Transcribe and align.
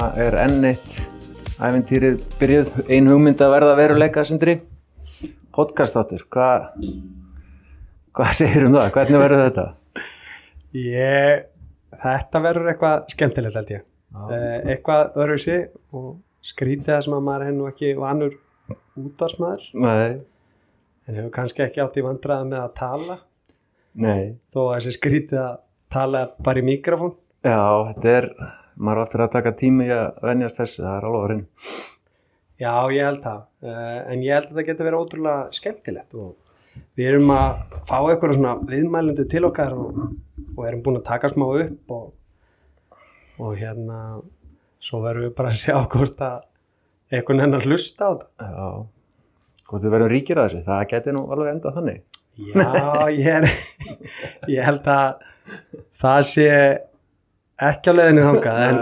Er 0.00 0.36
enn 0.40 0.64
eitt 0.64 0.94
æfintýrið 1.60 2.22
byrjuð, 2.40 2.70
ein 2.88 3.08
hugmynd 3.10 3.42
að 3.44 3.50
verða 3.52 3.74
veruleika 3.76 4.22
sindri. 4.24 4.54
Podcast 5.52 5.98
áttur, 6.00 6.22
hvað 6.32 6.70
hva 8.16 8.30
segir 8.38 8.64
um 8.64 8.76
það? 8.78 8.88
Hvernig 8.94 9.20
verður 9.22 9.42
þetta? 9.44 9.64
Ég, 10.80 11.42
þetta 12.00 12.42
verður 12.46 12.70
eitthvað 12.72 13.12
skemmtilegt 13.12 13.58
held 13.60 13.72
ég. 13.74 13.84
Eh, 14.30 14.56
eitthvað 14.72 15.18
öðru 15.20 15.36
sig 15.42 15.66
og 15.94 16.06
skrítið 16.48 16.88
það 16.94 17.02
sem 17.06 17.16
að 17.18 17.26
maður 17.28 17.52
nú 17.58 17.66
ekki 17.68 17.90
vanur 17.98 18.32
útvarsmaður 18.98 19.68
Nei, 19.84 20.16
en 21.06 21.18
hefur 21.18 21.34
kannski 21.34 21.62
ekki 21.66 21.82
átt 21.84 21.98
í 22.00 22.04
vandraða 22.06 22.48
með 22.48 22.62
að 22.64 22.72
tala 22.80 23.18
nei. 24.00 24.24
þó 24.50 24.58
að 24.64 24.72
þessi 24.78 24.96
skrítið 24.96 25.42
að 25.44 25.60
tala 25.92 26.24
bara 26.40 26.62
í 26.62 26.66
mikrofón. 26.66 27.14
Já, 27.44 27.60
þetta 27.90 28.16
er, 28.16 28.28
maður 28.80 29.02
á 29.02 29.04
eftir 29.06 29.24
að 29.24 29.32
taka 29.36 29.54
tími 29.60 29.88
að 29.94 30.20
venjast 30.24 30.60
þessu, 30.60 30.82
það 30.84 30.94
er 30.96 31.08
alveg 31.08 31.22
að 31.22 31.32
reyna. 31.32 31.46
Já, 32.60 32.72
ég 32.92 33.06
held 33.08 33.22
það. 33.24 33.42
Uh, 33.64 33.98
en 34.12 34.22
ég 34.24 34.36
held 34.36 34.48
að 34.48 34.52
þetta 34.52 34.66
getur 34.68 34.88
verið 34.88 35.04
ótrúlega 35.04 35.56
skemmtilegt 35.56 36.16
og 36.20 36.30
við 36.98 37.10
erum 37.10 37.32
að 37.34 37.78
fá 37.88 37.96
eitthvað 37.98 38.36
svona 38.36 38.54
viðmælendu 38.68 39.26
til 39.30 39.42
okkar 39.48 39.76
og, 39.76 40.02
og 40.56 40.62
erum 40.68 40.84
búin 40.84 41.00
að 41.00 41.08
taka 41.08 41.30
smá 41.32 41.46
upp 41.48 41.94
og, 41.96 42.06
og 43.40 43.56
hérna 43.60 44.00
svo 44.80 45.02
verðum 45.04 45.28
við 45.28 45.36
bara 45.40 45.52
að 45.52 45.60
sjá 45.62 45.76
hvort 45.92 46.24
að 46.24 46.38
eitthvað 47.10 47.40
nennar 47.40 47.66
hlusta 47.66 48.08
á 48.08 48.10
þetta. 48.12 48.50
Já, 48.50 48.68
hvort 49.70 49.84
við 49.86 49.94
verðum 49.96 50.12
ríkir 50.12 50.40
að 50.40 50.48
þessu, 50.50 50.64
það 50.68 50.86
geti 50.92 51.16
nú 51.16 51.24
alveg 51.32 51.52
endað 51.54 51.80
þannig. 51.80 52.04
Já, 52.40 52.68
ég, 53.12 53.26
er, 53.40 53.48
ég 54.54 54.64
held 54.64 54.86
að 54.88 55.26
það 56.00 56.20
sé 56.28 56.48
ekki 57.68 57.92
á 57.92 57.98
leiðinni 57.98 58.26
þangað 58.26 58.64
en, 58.64 58.80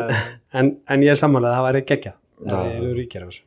en, 0.61 0.73
en 0.87 1.05
ég 1.05 1.15
er 1.15 1.19
samanlega 1.19 1.55
að 1.55 1.59
það 1.59 1.69
væri 1.69 1.85
geggja 1.91 2.15
það 2.45 2.71
eru 2.73 2.95
ríkir 2.97 3.25
á 3.25 3.29
þessu. 3.29 3.45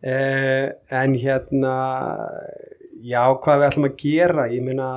Eh, 0.00 0.66
en 0.96 1.16
hérna 1.20 1.74
já, 3.04 3.22
hvað 3.42 3.60
við 3.60 3.66
ætlum 3.68 3.88
að 3.88 3.98
gera? 4.00 4.46
Ég 4.52 4.64
meina, 4.64 4.88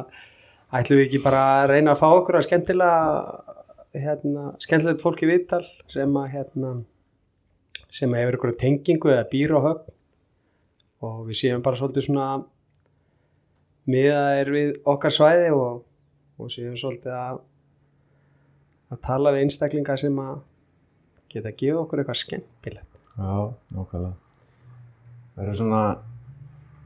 ætlum 0.71 1.01
við 1.01 1.07
ekki 1.07 1.23
bara 1.25 1.43
að 1.57 1.67
reyna 1.73 1.93
að 1.93 2.01
fá 2.03 2.07
okkur 2.11 2.39
að 2.39 2.47
skemmtilega 2.47 4.03
hérna, 4.03 4.45
skemmtilegt 4.63 5.03
fólk 5.03 5.23
í 5.25 5.29
viðtal 5.29 5.63
sem 5.91 6.17
að 6.19 6.31
hérna 6.37 6.73
sem 7.93 8.15
hefur 8.17 8.39
ykkur 8.39 8.55
tengingu 8.57 9.11
eða 9.13 9.29
býr 9.29 9.55
á 9.57 9.59
höfn? 9.67 9.97
Og 11.03 11.23
við 11.27 11.39
séum 11.41 11.63
bara 11.63 11.77
svolítið 11.77 12.07
svona 12.07 12.27
miðað 13.91 14.37
er 14.39 14.51
við 14.53 14.69
okkar 14.87 15.11
svæði 15.11 15.49
og, 15.51 15.81
og 16.39 16.53
séum 16.53 16.77
svolítið 16.79 17.17
að 17.17 17.41
að 18.93 19.01
tala 19.07 19.33
við 19.35 19.45
einstaklinga 19.47 19.95
sem 19.99 20.19
að 20.23 20.35
geta 21.33 21.49
að 21.51 21.57
gefa 21.63 21.81
okkur 21.83 22.03
eitthvað 22.03 22.19
skemmtilegt 22.21 23.01
Já, 23.13 23.33
nákvæmlega. 23.73 24.13
Það 25.33 25.49
er 25.49 25.57
svona, 25.57 25.81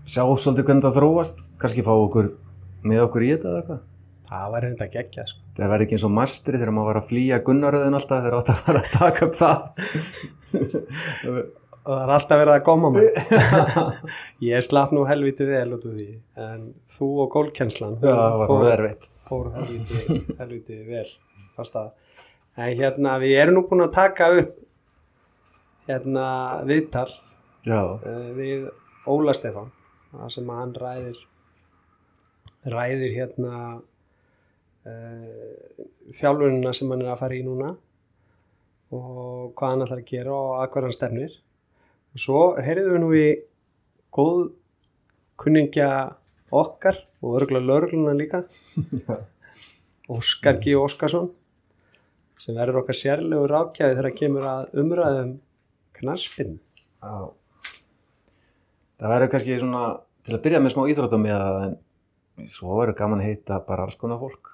sjá 0.07 0.23
svolítið 0.23 0.65
hvernig 0.67 0.83
það 0.87 0.97
þróast, 1.01 1.37
kannski 1.61 1.83
fá 1.87 1.93
okkur 1.95 2.31
með 2.87 3.03
okkur 3.05 3.23
í 3.27 3.29
þetta 3.33 3.47
eða 3.51 3.61
eitthvað. 3.61 3.85
það 4.27 4.49
var 4.53 4.65
reynda 4.67 4.87
geggja 4.91 5.23
sko. 5.29 5.39
Það 5.57 5.71
verði 5.71 5.85
ekki 5.87 5.95
eins 5.97 6.05
og 6.07 6.11
mastri 6.17 6.57
þegar 6.59 6.73
maður 6.75 6.89
var 6.91 6.99
að 7.01 7.07
flýja 7.11 7.37
gunnaröðin 7.47 7.97
alltaf 7.99 8.19
þegar 8.25 8.35
átt 8.41 8.51
að 8.53 8.59
fara 8.67 8.81
að 8.83 8.91
taka 8.97 9.27
upp 9.27 9.37
það. 9.39 9.59
og 11.87 11.93
það 11.93 12.01
er 12.03 12.11
alltaf 12.17 12.41
verið 12.41 12.53
að 12.57 12.65
koma 12.67 12.89
maður 12.91 14.01
ég 14.49 14.65
slapp 14.67 14.91
nú 14.95 15.05
helviti 15.07 15.47
vel 15.47 15.69
út 15.77 15.87
úr 15.87 15.95
því 15.99 16.09
en 16.47 16.65
þú 16.97 17.07
og 17.23 17.31
gólkjenslan 17.37 17.95
Já, 18.01 18.11
það 18.11 18.35
var 18.41 18.51
fór, 18.51 18.65
verðvitt. 18.67 19.07
fór 19.29 19.49
helviti, 19.55 20.19
helviti 20.41 20.79
vel 20.87 21.05
en 22.57 22.77
hérna 22.81 23.17
við 23.21 23.37
erum 23.41 23.59
nú 23.59 23.65
búin 23.69 23.85
að 23.85 23.95
taka 23.97 24.29
upp 24.41 24.53
hérna 25.87 26.27
viðtal 26.67 27.09
uh, 27.67 28.29
við 28.37 28.69
Óla 29.07 29.35
Stefán 29.37 29.71
það 30.11 30.31
sem 30.35 30.53
hann 30.53 30.73
ræðir 30.77 31.19
ræðir 32.67 33.13
hérna 33.15 33.53
uh, 34.87 35.85
þjálfunina 36.15 36.73
sem 36.75 36.91
hann 36.91 37.03
er 37.05 37.13
að 37.13 37.21
fara 37.21 37.37
í 37.37 37.43
núna 37.45 37.73
og 38.95 39.53
hvað 39.57 39.73
hann 39.73 39.83
ætlar 39.85 40.01
að 40.01 40.11
gera 40.11 40.35
og 40.35 40.53
að 40.61 40.69
hvað 40.73 40.87
hann 40.87 40.95
stefnir. 40.95 41.33
Og 42.15 42.23
svo 42.23 42.43
heyrðum 42.63 42.93
við 42.93 43.01
nú 43.03 43.09
í 43.15 43.27
góð 44.15 44.43
kunningja 45.37 45.89
okkar 46.55 47.01
og 47.21 47.41
örgulega 47.41 47.67
lörgluna 47.67 48.15
líka. 48.17 48.45
Óskar 50.17 50.61
G. 50.63 50.77
Óskarsson 50.79 51.33
sem 52.47 52.55
verður 52.55 52.79
okkar 52.79 52.95
sérlegu 52.95 53.47
rákjaði 53.51 53.97
þegar 53.97 54.13
kemur 54.15 54.45
að 54.47 54.77
umræðum 54.79 55.33
knarspinn 55.99 56.53
já. 56.55 57.15
Það 58.97 59.11
verður 59.13 59.31
kannski 59.33 59.57
svona, 59.59 59.81
til 60.23 60.37
að 60.37 60.43
byrja 60.45 60.61
með 60.63 60.73
smá 60.73 60.85
það, 60.87 61.57
en 61.67 62.47
svo 62.53 62.77
verður 62.79 62.97
gaman 63.01 63.19
að 63.21 63.27
heita 63.27 63.59
bara 63.67 63.83
alls 63.83 63.99
konar 63.99 64.21
fólk. 64.21 64.53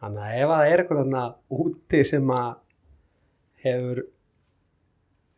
Þannig 0.00 0.24
að 0.24 0.38
ef 0.40 0.50
það 0.54 0.70
er 0.70 0.82
eitthvað 0.82 1.00
þarna 1.02 1.24
úti 1.58 2.00
sem 2.08 2.32
að 2.34 2.48
hefur, 3.66 4.00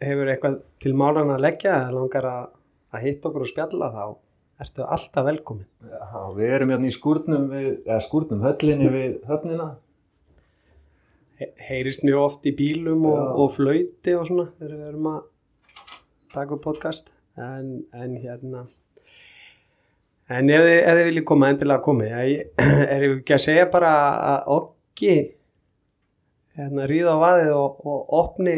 hefur 0.06 0.30
eitthvað 0.32 0.60
til 0.82 0.94
málan 1.02 1.34
að 1.34 1.44
leggja 1.44 1.74
eða 1.80 1.96
langar 1.98 2.30
að, 2.30 2.46
að 2.94 3.04
hitta 3.08 3.30
okkur 3.30 3.44
og 3.44 3.50
spjalla 3.50 3.90
þá 3.98 4.04
ertu 4.64 4.86
alltaf 4.96 5.26
velkomin. 5.26 5.68
Já, 5.90 6.22
við 6.38 6.54
erum 6.56 6.72
hérna 6.72 6.88
í 6.88 6.94
skúrnum 6.96 7.50
við, 7.50 7.68
eða 7.84 7.98
skúrnum 8.06 8.46
höllinni 8.46 8.92
við 8.94 9.18
höfnina. 9.28 9.68
He 11.36 11.50
heyrist 11.68 12.04
mjög 12.06 12.22
oft 12.22 12.48
í 12.48 12.54
bílum 12.56 13.04
og, 13.10 13.22
og 13.42 13.50
flauti 13.56 14.14
og 14.16 14.26
svona 14.28 14.48
þegar 14.56 14.74
við 14.76 14.86
erum 14.90 15.08
að 15.12 15.22
taka 16.32 16.56
upp 16.56 16.64
podcast. 16.64 17.12
En, 17.36 17.82
en 17.92 18.14
hérna 18.16 18.64
en 20.32 20.48
ef 20.50 20.64
þið, 20.64 21.02
viljið 21.10 21.26
koma 21.28 21.50
endilega 21.52 21.84
komið. 21.84 22.14
Ég, 22.30 22.62
er 22.94 23.04
ég 23.04 23.18
ekki 23.18 23.36
að 23.36 23.44
segja 23.44 23.66
bara 23.72 23.92
að 24.30 24.48
okki 24.56 25.16
hérna 26.56 26.88
ríða 26.88 27.18
á 27.20 27.24
vaðið 27.26 27.52
og, 27.58 27.84
og 27.84 28.16
opni 28.22 28.56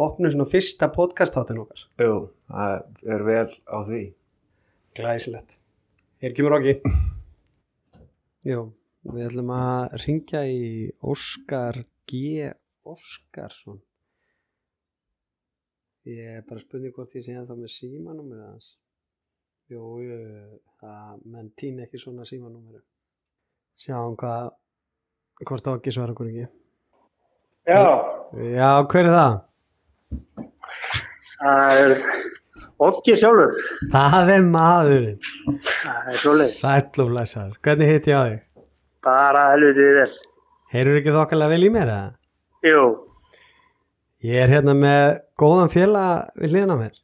opni 0.00 0.30
svona 0.32 0.48
fyrsta 0.48 0.88
podcast 0.92 1.36
þáttin 1.36 1.62
okkar. 1.64 1.86
Jú, 2.00 2.18
það 2.48 3.14
er 3.16 3.24
vel 3.26 3.46
á 3.68 3.78
því. 3.88 4.02
glæsilegt. 4.96 5.56
Hér 6.20 6.36
kemur 6.36 6.58
okki 6.58 6.76
Jú, 8.44 8.70
við 9.08 9.26
ætlum 9.28 9.52
að 9.56 9.94
ringja 10.04 10.42
í 10.48 10.90
Óskar 11.12 11.84
G. 12.10 12.50
Óskarsson 12.86 13.80
Ég 16.08 16.38
er 16.40 16.44
bara 16.48 16.56
að 16.56 16.64
spurning 16.64 16.94
hvort 16.96 17.12
ég 17.14 17.24
sé 17.26 17.34
ennþá 17.36 17.54
með 17.58 17.70
símanúmer 17.74 18.38
aðeins. 18.40 18.70
Jú, 19.70 19.82
jú, 20.02 20.16
það 20.80 21.18
menn 21.28 21.50
týn 21.60 21.82
ekki 21.84 22.00
svona 22.00 22.24
símanúmeru. 22.26 22.80
Sjáum 23.78 24.16
hvað, 24.18 24.48
hvort 25.44 25.68
á 25.68 25.72
ekki 25.76 25.92
svara 25.94 26.16
okkur 26.16 26.30
ekki. 26.32 26.48
Já, 27.68 27.84
Já, 28.56 28.70
hver 28.88 29.10
er 29.10 29.14
það? 29.18 29.36
það 31.36 31.82
er 31.84 31.94
okki 32.88 33.16
sjálfur. 33.20 33.54
Það 33.92 34.32
er 34.34 34.48
maðurinn. 34.56 35.20
Það 35.84 36.12
er 36.16 37.04
og 37.04 37.12
blæsar. 37.12 37.56
Hvernig 37.60 37.92
hitt 37.92 38.08
ég 38.10 38.16
á 38.16 38.22
þig? 38.24 38.40
Bara 39.04 39.44
helviti 39.54 39.86
vel. 39.96 40.10
Heyrur 40.74 40.98
ekki 41.00 41.14
þokkalega 41.14 41.52
vel 41.54 41.66
í 41.66 41.70
mér 41.74 41.88
eða? 41.94 42.10
Jú, 42.68 42.82
Ég 44.20 44.36
er 44.44 44.50
hérna 44.52 44.74
með 44.76 45.14
góðan 45.40 45.70
félag 45.72 46.26
við 46.36 46.50
hliðina 46.52 46.74
á 46.76 46.80
mér. 46.82 46.98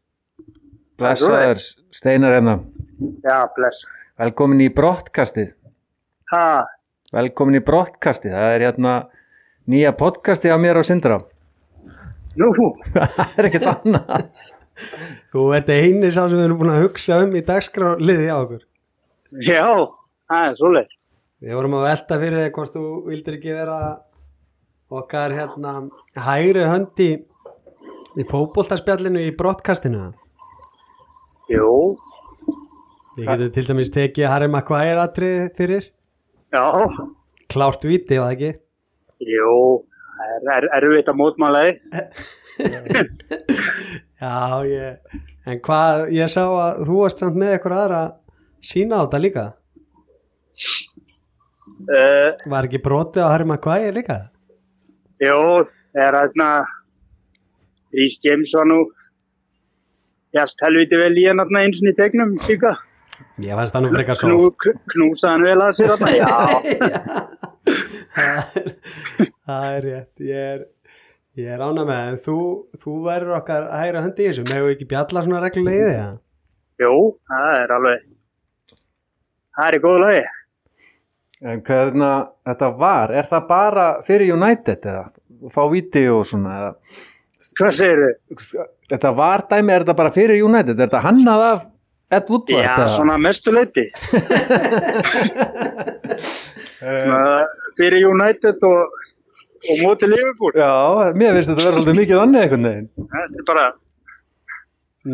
Blessaður, 1.00 1.62
Steinar 1.96 2.34
hérna. 2.36 2.54
já, 3.24 3.38
bless. 3.56 3.86
Velkomin 4.20 4.60
í 4.60 4.68
brottkastið. 4.72 5.54
Ha, 6.32 6.66
Velkomin 7.16 7.56
í 7.56 7.62
brottkastið. 7.64 8.34
Það 8.36 8.52
er 8.58 8.64
hérna 8.66 8.92
nýja 9.72 9.94
podcastið 9.96 10.52
á 10.52 10.58
mér 10.60 10.80
á 10.80 10.84
Sindra. 10.84 11.18
nú, 12.36 12.50
Það 12.92 13.40
er 13.40 13.48
ekkert 13.48 13.68
annað. 13.72 14.44
Þú 15.32 15.46
ert 15.56 15.72
eini 15.72 16.10
sá 16.12 16.26
sem 16.28 16.36
við 16.36 16.44
erum 16.50 16.58
búin 16.60 16.74
að 16.74 16.82
hugsa 16.84 17.22
um 17.24 17.32
í 17.32 17.40
dagskrárliði 17.48 18.28
á 18.28 18.36
okkur. 18.42 18.62
já, 19.40 19.64
það 20.28 20.50
er 20.50 20.56
svoleiðis. 20.60 20.95
Við 21.44 21.52
vorum 21.58 21.74
að 21.76 21.86
velta 21.90 22.18
fyrir 22.22 22.42
þig 22.44 22.52
hvort 22.56 22.76
þú 22.76 22.84
vildir 23.10 23.36
ekki 23.36 23.56
vera 23.56 23.78
okkar 24.96 25.34
hérna 25.36 25.72
hægri 26.26 26.62
höndi 26.64 27.08
í 28.16 28.24
fótboltaspjallinu 28.30 29.24
í 29.26 29.34
brottkastinu. 29.36 30.06
Jú, 31.52 31.72
Við 33.16 33.28
getum 33.30 33.52
til 33.52 33.66
dæmis 33.68 33.92
tekið 33.94 34.28
Harry 34.28 34.48
Maguire 34.52 35.00
atrið 35.04 35.44
fyrir. 35.56 35.84
já, 36.52 36.64
Klárt 37.52 37.84
viti, 37.84 38.18
var 38.18 38.32
það 38.32 38.34
ekki? 38.36 38.50
það 40.16 40.56
er 40.56 40.56
er, 40.56 40.66
erfitt 40.80 41.08
að 41.12 41.18
mótmála 41.20 41.62
þig. 41.66 41.76
Já, 44.16 44.64
ég... 44.64 45.20
En 45.46 45.60
hvað, 45.62 46.06
ég 46.16 46.30
sá 46.32 46.42
að 46.48 46.80
þú 46.88 46.94
varst 47.02 47.20
samt 47.22 47.36
með 47.38 47.52
eitthvað 47.54 47.80
aðra 47.84 48.00
sína 48.64 48.98
á 48.98 49.04
þetta 49.04 49.20
líka. 49.22 49.44
Uh, 51.76 52.32
Var 52.50 52.66
ekki 52.70 52.80
brotið 52.82 53.20
á 53.26 53.28
Harry 53.34 53.44
Maguire 53.48 53.92
líka? 53.94 54.16
jú, 55.20 55.36
er 55.96 56.12
hérna 56.16 56.46
Rhys 57.92 58.16
James 58.24 58.52
var 58.56 58.66
nú 58.68 58.78
Jast 60.36 60.60
helviti 60.64 60.98
vel 61.00 61.14
í 61.16 61.26
hann 61.28 61.40
hérna 61.40 61.62
eins 61.64 61.78
og 61.80 61.88
í 61.88 61.94
tegnum 61.96 62.32
líka. 62.48 62.72
Ég 63.40 63.56
fannst 63.56 63.72
það 63.76 63.84
nú 63.86 63.90
frekar 63.94 64.18
svo. 64.20 64.50
kn- 64.60 64.80
knúsaði 64.92 65.32
hann 65.32 65.44
vel 65.46 65.60
að 65.64 65.76
sér 65.78 65.92
hérna. 65.92 66.10
Já, 66.16 66.32
það 68.16 68.40
er- 68.60 68.72
það 69.46 69.78
rétt. 69.86 70.24
Ég 70.26 70.42
er, 70.56 70.64
ég 71.40 71.52
er 71.54 71.64
ána 71.64 71.84
með 71.88 71.94
það. 71.96 72.10
En 72.10 72.18
þú, 72.26 72.36
þú 72.82 72.96
verður 73.06 73.36
okkar 73.38 73.68
hægra 73.72 74.02
höndi 74.04 74.26
í 74.26 74.28
þessu. 74.32 74.44
Við 74.50 74.72
ekki 74.74 74.88
bjalla 74.92 75.22
svona 75.24 75.40
reglulega 75.44 75.76
í 75.76 75.86
því? 75.86 75.94
Ja? 75.96 76.08
jú, 76.84 76.92
það 77.30 77.54
er 77.62 77.72
alveg, 77.78 78.02
það 79.56 79.68
er 79.70 79.78
í 79.78 79.82
góðu 79.86 80.02
lagi. 80.04 80.24
En 81.44 81.60
hvernig 81.60 82.12
þetta 82.48 82.68
var, 82.80 83.12
er 83.12 83.26
það 83.28 83.42
bara 83.50 83.86
fyrir 84.06 84.32
United 84.32 84.86
eða? 84.88 85.04
Fá 85.52 85.62
viti 85.68 86.06
og 86.08 86.22
svona 86.24 86.54
eða? 86.60 86.70
Hvað 87.56 87.72
segir 87.76 87.98
þau? 88.00 88.64
Þetta 88.90 89.10
var 89.18 89.42
dæmi, 89.50 89.72
er 89.74 89.84
þetta 89.84 89.96
bara 89.98 90.12
fyrir 90.14 90.40
United? 90.46 90.76
Er 90.78 90.86
þetta 90.86 91.02
hannað 91.04 91.44
af 91.50 91.64
Ed 92.16 92.30
Woodward? 92.30 92.62
Já, 92.64 92.72
eða? 92.76 92.88
svona 92.94 93.16
mestu 93.18 93.52
leiti. 93.52 93.84
Svona 96.76 97.46
fyrir 97.78 98.04
United 98.06 98.62
og, 98.68 98.96
og 99.72 99.80
móti 99.82 100.08
Liverpool. 100.10 100.52
Já, 100.60 101.12
mér 101.16 101.36
finnst 101.38 101.50
þetta 101.50 101.64
verður 101.64 101.78
svolítið 101.80 102.00
mikið 102.02 102.22
annað 102.22 102.44
einhvern 102.46 102.66
veginn. 102.68 102.88
Þetta 103.16 103.40
er 103.42 103.46
bara, 103.50 103.66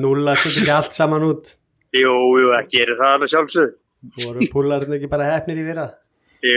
Núla 0.03 0.35
þetta 0.41 0.61
ekki 0.63 0.73
allt 0.75 0.97
saman 0.97 1.27
út. 1.29 1.53
jú, 1.97 2.13
jú, 2.41 2.47
það 2.55 2.69
gerir 2.75 2.97
það 3.01 3.15
alveg 3.17 3.33
sjálfsög. 3.35 3.75
Voru 4.23 4.49
púlarinn 4.53 4.97
ekki 4.97 5.11
bara 5.13 5.29
hefnir 5.35 5.61
í 5.61 5.67
fyrra? 5.67 5.87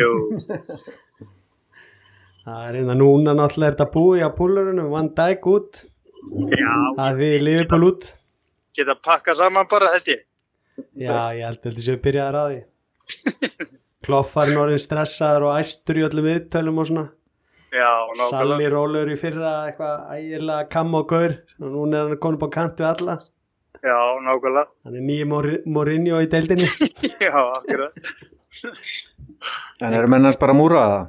Það 2.45 2.61
er 2.69 2.75
einnig 2.77 2.93
að 2.93 2.99
núna 3.01 3.33
náttúrulega 3.37 3.71
er 3.71 3.75
þetta 3.75 3.87
búið 3.95 4.21
á 4.21 4.29
púlarunum. 4.37 4.89
Van 4.93 5.07
Dijk 5.17 5.47
út. 5.49 5.79
já, 6.53 6.73
Það 6.99 7.19
við 7.21 7.35
Liverpool 7.47 7.85
út. 7.89 8.07
geta 8.77 8.95
pakkað 9.07 9.39
saman 9.39 9.67
bara 9.71 9.87
held 9.93 10.07
ég. 10.11 10.21
Já, 10.99 11.17
ég 11.33 11.45
held 11.47 11.57
að 11.61 11.67
þetta 11.69 11.85
séu 11.87 11.97
byrjaðar 12.03 12.37
að 12.41 12.49
því. 12.51 12.59
Kloffarinn 14.05 14.59
orðin 14.61 14.81
stressaður 14.83 15.47
og 15.47 15.55
æstur 15.61 15.97
í 15.97 16.03
öllum 16.05 16.27
viðtölum 16.29 16.81
og 16.83 16.89
svona. 16.89 17.05
Já, 17.73 17.89
nákvæmlega. 17.89 18.29
Salli 18.35 18.67
rólur 18.71 19.09
í 19.11 19.17
fyrra 19.19 19.53
eitthvað 19.69 19.95
ægilega 20.19 20.69
kam 20.75 20.93
og 20.99 21.07
gaur 21.09 21.33
og 21.59 21.67
núna 21.73 22.03
er 22.03 22.11
hann 22.11 22.21
konum 22.23 22.39
på 22.43 22.51
kant 22.53 22.77
við 22.79 22.89
alla. 22.91 23.15
Já, 23.81 23.97
nákvæmlega. 24.27 24.69
Hann 24.85 24.99
er 25.01 25.07
nýjum 25.09 25.33
Mourinho 25.79 26.21
í 26.21 26.29
deildinni. 26.31 26.69
Já, 27.25 27.33
akkurat. 27.57 27.93
En 29.83 29.93
eru 29.93 30.07
mennast 30.07 30.39
bara 30.39 30.53
að 30.55 30.59
múra 30.61 30.83
það? 30.87 31.05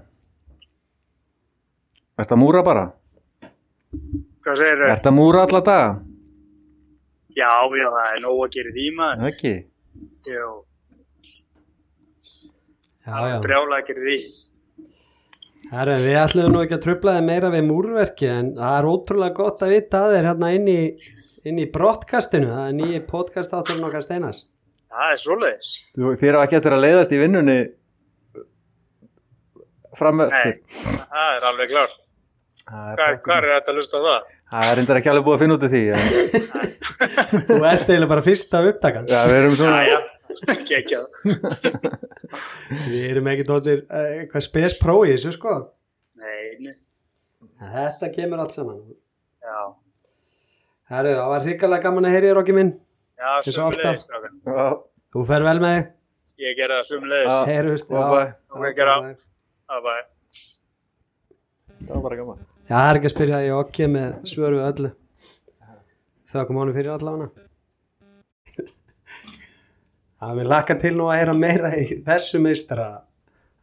Er 2.17 2.25
þetta 2.25 2.35
að 2.37 2.41
múra 2.43 2.63
bara? 2.67 2.85
Hvað 4.47 4.57
segir 4.61 4.73
Er 4.73 4.81
þau? 4.83 4.95
þetta 4.97 5.11
að 5.13 5.17
múra 5.21 5.43
alla 5.47 5.61
daga? 5.69 5.91
Já, 7.37 7.51
já, 7.77 7.87
það 7.93 8.09
er 8.15 8.23
nóg 8.25 8.41
að 8.47 8.55
gera 8.57 8.71
í 8.73 8.75
því 8.79 8.87
maður. 8.97 9.27
Ekki. 9.31 9.55
Jú, 10.27 10.49
Já, 13.07 13.13
það 13.13 13.29
er 13.37 13.45
brjálega 13.45 13.79
að 13.83 13.87
gera 13.91 14.05
því. 14.07 14.17
Herra, 15.67 15.95
við 15.99 16.17
ætlum 16.21 16.53
nú 16.55 16.61
ekki 16.63 16.77
að 16.77 16.83
trubla 16.85 17.13
þið 17.17 17.25
meira 17.27 17.49
við 17.51 17.65
múrverki 17.67 18.27
en 18.31 18.49
það 18.59 18.75
er 18.81 18.89
ótrúlega 18.91 19.35
gott 19.35 19.63
að 19.67 19.73
vita 19.75 20.01
að 20.07 20.13
þeir 20.15 20.29
hérna 20.31 20.51
inn 20.55 20.69
í, 20.71 20.77
inn 21.51 21.59
í 21.63 21.67
brottkastinu. 21.75 22.51
Það 22.53 22.67
er 22.71 22.77
nýji 22.81 23.01
podcast 23.11 23.55
átturinn 23.59 23.87
okkar 23.89 24.05
steinas. 24.07 24.45
Það 24.95 25.15
er 25.15 25.23
svoleiðis. 25.23 25.71
Þú, 25.99 26.13
þér 26.23 26.39
á 26.39 26.41
ekki 26.47 26.59
eftir 26.61 26.77
að 26.77 26.85
leiðast 26.87 27.15
í 27.15 27.21
vinnunni 27.23 27.57
fram 29.99 30.23
Nei, 30.25 30.53
það 31.11 31.37
er 31.37 31.47
alveg 31.53 31.73
klart. 31.75 31.95
Það 32.67 33.01
Hvað, 33.23 33.37
er 33.37 33.49
þetta 33.53 33.71
að 33.73 33.77
lusta 33.79 33.97
á 33.97 34.03
það? 34.07 34.33
það 34.51 34.69
er 34.71 34.77
reyndar 34.81 34.99
ekki 35.01 35.11
alveg 35.13 35.25
búið 35.27 35.37
að 35.37 35.43
finna 35.45 35.57
út 35.57 35.67
af 35.67 35.73
því. 35.75 35.83
En, 35.93 35.99
Þú 37.47 37.57
ert 37.67 37.87
eiginlega 37.91 38.11
bara 38.13 38.25
fyrsta 38.27 38.61
upptakan. 38.71 39.07
já, 39.11 39.21
við 39.31 39.39
erum 39.41 39.55
Já, 39.55 39.59
svona... 39.61 39.79
já, 39.87 39.99
geggjað. 40.71 41.05
Við 42.87 43.07
erum 43.13 43.31
ekki 43.33 43.47
tóttir 43.49 43.83
eitthvað 44.01 44.45
spes 44.47 44.77
pró 44.83 44.97
í 45.07 45.13
þessu 45.15 45.33
sko. 45.37 45.55
Nei, 46.21 46.57
nei, 46.67 46.75
En 47.61 47.71
Þetta 47.73 48.11
kemur 48.17 48.43
allt 48.43 48.55
saman. 48.57 48.81
já. 49.47 49.61
Herru, 50.91 51.15
það 51.19 51.31
var 51.33 51.47
hrikalega 51.47 51.83
gaman 51.89 52.07
að 52.07 52.15
heyri 52.17 52.29
þér 52.31 52.41
okkur 52.43 52.57
minn. 52.59 52.73
Já. 53.17 53.31
Já, 53.47 54.67
Þú 55.17 55.23
fer 55.31 55.43
vel 55.47 55.59
með 55.63 55.77
þig. 55.79 55.87
Ég 56.45 56.59
gera 56.59 56.81
það 56.83 56.89
sumulegis. 56.91 57.33
Já. 57.33 57.47
Heyrust. 57.49 57.89
og 57.91 58.67
gera. 59.67 59.77
Það 59.77 59.83
var, 59.83 60.05
Það 61.87 62.03
bara 62.03 62.17
gaman. 62.17 62.39
Já, 62.67 62.75
það 62.75 62.89
er 62.89 62.99
ekki 62.99 63.09
að 63.09 63.15
spyrja 63.15 63.41
því 63.41 63.51
okkur 63.57 63.91
með 63.93 64.15
svöru 64.31 64.59
við 64.59 64.67
öllu. 64.67 64.91
Þökkum 66.27 66.61
honum 66.61 66.75
fyrir 66.75 66.93
allavega. 66.95 67.29
Það 70.21 70.39
vil 70.41 70.47
laka 70.51 70.77
til 70.83 70.95
nú 70.97 71.11
að 71.11 71.19
heyra 71.21 71.35
meira 71.39 71.73
í 71.79 71.85
þessu 72.07 72.41
meistara. 72.43 72.87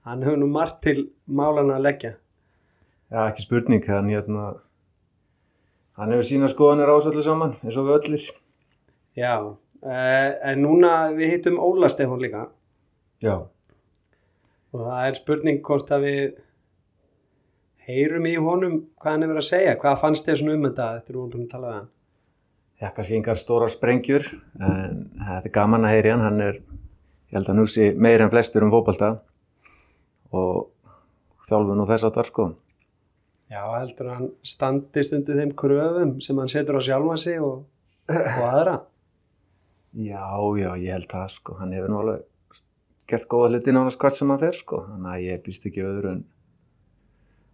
Hann 0.07 0.23
hefur 0.23 0.39
nú 0.39 0.47
margt 0.51 0.81
til 0.85 1.09
málana 1.25 1.79
að 1.79 1.87
leggja. 1.87 2.13
Já, 3.11 3.19
ekki 3.27 3.45
spurning, 3.45 3.83
hann 3.87 4.11
hérna... 4.11 4.53
Hann 5.99 6.13
hefur 6.15 6.25
sína 6.25 6.49
skoðanir 6.49 6.89
á 6.89 6.95
þessu 6.95 7.11
öllu 7.11 7.25
saman, 7.25 7.57
eins 7.61 7.77
og 7.77 7.89
við 7.89 7.97
öllir. 7.99 8.29
Já, 9.19 9.33
eh, 9.83 10.29
en 10.51 10.63
núna 10.63 10.93
við 11.13 11.35
hittum 11.35 11.59
Óla 11.61 11.89
Stefán 11.91 12.21
líka 12.23 12.47
Já. 13.21 13.45
Og 14.73 14.81
það 14.87 15.07
er 15.07 15.19
spurning 15.19 15.59
hvort 15.65 15.91
að 15.93 16.07
við 16.07 16.23
heyrum 17.87 18.25
í 18.29 18.33
honum 18.39 18.77
hvað 19.01 19.15
hann 19.15 19.25
hefur 19.25 19.41
að 19.41 19.49
segja. 19.49 19.75
Hvað 19.81 19.99
fannst 20.01 20.29
þér 20.29 20.39
svona 20.39 20.55
um 20.57 20.65
þetta 20.67 20.87
eftir 20.99 21.19
hún 21.19 21.33
búin 21.33 21.45
að 21.45 21.51
tala 21.53 21.67
við 21.67 21.77
hann? 21.77 21.91
Já, 22.81 22.87
kannski 22.95 23.17
engar 23.19 23.39
stóra 23.39 23.69
sprengjur, 23.71 24.25
en 24.59 25.03
þetta 25.19 25.47
er 25.47 25.53
gaman 25.55 25.87
að 25.87 25.93
heyri 25.95 26.13
hann. 26.13 26.25
Hann 26.25 26.41
er, 26.43 26.57
ég 27.29 27.37
held 27.37 27.45
að 27.45 27.53
hann 27.53 27.63
hugsi 27.63 27.91
meir 27.95 28.23
en 28.23 28.33
flestur 28.33 28.65
um 28.65 28.73
fótbalta 28.73 29.11
og 30.33 30.71
þjálfun 31.47 31.83
og 31.83 31.89
þess 31.91 32.07
að 32.07 32.17
þar 32.17 32.31
sko. 32.31 32.47
Já, 33.53 33.61
heldur 33.77 34.09
að 34.09 34.17
hann 34.17 34.33
standist 34.47 35.13
undir 35.13 35.37
þeim 35.37 35.53
kröfum 35.59 36.17
sem 36.25 36.39
hann 36.41 36.51
setur 36.51 36.79
á 36.79 36.81
sjálfa 36.81 37.19
sig 37.21 37.43
og, 37.43 37.63
og 38.09 38.43
aðra. 38.49 38.77
Já, 39.93 40.25
já, 40.57 40.69
ég 40.81 40.95
held 40.95 41.11
það 41.11 41.33
sko. 41.35 41.59
Hann 41.59 41.75
hefur 41.77 41.93
nú 41.93 41.99
alveg 42.01 42.23
gert 43.09 43.27
góða 43.31 43.53
hluti 43.53 43.73
nánast 43.75 43.99
hvert 44.01 44.17
sem 44.17 44.31
hann 44.31 44.41
fer 44.41 44.57
sko. 44.57 44.83
Þannig 44.89 45.13
að 45.13 45.25
ég 45.27 45.45
býst 45.45 45.67
ekki 45.67 45.85
öðru 45.85 46.11
en 46.15 46.25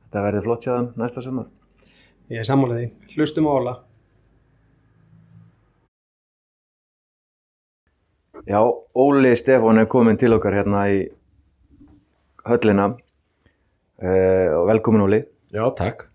þetta 0.06 0.25
verði 0.25 0.46
flott 0.46 0.68
þeim 0.68 0.89
næsta 1.00 1.24
sumar. 1.25 1.50
Ég 2.29 2.44
er 2.44 2.48
sammálið 2.48 2.82
því. 2.82 3.13
Hlustum 3.15 3.50
á 3.50 3.51
Óla. 3.58 3.75
Já, 8.48 8.60
Óli 8.96 9.32
Stefán 9.36 9.82
er 9.82 9.88
komin 9.89 10.18
til 10.18 10.32
okkar 10.34 10.56
hérna 10.56 10.86
í 10.89 11.00
höllina 12.48 12.86
uh, 12.94 14.48
og 14.60 14.70
velkomin 14.70 15.03
Óli. 15.06 15.20
Já, 15.53 15.65
takk. 15.77 16.06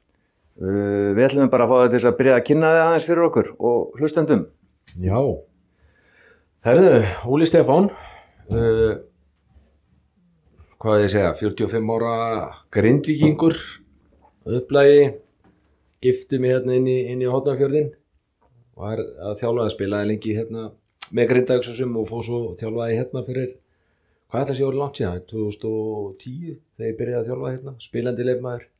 Uh, 0.58 1.12
við 1.14 1.26
ætlum 1.28 1.50
bara 1.52 1.66
að 1.66 1.72
fá 1.72 1.76
þetta 1.82 1.98
til 1.98 2.10
að 2.10 2.16
byrja 2.20 2.36
að 2.38 2.46
kynna 2.48 2.70
þið 2.72 2.84
aðeins 2.84 3.08
fyrir 3.08 3.26
okkur 3.28 3.50
og 3.58 3.98
hlustendum. 4.00 4.46
Já. 5.02 5.18
Herðu, 6.64 6.94
Óli 7.28 7.50
Stefán, 7.50 7.90
uh, 8.48 8.94
hvað 10.84 11.00
ég 11.00 11.12
segja, 11.14 11.28
45 11.32 11.92
ára 11.96 12.48
grindvíkingur, 12.76 13.54
upplægi, 14.44 15.14
gifti 16.04 16.36
mig 16.36 16.52
hérna 16.52 16.76
inn 16.76 16.90
í, 16.92 16.98
í 17.08 17.30
Hótnafjörðin, 17.32 17.88
var 18.76 19.00
að 19.00 19.38
þjálfa 19.40 19.64
að 19.64 19.72
spilaði 19.72 20.10
lengi 20.10 20.34
hérna 20.36 20.66
með 21.16 21.30
grindagsum 21.32 21.96
og 21.96 22.10
fóð 22.12 22.22
svo 22.28 22.42
þjálfaði 22.60 23.00
hérna 23.00 23.24
fyrir, 23.24 23.50
hvað 24.28 24.44
ætla 24.44 24.58
sé 24.60 24.68
orðið 24.68 24.82
langt 24.82 25.00
síðan, 25.00 25.24
2010 25.32 26.54
þegar 26.76 26.90
ég 26.90 27.00
byrjaði 27.00 27.22
að 27.22 27.28
þjálfa 27.32 27.56
hérna, 27.56 27.76
spilandi 27.88 28.30
leifmaður. 28.30 28.70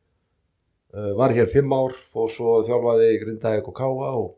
Uh, 0.94 1.11
var 1.16 1.38
hér 1.40 1.52
fimm 1.56 1.73
ár, 1.73 1.99
fóð 2.12 2.32
svo 2.37 2.56
þjálfaði 2.68 3.12
grindaði 3.25 3.64
og 3.64 3.78
káa 3.80 4.14
og 4.20 4.32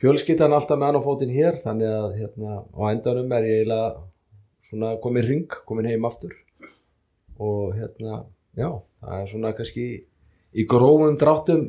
fjölskyttan 0.00 0.56
alltaf 0.56 0.80
með 0.80 0.94
annar 0.94 1.04
fótinn 1.04 1.36
hér 1.36 1.60
þannig 1.60 1.92
að 1.92 2.20
hérna 2.22 2.62
á 2.64 2.82
endanum 2.88 3.34
er 3.36 3.52
ég 3.52 3.66
eiginlega 3.66 3.98
svona 4.70 5.00
komin 5.04 5.28
ring, 5.28 5.60
komin 5.68 5.92
heim 5.92 6.08
aftur 6.08 6.32
og 7.40 7.74
hérna 7.76 8.22
já, 8.58 8.68
það 9.00 9.20
er 9.20 9.30
svona 9.30 9.52
kannski 9.56 9.86
í 10.50 10.66
grófum 10.68 11.18
dráttum 11.20 11.68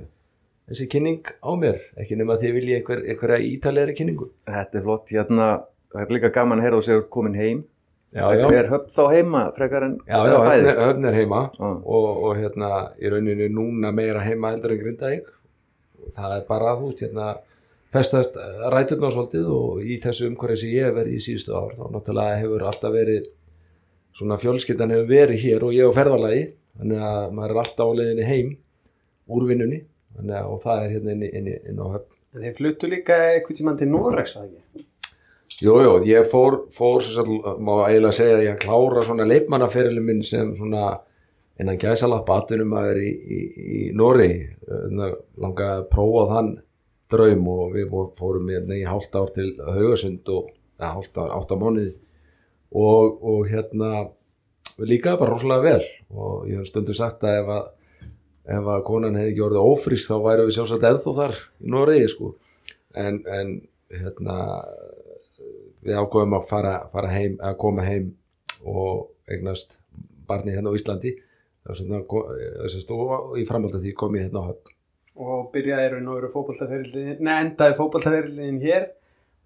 þessi 0.71 0.87
kynning 0.91 1.33
á 1.43 1.51
mér, 1.59 1.81
ekki 1.99 2.17
nema 2.19 2.37
að 2.37 2.45
þið 2.45 2.55
vilji 2.57 2.77
einhver, 2.77 3.03
einhverja 3.11 3.43
ítalegri 3.49 3.97
kynningu. 3.97 4.29
Þetta 4.47 4.79
er 4.79 4.85
flott, 4.85 5.11
hérna, 5.11 5.49
það 5.91 6.05
er 6.05 6.15
líka 6.15 6.31
gaman 6.37 6.61
að 6.61 6.67
heyra 6.67 6.79
og 6.79 6.87
sér 6.87 7.05
komin 7.11 7.37
heim. 7.37 7.61
Já, 8.11 8.25
já, 8.35 8.43
Er 8.51 8.67
höfn 8.67 8.89
þá 8.91 9.03
heima 9.13 9.41
frekar 9.55 9.85
en 9.85 9.93
já, 10.03 10.17
já 10.27 10.33
höfn, 10.35 10.65
er, 10.67 10.79
höfn 10.83 11.05
er 11.07 11.15
heima. 11.15 11.43
Já. 11.55 11.67
og, 11.95 12.07
og 12.11 12.33
hérna 12.35 12.71
í 12.99 13.11
rauninu 13.11 13.47
núna 13.55 13.93
meira 13.95 14.23
heima 14.25 14.51
heldur 14.51 14.73
en 14.75 14.81
Grindavík. 14.81 15.29
Og 16.01 16.11
það 16.17 16.35
er 16.35 16.43
bara 16.49 16.73
þú 16.79 16.91
hérna 16.99 17.29
festast 17.91 18.35
ræturna 18.73 19.11
svolítið 19.11 19.47
og 19.55 19.79
í 19.83 19.99
þessu 20.03 20.27
umhverju 20.27 20.59
sem 20.59 20.73
ég 20.75 20.89
hef 20.89 20.97
verið 20.97 21.15
í 21.15 21.23
síðustu 21.23 21.55
ár 21.55 21.71
þá 21.77 21.85
náttúrulega 21.95 22.41
hefur 22.43 22.67
alltaf 22.67 22.95
verið 22.95 23.31
svona 24.17 24.37
fjölskyldan 24.41 24.91
hefur 24.93 25.09
verið 25.09 25.43
hér 25.45 25.63
og 25.67 25.73
ég 25.75 25.87
á 25.89 25.97
ferðalagi 25.97 26.43
þannig 26.79 27.03
að 27.11 27.31
maður 27.37 27.53
er 27.55 27.61
alltaf 27.63 27.87
á 27.91 27.97
leiðinni 27.99 28.27
heim 28.27 28.49
úr 29.31 29.47
vinnunni 29.49 29.81
að- 30.21 30.47
og 30.51 30.61
það 30.63 30.83
er 30.85 30.89
hérna 30.95 31.11
inn, 31.15 31.23
inn, 31.23 31.47
inn 31.69 31.79
á 31.79 31.85
höfn 31.95 32.17
En 32.31 32.41
þeir 32.45 32.53
fluttu 32.55 32.87
líka 32.87 33.15
eitthvað 33.35 33.57
tímann 33.59 33.77
til 33.77 33.87
Noregs, 33.91 34.35
var 34.37 34.45
ekki? 34.47 34.85
Jú, 35.61 35.73
jú, 35.83 35.89
ég 36.07 36.23
fór, 36.31 36.61
fór 36.71 37.01
sem 37.03 37.11
sagt, 37.17 37.27
má 37.59 37.73
eiginlega 37.89 38.15
segja 38.15 38.37
að 38.37 38.45
ég 38.45 38.59
klára 38.63 39.01
svona 39.03 39.25
leikmannaferilin 39.27 40.05
minn 40.07 40.21
sem 40.23 40.53
svona 40.55 40.99
innan 41.59 41.77
gæsalappa 41.77 42.37
atunum 42.39 42.71
að 42.79 42.87
vera 42.87 43.03
í, 43.03 43.11
í, 43.11 43.39
í 43.61 43.81
Nóri 43.93 44.29
langa 45.43 45.67
að 45.75 45.83
prófa 45.91 46.23
þann 46.31 46.51
draum 47.11 47.47
og 47.51 47.75
við 47.75 47.89
fó- 47.91 48.13
fórum 48.17 48.47
hérna 48.49 48.79
í 48.79 48.85
hálft 48.87 49.15
ár 49.19 49.29
til 49.35 49.51
Haugasund 49.59 50.31
og 50.31 50.49
hálft 50.79 51.17
ár, 51.19 51.35
átta 51.35 51.59
mánuði 51.59 51.91
og, 52.71 53.19
og 53.21 53.45
hérna 53.49 53.91
líkaði 54.81 55.19
bara 55.21 55.33
rosalega 55.33 55.67
vel. 55.67 55.87
Og 56.15 56.49
ég 56.49 56.61
hef 56.61 56.69
stundu 56.69 56.95
sagt 56.97 57.23
að 57.27 57.41
ef 57.41 57.53
að 57.57 57.69
ef 58.51 58.69
að 58.73 58.85
konan 58.87 59.17
hefði 59.19 59.33
ekki 59.33 59.43
orðið 59.45 59.67
ófrísk 59.71 60.09
þá 60.09 60.23
væri 60.25 60.45
við 60.47 60.55
sjálfsagt 60.57 60.87
ennþá 60.89 61.13
þar 61.17 61.35
í 61.37 61.73
Noregi 61.75 62.07
sko. 62.11 62.31
En, 62.97 63.19
en 63.29 63.51
hérna 63.91 64.37
við 65.85 65.97
ákofum 65.97 66.37
að 66.37 66.47
fara, 66.49 66.73
fara 66.91 67.11
heim 67.13 67.37
að 67.41 67.59
koma 67.61 67.85
heim 67.85 68.11
og 68.67 69.11
eignast 69.31 69.77
barni 70.29 70.55
hérna 70.55 70.73
á 70.73 70.77
Íslandi. 70.77 71.15
Og 71.69 73.37
í 73.37 73.45
framhald 73.45 73.77
að 73.77 73.85
því 73.85 73.93
kom 73.97 74.17
ég 74.17 74.27
hérna 74.27 74.41
á 74.41 74.49
höfn. 74.49 74.73
Og 75.21 75.51
byrjaði 75.53 75.91
raun 75.91 76.09
og 76.09 76.17
veru 76.17 76.31
fótboltaferillin, 76.33 77.17
nei, 77.21 77.35
endaði 77.43 77.75
fótboltaferillin 77.77 78.57
hér 78.63 78.87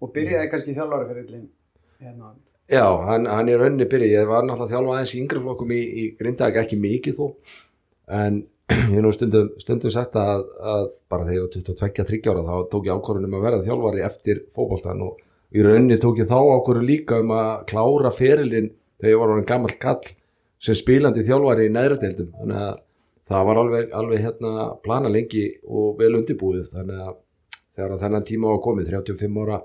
og 0.00 0.12
byrjaði 0.14 0.50
kannski 0.52 0.76
þjálfaraferillin 0.76 1.48
hérna. 2.00 2.32
Já, 2.66 2.82
hann, 3.06 3.28
hann 3.30 3.48
er 3.48 3.60
rauninni 3.62 3.86
byrja, 3.86 4.22
ég 4.22 4.26
var 4.26 4.42
náttúrulega 4.42 4.64
að 4.66 4.72
þjálfa 4.72 4.94
aðeins 4.96 5.10
í 5.14 5.18
yngri 5.22 5.40
flokkum 5.44 5.70
í, 5.70 5.82
í 5.86 6.04
Grindag, 6.18 6.56
ekki 6.58 6.78
mikið 6.82 7.18
þó. 7.20 7.26
En 8.16 8.40
ég 8.74 8.96
hef 8.96 9.04
nú 9.04 9.12
stundum, 9.14 9.52
stundum 9.62 9.92
sagt 9.94 10.18
að, 10.18 10.42
að 10.58 10.88
bara 11.06 11.28
þegar 11.28 11.36
ég 11.36 11.44
var 11.44 11.52
22-23 11.54 12.32
ára 12.32 12.42
þá 12.48 12.72
tók 12.72 12.88
ég 12.88 12.98
ákvörðunum 12.98 13.36
að 13.38 13.46
verða 13.46 13.66
þjálfari 13.68 14.02
eftir 14.08 14.40
fótboltan 14.50 15.04
og 15.06 15.20
í 15.54 15.62
rauninni 15.62 16.00
tók 16.02 16.18
ég 16.18 16.26
þá 16.26 16.40
ákvörðu 16.42 16.88
líka 16.88 17.20
um 17.22 17.30
að 17.36 17.52
klára 17.70 18.12
ferilinn 18.16 18.72
þegar 18.98 19.12
ég 19.12 19.22
var 19.22 19.34
orðin 19.36 19.48
gammal 19.52 19.78
kall 19.86 20.10
sem 20.66 20.74
spilandi 20.74 21.22
þjálfari 21.28 21.68
í 21.68 21.74
neðra 21.76 22.00
deildum. 22.02 22.34
Þannig 22.40 22.64
að 22.64 22.82
það 23.30 23.48
var 23.52 23.62
alveg, 23.62 23.94
alveg 24.00 24.26
hérna 24.26 24.66
plana 24.82 25.14
lengi 25.14 25.46
og 25.70 26.02
vel 26.02 26.16
undirbúið. 26.18 26.66
Þannig 26.74 27.06
að 27.06 27.16
þegar 27.76 27.94
að 27.94 28.02
þennan 28.02 28.26
tíma 28.32 28.50
var 28.56 28.62
komið 28.66 28.92
35 28.96 29.42
ára 29.46 29.62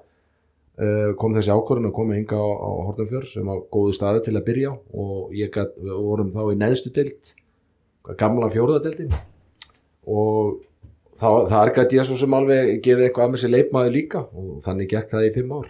kom 1.21 1.35
þessi 1.35 1.53
ákvörðun 1.53 1.91
að 1.91 1.95
koma 1.97 2.17
hinga 2.17 2.39
á, 2.41 2.47
á 2.47 2.69
Hortnafjör 2.87 3.27
sem 3.29 3.51
var 3.51 3.61
góðu 3.73 3.93
staði 3.97 4.23
til 4.25 4.35
að 4.37 4.47
byrja 4.47 4.71
og 4.97 5.35
ég 5.37 5.51
gat, 5.53 5.75
við 5.77 5.99
vorum 6.07 6.31
þá 6.33 6.41
í 6.47 6.57
neðstu 6.61 6.93
deild 6.95 7.33
gamla 8.17 8.49
fjóruðadeildin 8.53 9.13
og 10.09 10.55
það, 11.17 11.37
þar 11.51 11.75
gæti 11.75 11.99
ég 11.99 12.09
svo 12.09 12.17
sem 12.17 12.39
alveg 12.39 12.73
gefið 12.81 13.05
eitthvað 13.07 13.27
að 13.27 13.35
með 13.35 13.43
sér 13.43 13.53
leipmaður 13.57 13.95
líka 13.97 14.25
og 14.25 14.57
þannig 14.65 14.89
gekk 14.95 15.13
það 15.13 15.27
í 15.27 15.35
fimm 15.37 15.53
ár 15.59 15.69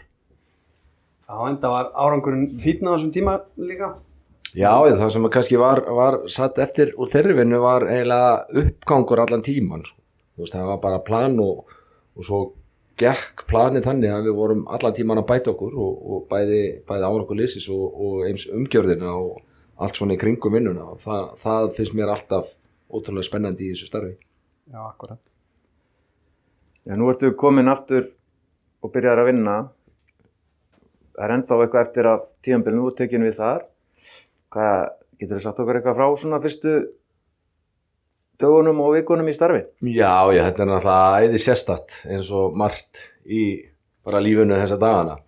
Já, 1.31 1.47
enda 1.47 1.69
var 1.71 1.91
árangurinn 1.95 2.57
fítna 2.59 2.91
á 2.91 2.93
þessum 2.97 3.11
tíma 3.15 3.37
líka. 3.55 3.93
Já, 4.51 4.83
það 4.83 5.11
sem 5.13 5.27
kannski 5.31 5.59
var, 5.61 5.79
var 5.95 6.17
satt 6.27 6.57
eftir 6.59 6.91
úr 6.99 7.07
þeirri 7.07 7.37
vinnu 7.37 7.61
var 7.63 7.85
eiginlega 7.87 8.33
uppgangur 8.59 9.21
allan 9.23 9.45
tíman 9.45 9.85
sko. 9.87 9.95
Þú 10.35 10.43
veist, 10.43 10.57
það 10.57 10.67
var 10.73 10.81
bara 10.83 10.99
plan 11.07 11.37
og, 11.39 11.71
og 12.19 12.27
svo 12.27 12.41
gekk 12.99 13.45
planið 13.49 13.87
þannig 13.87 14.13
að 14.13 14.27
við 14.27 14.37
vorum 14.37 14.65
allan 14.69 14.95
tíman 14.97 15.21
að 15.21 15.29
bæta 15.31 15.53
okkur 15.53 15.73
og, 15.73 16.01
og 16.13 16.25
bæði, 16.29 16.61
bæði 16.87 17.07
árangur 17.07 17.39
lisis 17.39 17.67
og, 17.73 17.83
og 17.87 18.25
eins 18.27 18.47
umgjörðina 18.51 19.13
og 19.15 19.41
allt 19.81 19.97
svona 19.97 20.15
í 20.17 20.21
kringum 20.21 20.53
vinnuna 20.53 20.91
og 20.93 21.01
það, 21.01 21.27
það 21.41 21.67
finnst 21.77 21.97
mér 21.97 22.13
alltaf 22.13 22.53
ótrúlega 22.91 23.27
spennandi 23.27 23.69
í 23.69 23.73
þessu 23.73 23.89
starfi. 23.89 24.15
Já, 24.71 24.81
akkurat. 24.83 25.21
Já, 26.85 26.95
nú 26.97 27.09
ertu 27.11 27.31
komin 27.37 27.71
aftur 27.71 28.09
og 28.81 28.93
byrjar 28.93 29.21
að 29.21 29.31
vinna. 29.31 29.57
Það 31.15 31.25
er 31.25 31.35
ennþá 31.37 31.59
eitthvað 31.63 31.85
eftir 31.87 32.09
að 32.09 32.25
er 32.47 32.97
tekin 32.97 33.25
við 33.27 33.37
þar. 33.39 33.67
Hvað, 34.51 34.89
getur 35.21 35.37
þið 35.37 35.45
sagt 35.45 35.61
okkur 35.63 35.79
eitthvað 35.79 35.99
frá 35.99 36.07
svona 36.19 36.41
fyrstu 36.43 36.75
dögunum 38.41 38.81
og 38.83 38.95
vikunum 38.97 39.29
í 39.29 39.35
starfi? 39.35 39.63
Já, 39.85 40.27
já, 40.33 40.41
þetta 40.47 40.63
er 40.63 40.71
náttúrulega 40.71 41.21
æði 41.25 41.41
sérstatt 41.41 41.99
eins 42.09 42.31
og 42.35 42.57
margt 42.57 43.05
í 43.25 43.43
bara 44.05 44.21
lífunu 44.23 44.57
þessa 44.57 44.79
dagana. 44.81 45.19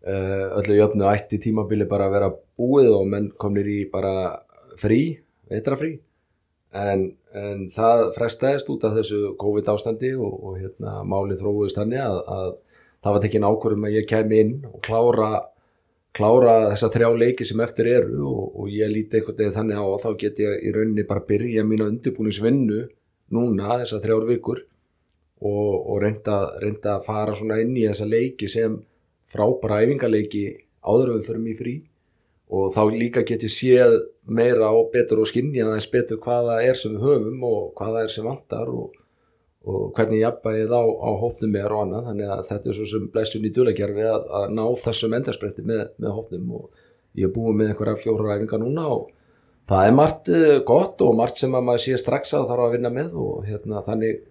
Uh, 0.00 0.46
öllu 0.60 0.78
jöfnu 0.78 1.08
ætti 1.10 1.40
tímabili 1.44 1.88
bara 1.88 2.06
að 2.08 2.14
vera 2.16 2.30
búið 2.60 2.94
og 2.96 3.08
menn 3.10 3.28
komnir 3.40 3.68
í 3.68 3.80
bara 3.92 4.14
frí, 4.80 5.18
vetrafrí. 5.50 5.98
En, 6.70 7.08
en 7.34 7.66
það 7.74 8.06
frestaðist 8.14 8.68
út 8.70 8.84
af 8.86 8.94
þessu 9.00 9.34
COVID 9.40 9.68
ástandi 9.72 10.12
og, 10.14 10.36
og 10.38 10.60
hérna, 10.60 11.00
málið 11.02 11.42
þróuðist 11.42 11.80
þannig 11.80 12.04
að, 12.04 12.20
að 12.36 12.50
það 13.00 13.16
var 13.16 13.24
tekin 13.24 13.48
ákvörðum 13.48 13.88
að 13.88 13.96
ég 13.96 14.08
kem 14.08 14.34
inn 14.36 14.52
og 14.68 14.78
klára, 14.86 15.30
klára 16.16 16.54
þessa 16.72 16.90
þrjá 16.94 17.10
leiki 17.22 17.46
sem 17.46 17.60
eftir 17.62 17.90
eru 17.92 18.24
og, 18.26 18.42
og 18.62 18.72
ég 18.72 18.90
líti 18.90 19.18
einhvern 19.18 19.38
veginn 19.38 19.56
þannig 19.56 19.78
á 19.78 19.86
að 19.86 20.02
þá 20.04 20.10
get 20.24 20.40
ég 20.42 20.64
í 20.66 20.72
rauninni 20.74 21.06
bara 21.06 21.26
byrja 21.28 21.64
mína 21.66 21.86
undirbúningsvinnu 21.92 22.80
núna 23.36 23.78
þessar 23.82 24.02
þrjár 24.04 24.26
vikur 24.30 24.64
og, 25.40 25.74
og 25.90 26.00
reynda, 26.02 26.40
reynda 26.62 26.96
að 26.96 27.06
fara 27.06 27.36
svona 27.36 27.60
inn 27.62 27.76
í 27.76 27.86
þessa 27.86 28.08
leiki 28.08 28.48
sem 28.50 28.80
frábæra 29.30 29.80
æfingaleiki 29.84 30.44
áður 30.82 31.12
en 31.12 31.18
við 31.20 31.28
förum 31.28 31.48
í 31.48 31.56
frí. 31.58 31.74
Og 32.50 32.72
þá 32.74 32.80
líka 32.90 33.22
get 33.26 33.44
ég 33.46 33.52
séð 33.54 33.96
meira 34.26 34.72
og 34.74 34.90
betur 34.94 35.22
og 35.22 35.28
skinja 35.30 35.68
aðeins 35.68 35.86
betur 35.92 36.18
hvaða 36.24 36.58
er 36.66 36.78
sem 36.78 36.96
við 36.96 37.04
höfum 37.06 37.44
og 37.46 37.60
hvaða 37.78 38.02
er 38.04 38.12
sem 38.12 38.26
vantar 38.26 38.72
og, 38.74 38.96
og 39.68 39.90
hvernig 39.96 40.22
jafnbæðið 40.22 40.72
á, 40.72 40.82
á 40.88 41.10
hópnum 41.20 41.56
er 41.60 41.74
og 41.74 41.82
annað. 41.84 42.06
Þannig 42.08 42.30
að 42.34 42.44
þetta 42.48 42.70
er 42.70 42.76
svo 42.78 42.86
sem 42.88 43.08
blæstjum 43.12 43.44
í 43.44 43.52
dulagerfi 43.56 44.06
að, 44.08 44.28
að 44.38 44.54
ná 44.56 44.62
þessum 44.84 45.16
endarspretti 45.18 45.64
með, 45.68 45.82
með 46.00 46.14
hópnum. 46.16 46.52
Og 46.56 47.18
ég 47.20 47.28
er 47.28 47.34
búið 47.34 47.58
með 47.58 47.72
einhverja 47.72 48.00
fjóra 48.00 48.36
æfingar 48.38 48.62
núna 48.62 48.86
og 48.94 49.10
það 49.70 49.86
er 49.86 49.96
margt 49.98 50.30
eh, 50.34 50.56
gott 50.66 51.02
og 51.04 51.16
margt 51.18 51.42
sem 51.42 51.54
að 51.54 51.66
maður 51.66 51.84
sé 51.84 51.98
strax 52.00 52.34
að 52.38 52.48
þarf 52.50 52.66
að 52.66 52.76
vinna 52.76 52.92
með 52.94 53.18
og 53.20 53.44
hérna, 53.48 53.82
þannig, 53.86 54.22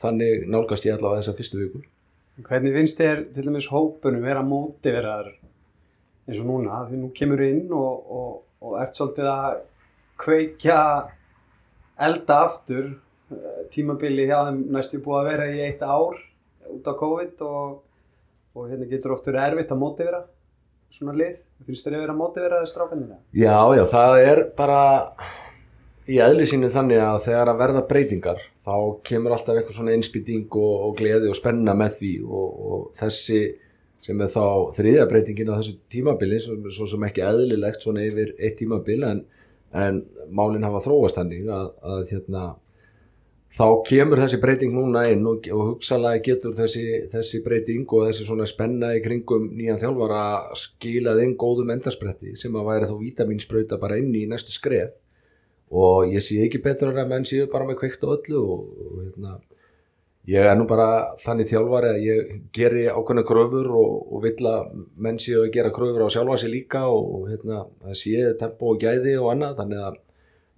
þannig 0.00 0.46
nálgast 0.52 0.86
ég 0.86 0.96
allavega 0.96 1.24
þessa 1.24 1.36
fyrstu 1.40 1.60
viku. 1.60 1.82
Hvernig 2.46 2.76
finnst 2.76 3.00
þér 3.00 3.26
til 3.34 3.44
dæmis 3.44 3.68
hópunum 3.68 4.24
vera 4.24 4.44
mótiveraður 4.46 5.34
eins 6.28 6.38
og 6.40 6.48
núna? 6.48 6.84
Því 6.88 7.00
nú 7.02 7.10
kemur 7.16 7.42
inn 7.44 7.66
og, 7.76 8.14
og, 8.20 8.32
og 8.62 8.78
ert 8.80 8.96
svolítið 8.96 9.28
að 9.32 9.58
kveikja 10.22 10.78
elda 12.02 12.38
aftur 12.46 12.92
tímabili 13.72 14.28
hjá 14.28 14.38
þeim 14.48 14.60
næstu 14.74 15.00
búið 15.04 15.20
að 15.20 15.30
vera 15.30 15.48
í 15.52 15.64
eitt 15.68 15.82
ár 15.82 16.20
út 16.72 16.88
á 16.88 16.94
COVID 16.98 17.42
og, 17.48 17.74
og 18.56 18.70
hérna 18.70 18.88
getur 18.90 19.16
oft 19.16 19.28
verið 19.28 19.46
erfitt 19.48 19.74
að 19.74 19.82
mótivera 19.82 20.22
svona 20.92 21.14
lið, 21.16 21.38
finnst 21.64 21.86
þér 21.86 21.96
að 21.96 22.04
vera 22.04 22.16
mótiveraði 22.18 22.68
strákanina? 22.68 23.18
Já, 23.32 23.56
já, 23.76 23.84
það 23.88 24.18
er 24.26 24.42
bara 24.58 24.80
í 26.10 26.18
eðli 26.22 26.46
sínu 26.50 26.70
þannig 26.72 27.00
að 27.00 27.20
þegar 27.26 27.50
að 27.52 27.60
verða 27.62 27.82
breytingar 27.88 28.40
þá 28.62 28.74
kemur 29.06 29.34
alltaf 29.36 29.58
eitthvað 29.58 29.78
svona 29.78 29.94
einspýting 29.96 30.48
og, 30.58 30.72
og 30.88 30.96
gleði 30.98 31.30
og 31.30 31.38
spenna 31.38 31.74
með 31.78 31.98
því 32.00 32.12
og, 32.26 32.48
og 32.72 32.88
þessi 32.98 33.42
sem 34.02 34.18
er 34.24 34.32
þá 34.32 34.44
þriðja 34.76 35.06
breytingin 35.10 35.52
á 35.54 35.58
þessu 35.60 35.76
tímabili 35.92 36.40
svo, 36.42 36.58
svo 36.74 36.88
sem 36.90 37.06
ekki 37.06 37.22
eðlilegt 37.26 37.84
svona 37.84 38.02
yfir 38.06 38.34
eitt 38.38 38.58
tímabil 38.58 39.06
en, 39.06 39.22
en 39.78 40.02
málinn 40.34 40.66
hafa 40.66 40.82
þróast 40.82 41.20
þannig 41.20 41.46
að, 41.46 41.68
að 41.86 42.02
hérna, 42.10 42.46
þá 43.52 43.64
kemur 43.84 44.20
þessi 44.22 44.40
breyting 44.40 44.72
núna 44.72 45.04
inn 45.12 45.26
og, 45.28 45.46
og 45.52 45.62
hugsalega 45.74 46.22
getur 46.24 46.54
þessi, 46.56 46.84
þessi 47.12 47.42
breyting 47.44 47.84
og 47.84 48.08
þessi 48.08 48.26
svona 48.26 48.46
spenna 48.48 48.94
í 48.96 49.02
kringum 49.04 49.50
nýjan 49.52 49.80
þjálfara 49.82 50.24
skilað 50.56 51.24
inn 51.26 51.36
góðum 51.40 51.72
endarspretti 51.74 52.32
sem 52.40 52.56
að 52.56 52.68
væri 52.70 52.88
þá 52.88 52.94
vítamínsprauta 53.02 53.80
bara 53.82 53.98
inn 54.00 54.14
í 54.16 54.24
næstu 54.30 54.54
skref. 54.54 54.94
Og 55.72 56.12
ég 56.12 56.24
sé 56.24 56.38
ekki 56.44 56.60
betur 56.64 56.92
en 56.92 57.00
að 57.00 57.12
menn 57.12 57.26
séu 57.28 57.48
bara 57.52 57.68
með 57.68 57.80
kveikt 57.80 58.04
á 58.04 58.12
öllu 58.12 58.40
og, 58.40 58.64
og 58.86 58.96
hérna, 59.00 59.34
ég 60.28 60.48
er 60.48 60.56
nú 60.56 60.66
bara 60.68 60.88
þannig 61.20 61.48
þjálfari 61.52 61.92
að 61.92 62.06
ég 62.06 62.32
geri 62.56 62.86
ákveðna 62.88 63.24
kröfur 63.28 63.68
og, 63.68 63.94
og 64.12 64.24
vill 64.24 64.48
að 64.48 64.72
menn 64.96 65.20
séu 65.20 65.44
að 65.44 65.52
gera 65.56 65.72
kröfur 65.72 66.04
á 66.04 66.12
sjálfa 66.12 66.40
sig 66.40 66.52
líka 66.52 66.84
og, 66.88 67.08
og 67.18 67.28
hérna, 67.32 67.64
það 67.84 68.00
sé 68.00 68.32
tempo 68.40 68.72
og 68.72 68.84
gæði 68.84 69.16
og 69.20 69.30
annað. 69.32 69.56
Þannig 69.60 69.84
að 69.88 70.00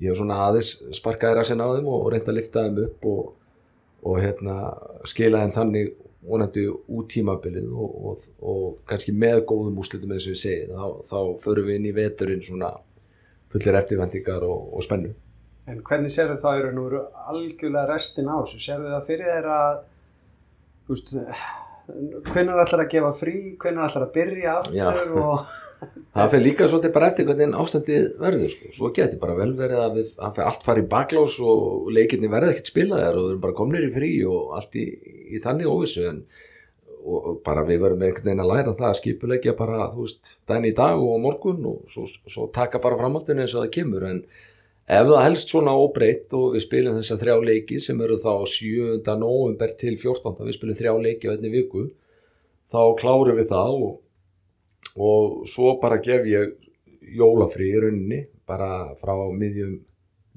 ég 0.02 0.10
hef 0.10 0.18
svona 0.18 0.40
aðeins 0.48 0.74
sparkaði 0.96 1.38
rassin 1.38 1.62
á 1.62 1.68
þeim 1.70 1.86
og, 1.86 2.00
og 2.00 2.10
reynda 2.12 2.32
að 2.32 2.38
lifta 2.38 2.64
þeim 2.66 2.80
upp 2.86 3.06
og 4.04 4.18
hérna, 4.20 4.56
skila 5.08 5.44
þeim 5.44 5.54
þannig 5.54 5.92
vonandi 6.24 6.64
út 6.68 7.08
tímabilið 7.12 7.72
og 7.76 8.78
kannski 8.88 9.12
með 9.16 9.42
góðum 9.50 9.80
úslitum 9.80 10.14
eins 10.14 10.26
og 10.28 10.34
ég 10.34 10.40
segi, 10.40 10.68
þá, 10.70 10.84
þá 11.04 11.18
förum 11.44 11.68
við 11.68 11.78
inn 11.78 11.88
í 11.90 11.94
veturinn 11.96 12.44
svona 12.44 12.70
fullir 13.52 13.78
eftirvendingar 13.78 14.44
og, 14.46 14.70
og 14.74 14.84
spennu. 14.84 15.12
En 15.70 15.80
hvernig 15.84 16.12
sérðu 16.12 16.38
það 16.42 16.60
eru 16.60 16.72
nú 16.76 16.86
algjörlega 17.30 17.86
restin 17.88 18.28
á 18.28 18.36
þessu? 18.42 18.60
Sérðu 18.60 18.90
það 18.92 19.06
fyrir 19.06 19.30
þeir 19.32 19.50
að, 19.54 19.76
þú 20.84 20.96
veist, 20.96 21.14
hvernig 22.30 22.64
ætlar 22.64 22.84
að 22.84 22.90
gefa 22.96 23.12
frí, 23.20 23.36
hvernig 23.60 23.86
ætlar 23.86 24.06
að 24.08 24.16
byrja 24.16 24.56
aftur 24.60 24.76
Já. 24.76 24.88
og 25.24 25.46
það 26.14 26.32
fyrir 26.32 26.46
líka 26.46 26.70
svolítið 26.70 26.94
bara 26.94 27.10
eftir 27.10 27.28
hvernig 27.28 27.58
ástandið 27.64 28.08
verður 28.22 28.54
sko. 28.54 28.72
svo 28.78 28.90
geti 28.96 29.20
bara 29.20 29.36
vel 29.38 29.50
verið 29.58 29.82
að 29.82 30.00
við, 30.00 30.14
allt 30.24 30.66
fari 30.66 30.84
í 30.84 30.88
baklás 30.90 31.36
og 31.42 31.92
leikinni 31.94 32.30
verði 32.32 32.54
ekkert 32.54 32.72
spilaðar 32.72 33.20
og 33.20 33.28
við 33.28 33.34
erum 33.34 33.44
bara 33.44 33.58
komnir 33.60 33.86
í 33.88 33.92
frí 33.94 34.10
og 34.30 34.56
allt 34.58 34.80
í, 34.80 34.88
í 35.34 35.42
þannig 35.44 35.70
óvissu 35.70 36.08
en 36.10 36.24
og, 37.04 37.18
og 37.18 37.38
bara 37.44 37.64
við 37.68 37.82
verðum 37.84 38.06
einhvern 38.06 38.28
veginn 38.28 38.42
að 38.44 38.50
læra 38.50 38.74
það 38.78 38.88
að 38.90 38.98
skipulegja 39.00 39.54
bara, 39.58 39.88
þú 39.92 40.06
veist, 40.06 40.32
dæni 40.48 40.72
í 40.72 40.76
dag 40.76 41.00
og 41.00 41.20
morgun 41.22 41.70
og 41.70 41.90
svo, 41.90 42.06
svo 42.30 42.48
taka 42.54 42.80
bara 42.82 42.98
framhaldinu 43.00 43.44
eins 43.44 43.54
og 43.56 43.64
það 43.64 43.74
kemur 43.78 44.06
en 44.08 44.22
ef 44.84 45.08
það 45.08 45.24
helst 45.24 45.52
svona 45.52 45.74
óbreytt 45.80 46.32
og 46.36 46.54
við 46.56 46.66
spilum 46.66 46.96
þessa 46.98 47.18
þrjá 47.20 47.36
leiki 47.48 47.80
sem 47.80 48.00
eru 48.04 48.16
þá 48.20 48.32
7. 48.54 49.02
november 49.20 49.76
til 49.80 49.96
14. 49.96 50.40
við 50.44 50.56
spilum 50.58 50.80
þrjá 50.80 50.94
leiki 51.06 51.30
á 51.30 51.34
einni 51.34 51.52
viku 51.52 51.86
þá 52.72 52.80
klárum 53.00 53.38
við 53.38 53.50
það 53.52 53.78
og, 53.88 53.94
og 54.94 55.48
svo 55.50 55.76
bara 55.82 56.02
gef 56.02 56.26
ég 56.30 56.54
jólafrí 57.18 57.70
í 57.72 57.80
rauninni 57.82 58.20
bara 58.46 58.94
frá 59.00 59.14
miðjum 59.32 59.78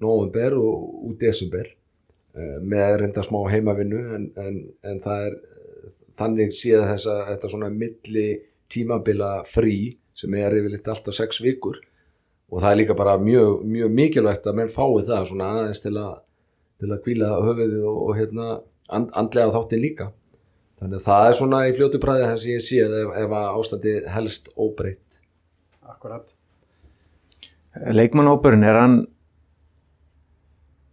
november 0.02 0.58
og 0.60 1.10
út 1.10 1.20
desember 1.22 1.68
eh, 1.68 2.58
með 2.62 3.02
reynda 3.02 3.24
smá 3.26 3.40
heimavinnu 3.52 4.02
en, 4.16 4.28
en, 4.38 4.60
en 4.84 5.00
það 5.04 5.30
er 5.30 5.38
þannig 6.18 6.54
séð 6.56 6.86
þess 6.92 7.10
að 7.12 7.24
þetta 7.32 7.52
svona 7.54 7.72
milli 7.74 8.28
tímabila 8.72 9.32
frí 9.48 9.78
sem 10.18 10.34
er 10.38 10.56
yfirleitt 10.58 10.90
alltaf 10.92 11.16
sex 11.16 11.42
vikur. 11.46 11.78
Og 12.48 12.62
það 12.64 12.72
er 12.72 12.80
líka 12.80 12.96
bara 12.98 13.18
mjög, 13.20 13.64
mjög 13.68 13.92
mikilvægt 13.94 14.48
að 14.48 14.60
menn 14.62 14.72
fái 14.72 15.04
það 15.10 15.26
svona 15.30 15.50
aðeins 15.54 15.84
til 15.84 15.94
að, 16.00 16.14
til 16.80 16.92
að 16.94 17.02
kvíla 17.04 17.32
höfuðið 17.44 17.84
og, 17.84 17.98
og 18.06 18.14
hérna 18.18 18.48
and, 18.96 19.12
andlega 19.20 19.54
þáttin 19.56 19.84
líka 19.84 20.08
þannig 20.78 21.00
að 21.00 21.06
það 21.08 21.28
er 21.28 21.38
svona 21.42 21.62
í 21.68 21.76
fljótu 21.76 22.02
bræði 22.02 22.32
þess 22.32 22.48
að 22.48 22.54
ég 22.54 22.66
sé 22.66 22.82
ef, 22.86 23.14
ef 23.24 23.38
að 23.42 23.52
ástandi 23.58 23.96
helst 24.14 24.52
óbreytt 24.56 25.08
Akkurat. 25.88 26.34
Leikmannhópurinn, 27.96 28.66
er 28.68 28.78
hann 28.78 28.98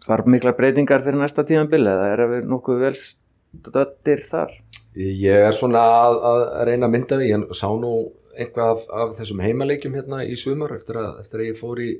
þarf 0.04 0.28
mikla 0.30 0.52
breytingar 0.56 1.02
fyrir 1.04 1.18
næsta 1.20 1.44
tímanbili 1.48 1.90
eða 1.90 2.10
er 2.12 2.22
við 2.30 2.50
nokkuð 2.52 2.82
vel 2.84 2.92
stöttir 2.98 4.22
þar? 4.28 4.52
Ég 4.94 5.48
er 5.48 5.56
svona 5.56 5.82
að, 6.04 6.18
að 6.30 6.44
reyna 6.68 6.88
að 6.88 6.94
mynda 6.94 7.18
við, 7.20 7.32
ég 7.32 7.56
sá 7.56 7.66
nú 7.80 7.94
eitthvað 8.34 8.74
af, 8.74 8.86
af 9.02 9.16
þessum 9.18 9.42
heimaleikjum 9.42 9.96
hérna 9.98 10.22
í 10.26 10.36
sumar 10.38 10.74
eftir 10.76 11.00
að, 11.00 11.10
eftir 11.24 11.42
að 11.42 11.50
ég 11.50 11.58
fór 11.58 11.82
í 11.82 11.90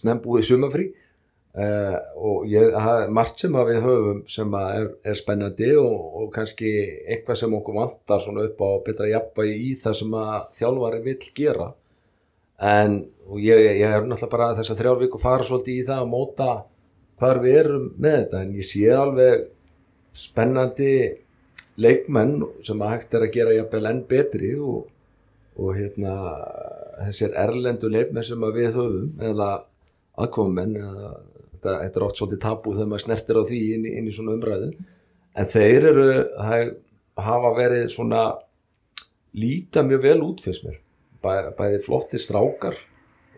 snembúið 0.00 0.48
sumafrí 0.50 0.88
uh, 1.58 1.96
og 2.16 2.46
ég 2.50 2.74
margt 3.14 3.42
sem 3.42 3.54
við 3.54 3.80
höfum 3.84 4.22
sem 4.30 4.56
er, 4.60 4.88
er 5.04 5.18
spennandi 5.18 5.70
og, 5.80 5.94
og 6.22 6.32
kannski 6.34 6.72
eitthvað 7.06 7.40
sem 7.42 7.56
okkur 7.60 7.78
vantar 7.78 8.22
svona 8.22 8.46
upp 8.48 8.60
á 8.62 8.70
betra 8.86 9.10
jafnvægi 9.10 9.56
í 9.70 9.70
það 9.82 9.96
sem 10.02 10.18
að 10.22 10.34
þjálfari 10.60 11.00
vill 11.06 11.30
gera. 11.36 11.70
En 12.60 13.00
ég, 13.40 13.64
ég 13.80 13.86
er 13.88 14.04
náttúrulega 14.04 14.34
bara 14.34 14.52
þess 14.58 14.74
að 14.74 14.82
þrjár 14.82 15.00
viku 15.00 15.22
fara 15.22 15.46
svolítið 15.48 15.80
í 15.80 15.88
það 15.88 16.04
að 16.04 16.12
móta 16.12 16.50
hvar 17.20 17.40
við 17.40 17.58
erum 17.62 17.90
með 17.96 18.16
þetta. 18.18 18.44
En 18.44 18.54
ég 18.56 18.68
sé 18.68 18.86
alveg 18.92 19.48
spennandi 20.16 20.94
leikmenn 21.80 22.40
sem 22.66 22.82
að 22.82 22.94
hægt 22.94 23.16
er 23.16 23.26
að 23.26 23.34
gera 23.36 23.56
jafnvel 23.56 23.90
enn 23.90 24.02
betri 24.10 24.52
og, 24.58 24.88
og 25.56 25.76
hérna 25.78 26.14
þessir 27.06 27.36
erlendu 27.40 27.90
leikmenn 27.92 28.26
sem 28.26 28.46
við 28.56 28.74
höfum 28.76 29.22
eða 29.30 29.50
aðkofumenn 30.24 30.76
eða 30.80 31.10
þetta, 31.52 31.74
þetta 31.84 32.00
er 32.00 32.06
oft 32.06 32.20
svolítið 32.20 32.42
tabu 32.44 32.74
þegar 32.76 32.90
maður 32.92 33.04
snertir 33.06 33.40
á 33.40 33.42
því 33.50 33.60
inn, 33.76 33.88
inn 33.90 34.08
í 34.10 34.14
svona 34.16 34.36
umræðu. 34.38 34.70
En 35.40 35.46
þeir 35.52 35.88
eru 35.92 36.06
hæ- 36.48 36.76
hafa 37.20 37.50
verið 37.58 37.88
svona 37.92 38.22
líta 39.36 39.82
mjög 39.86 40.02
vel 40.06 40.20
út 40.26 40.40
fyrst 40.44 40.64
mér. 40.66 40.78
Bæ, 41.22 41.52
bæði 41.58 41.82
flottir 41.84 42.22
strákar 42.22 42.78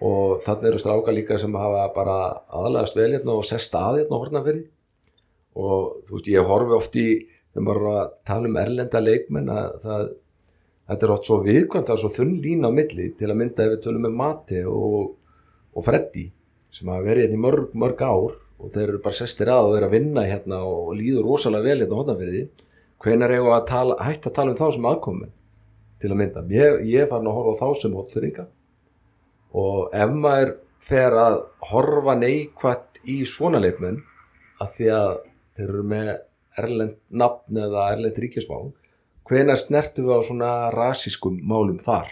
og 0.03 0.41
þannig 0.45 0.69
eru 0.71 0.79
strákar 0.83 1.15
líka 1.17 1.39
sem 1.39 1.55
hafa 1.59 1.83
bara 1.95 2.17
aðlæðast 2.55 2.97
vel 2.99 3.11
hérna 3.17 3.35
og 3.39 3.45
sest 3.47 3.75
að 3.79 4.01
hérna 4.01 4.19
á 4.19 4.23
hornafyrði 4.23 4.63
og 5.59 6.05
þú 6.09 6.17
veist 6.17 6.31
ég 6.33 6.47
horfi 6.49 6.77
oft 6.79 6.97
í 6.99 7.07
þegar 7.53 7.67
maður 7.67 7.83
er 7.83 7.97
að 8.01 8.13
tala 8.31 8.49
um 8.51 8.57
erlenda 8.63 9.03
leikmenn 9.03 9.51
að 9.53 9.67
það, 9.85 10.05
þetta 10.89 11.07
er 11.09 11.13
oft 11.17 11.29
svo 11.29 11.39
viðkvæmt 11.45 11.91
það 11.91 11.97
er 11.99 12.03
svo 12.05 12.13
þunn 12.17 12.33
lína 12.47 12.71
á 12.71 12.77
milli 12.79 13.09
til 13.19 13.29
að 13.31 13.39
mynda 13.43 13.67
ef 13.67 13.75
við 13.75 13.83
tölum 13.85 14.07
með 14.07 14.17
Mati 14.23 14.63
og, 14.65 14.97
og 15.77 15.87
Freddy 15.87 16.25
sem 16.73 16.89
hafa 16.89 17.05
verið 17.05 17.27
hérna 17.27 17.39
í 17.39 17.43
mörg, 17.43 17.77
mörg 17.79 18.03
ár 18.03 18.35
og 18.63 18.73
þeir 18.73 18.89
eru 18.89 19.01
bara 19.05 19.19
sestir 19.19 19.51
að 19.53 19.69
og 19.69 19.77
eru 19.79 19.89
að 19.89 19.97
vinna 19.97 20.25
hérna 20.27 20.63
og 20.65 20.93
líður 20.97 21.29
rosalega 21.29 21.69
vel 21.69 21.79
hérna 21.83 21.99
á 21.99 22.01
hornafyrði 22.01 22.43
hvenær 23.03 23.35
eigum 23.35 23.49
við 23.51 23.57
að 23.57 23.69
tala, 23.69 23.97
hætta 24.07 24.31
að 24.31 24.37
tala 24.39 24.53
um 24.53 24.59
þá 24.61 24.67
sem 24.77 24.91
aðkomin 24.93 25.33
til 26.03 26.11
að 26.11 26.21
mynda? 26.21 26.45
Ég, 26.55 26.83
ég 26.89 27.09
farin 27.11 27.31
að 27.31 27.39
horfa 27.39 27.55
á 27.55 27.61
þá 27.63 27.81
sem 27.83 27.97
hóttfyrringa 27.99 28.47
og 29.63 29.97
ef 30.05 30.15
maður 30.25 30.55
fer 30.83 31.17
að 31.19 31.39
horfa 31.71 32.15
neikvætt 32.19 33.03
í 33.07 33.19
svona 33.29 33.61
leikmenn 33.63 34.01
að 34.63 34.77
því 34.77 34.93
að 34.97 35.13
þeir 35.57 35.69
eru 35.69 35.85
með 35.93 36.13
erlend 36.63 36.97
nafn 37.23 37.61
eða 37.67 37.89
erlend 37.95 38.19
ríkisvang 38.23 38.73
hvenær 39.29 39.61
snertum 39.61 40.09
við 40.09 40.19
á 40.19 40.21
svona 40.27 40.53
rasískum 40.75 41.39
málum 41.49 41.79
þar? 41.83 42.11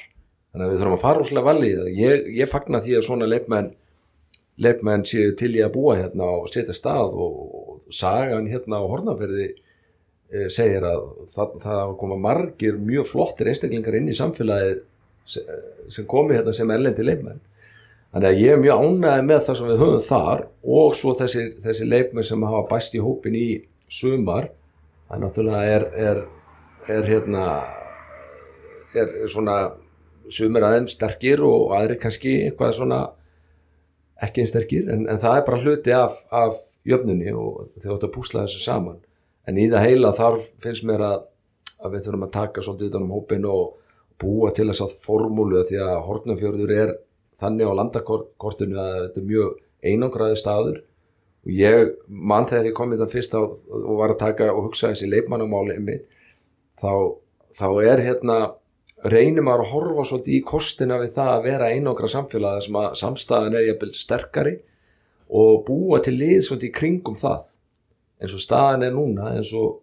Þannig 0.50 0.66
að 0.66 0.72
við 0.72 0.80
þurfum 0.80 0.96
að 0.96 1.04
fara 1.04 1.22
úrslega 1.22 1.46
valið 1.46 1.82
ég, 1.94 2.28
ég 2.40 2.50
fagna 2.50 2.80
því 2.82 2.96
að 2.98 3.06
svona 3.06 3.28
leikmenn 3.30 3.70
leikmenn 4.60 5.06
séu 5.08 5.34
til 5.38 5.52
í 5.56 5.64
að 5.64 5.74
búa 5.76 5.96
hérna 5.98 6.28
og 6.40 6.48
setja 6.52 6.76
stað 6.76 7.16
og, 7.16 7.80
sagan 7.90 8.46
hérna 8.46 8.78
á 8.78 8.86
Hornaferði 8.86 9.48
e, 9.50 10.48
segir 10.52 10.84
að 10.86 11.06
það, 11.34 11.54
það 11.64 11.94
koma 11.98 12.18
margir 12.22 12.76
mjög 12.78 13.08
flottir 13.10 13.50
einstaklingar 13.50 13.96
inn 13.98 14.10
í 14.12 14.14
samfélagið 14.14 14.82
sem, 15.26 15.48
sem 15.90 16.06
komi 16.10 16.36
hérna 16.36 16.54
sem 16.54 16.70
erlendi 16.70 17.06
leikmenn. 17.06 17.40
Þannig 18.10 18.28
að 18.28 18.40
ég 18.42 18.54
er 18.54 18.62
mjög 18.62 18.84
ánægði 18.84 19.26
með 19.26 19.42
það 19.46 19.58
sem 19.58 19.68
við 19.70 19.82
höfum 19.84 20.06
þar 20.06 20.46
og 20.76 20.94
svo 20.98 21.16
þessi, 21.18 21.44
þessi 21.66 21.90
leikmenn 21.90 22.26
sem 22.26 22.46
hafa 22.46 22.62
bæst 22.70 22.96
í 22.98 23.02
hópin 23.02 23.38
í 23.38 23.48
sumar. 23.90 24.50
Það 25.10 25.22
náttúrulega 25.24 25.76
er, 25.76 25.86
er, 26.06 26.24
er 26.94 27.06
hérna 27.10 27.44
er 28.98 29.14
svona 29.30 29.56
sumir 30.30 30.66
aðeins 30.66 30.94
sterkir 30.96 31.42
og 31.46 31.74
aðri 31.74 31.98
kannski 32.02 32.36
eitthvað 32.46 32.76
svona 32.78 33.00
ekki 34.24 34.42
einn 34.42 34.50
sterkir 34.50 34.90
en, 34.92 35.06
en 35.08 35.20
það 35.20 35.38
er 35.38 35.46
bara 35.46 35.60
hluti 35.64 35.94
af, 35.96 36.18
af 36.30 36.58
jöfnunni 36.88 37.32
og 37.32 37.70
þau 37.80 37.94
áttu 37.94 38.08
að 38.08 38.14
púsla 38.16 38.44
þessu 38.44 38.64
saman. 38.64 38.98
En 39.48 39.58
í 39.58 39.68
það 39.72 39.86
heila 39.86 40.12
þar 40.16 40.38
finnst 40.62 40.86
mér 40.88 41.04
að, 41.06 41.22
að 41.80 41.94
við 41.94 42.06
þurfum 42.06 42.26
að 42.26 42.34
taka 42.36 42.64
svolítið 42.64 42.90
utan 42.90 43.06
um 43.06 43.14
hópin 43.16 43.48
og 43.48 43.64
búa 44.20 44.52
til 44.56 44.68
þess 44.68 44.84
að 44.84 44.98
formúlu 45.06 45.64
því 45.68 45.80
að 45.84 45.96
Hortnafjörður 46.08 46.74
er 46.76 46.94
þannig 47.40 47.72
á 47.72 47.78
landakortinu 47.78 48.78
að 48.80 48.96
þetta 49.06 49.20
er 49.22 49.28
mjög 49.30 49.58
einangraði 49.90 50.38
staður. 50.38 50.80
Og 51.46 51.52
ég 51.56 51.94
mann 52.06 52.48
þegar 52.48 52.68
ég 52.68 52.76
kom 52.76 52.92
í 52.92 52.98
þetta 52.98 53.14
fyrst 53.14 53.36
á, 53.36 53.40
og 53.40 53.94
var 53.96 54.12
að 54.12 54.20
taka 54.20 54.50
og 54.52 54.66
hugsa 54.68 54.90
þessi 54.92 55.08
leikmannamáli 55.08 55.78
einmitt, 55.78 56.04
þá, 56.80 57.16
þá 57.56 57.68
er 57.88 58.02
hérna 58.04 58.36
reynir 59.08 59.44
maður 59.44 59.64
að 59.64 59.72
horfa 59.74 60.04
svolítið 60.08 60.34
í 60.36 60.42
kostina 60.44 60.98
við 61.00 61.14
það 61.14 61.30
að 61.34 61.46
vera 61.46 61.70
einangra 61.72 62.10
samfélagi 62.10 62.66
sem 62.66 62.76
að 62.80 62.90
samstæðan 63.00 63.56
er 63.56 63.66
jafnvel 63.70 63.92
sterkari 63.96 64.56
og 65.40 65.62
búa 65.66 66.00
til 66.04 66.16
lið 66.18 66.42
svolítið 66.44 66.68
í 66.68 66.74
kringum 66.76 67.16
það 67.16 67.54
eins 68.20 68.36
og 68.36 68.44
staðan 68.44 68.84
er 68.84 68.94
núna 68.94 69.32
eins 69.36 69.52
og, 69.56 69.78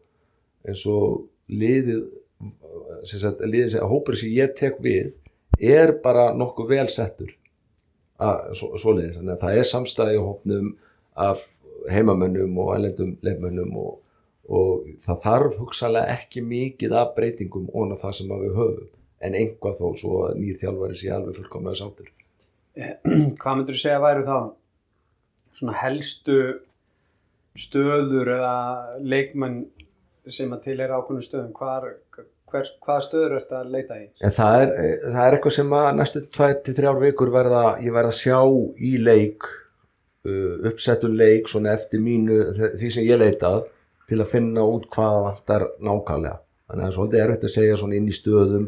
eins 0.67 0.83
og 0.91 1.25
liðið 1.49 2.03
sem 3.07 3.21
sagt, 3.21 3.41
liðið 3.41 3.71
sem 3.73 3.89
hópur 3.89 4.17
sem 4.19 4.33
ég 4.35 4.53
tek 4.57 4.77
við 4.83 5.15
er 5.57 5.95
bara 6.03 6.29
nokkuð 6.37 6.73
vel 6.75 6.87
settur 6.91 7.31
að, 8.21 8.51
svo, 8.57 8.73
svoleiðis, 8.77 9.17
þannig 9.17 9.33
að 9.33 9.45
það 9.45 9.61
er 9.61 9.69
samstæði 9.71 10.19
hópnum 10.21 10.67
af 11.17 11.45
heimamönnum 11.89 12.59
og 12.61 12.75
ælendum 12.75 13.15
leifmönnum 13.25 13.73
og, 13.81 13.97
og 14.49 14.85
það 15.01 15.23
þarf 15.23 15.57
hugsalega 15.61 16.19
ekki 16.19 16.43
mikið 16.45 16.95
af 17.01 17.15
breytingum 17.17 17.71
ón 17.73 17.93
á 17.93 17.97
það 17.97 18.15
sem 18.19 18.31
við 18.33 18.55
höfum 18.59 18.93
en 19.23 19.35
einhvað 19.37 19.81
þó 19.81 19.87
svo 19.97 20.21
nýr 20.37 20.57
þjálfari 20.59 20.97
sé 20.99 21.11
alveg 21.13 21.39
fullkomlega 21.39 21.81
sáttur 21.81 22.13
Hvað 23.41 23.55
myndur 23.57 23.77
þú 23.77 23.81
segja 23.81 24.01
væru 24.03 24.25
þá 24.27 24.37
svona 25.57 25.77
helstu 25.81 26.37
stöður 27.57 28.33
eða 28.35 28.57
leikmenn 29.01 29.61
sem 30.29 30.51
að 30.53 30.65
til 30.67 30.79
er 30.83 30.93
ákveðnum 30.93 31.25
stöðum 31.25 31.53
hvar, 31.57 31.87
hver, 32.51 32.67
stöður 33.03 33.37
er 33.37 33.39
þetta 33.41 33.61
að 33.61 33.71
leita 33.73 33.99
í? 33.99 34.07
En 34.21 34.35
það 34.35 34.57
er, 34.61 34.73
það 35.05 35.21
er 35.23 35.37
eitthvað 35.37 35.55
sem 35.57 35.77
að 35.79 35.87
næstu 35.97 36.23
2-3 36.37 36.93
vikur 37.01 37.31
verða, 37.33 37.63
ég 37.83 37.95
verða 37.95 38.13
að 38.13 38.19
sjá 38.19 38.39
í 38.77 38.91
leik, 39.01 39.47
uh, 40.27 40.53
uppsettum 40.69 41.15
leik 41.17 41.49
svona 41.49 41.73
eftir 41.77 42.03
mínu, 42.03 42.41
því 42.53 42.91
sem 42.93 43.07
ég 43.07 43.21
leitað 43.21 43.63
til 44.07 44.19
að 44.21 44.31
finna 44.31 44.67
út 44.67 44.87
hvaða 44.93 45.23
vantar 45.29 45.69
nákvæmlega. 45.83 46.41
Þannig 46.67 46.85
að 46.85 46.93
svolítið 46.97 47.23
er 47.23 47.33
þetta 47.33 47.47
að 47.47 47.55
segja 47.55 47.79
svona 47.79 47.97
inn 47.97 48.11
í 48.11 48.15
stöðum 48.15 48.67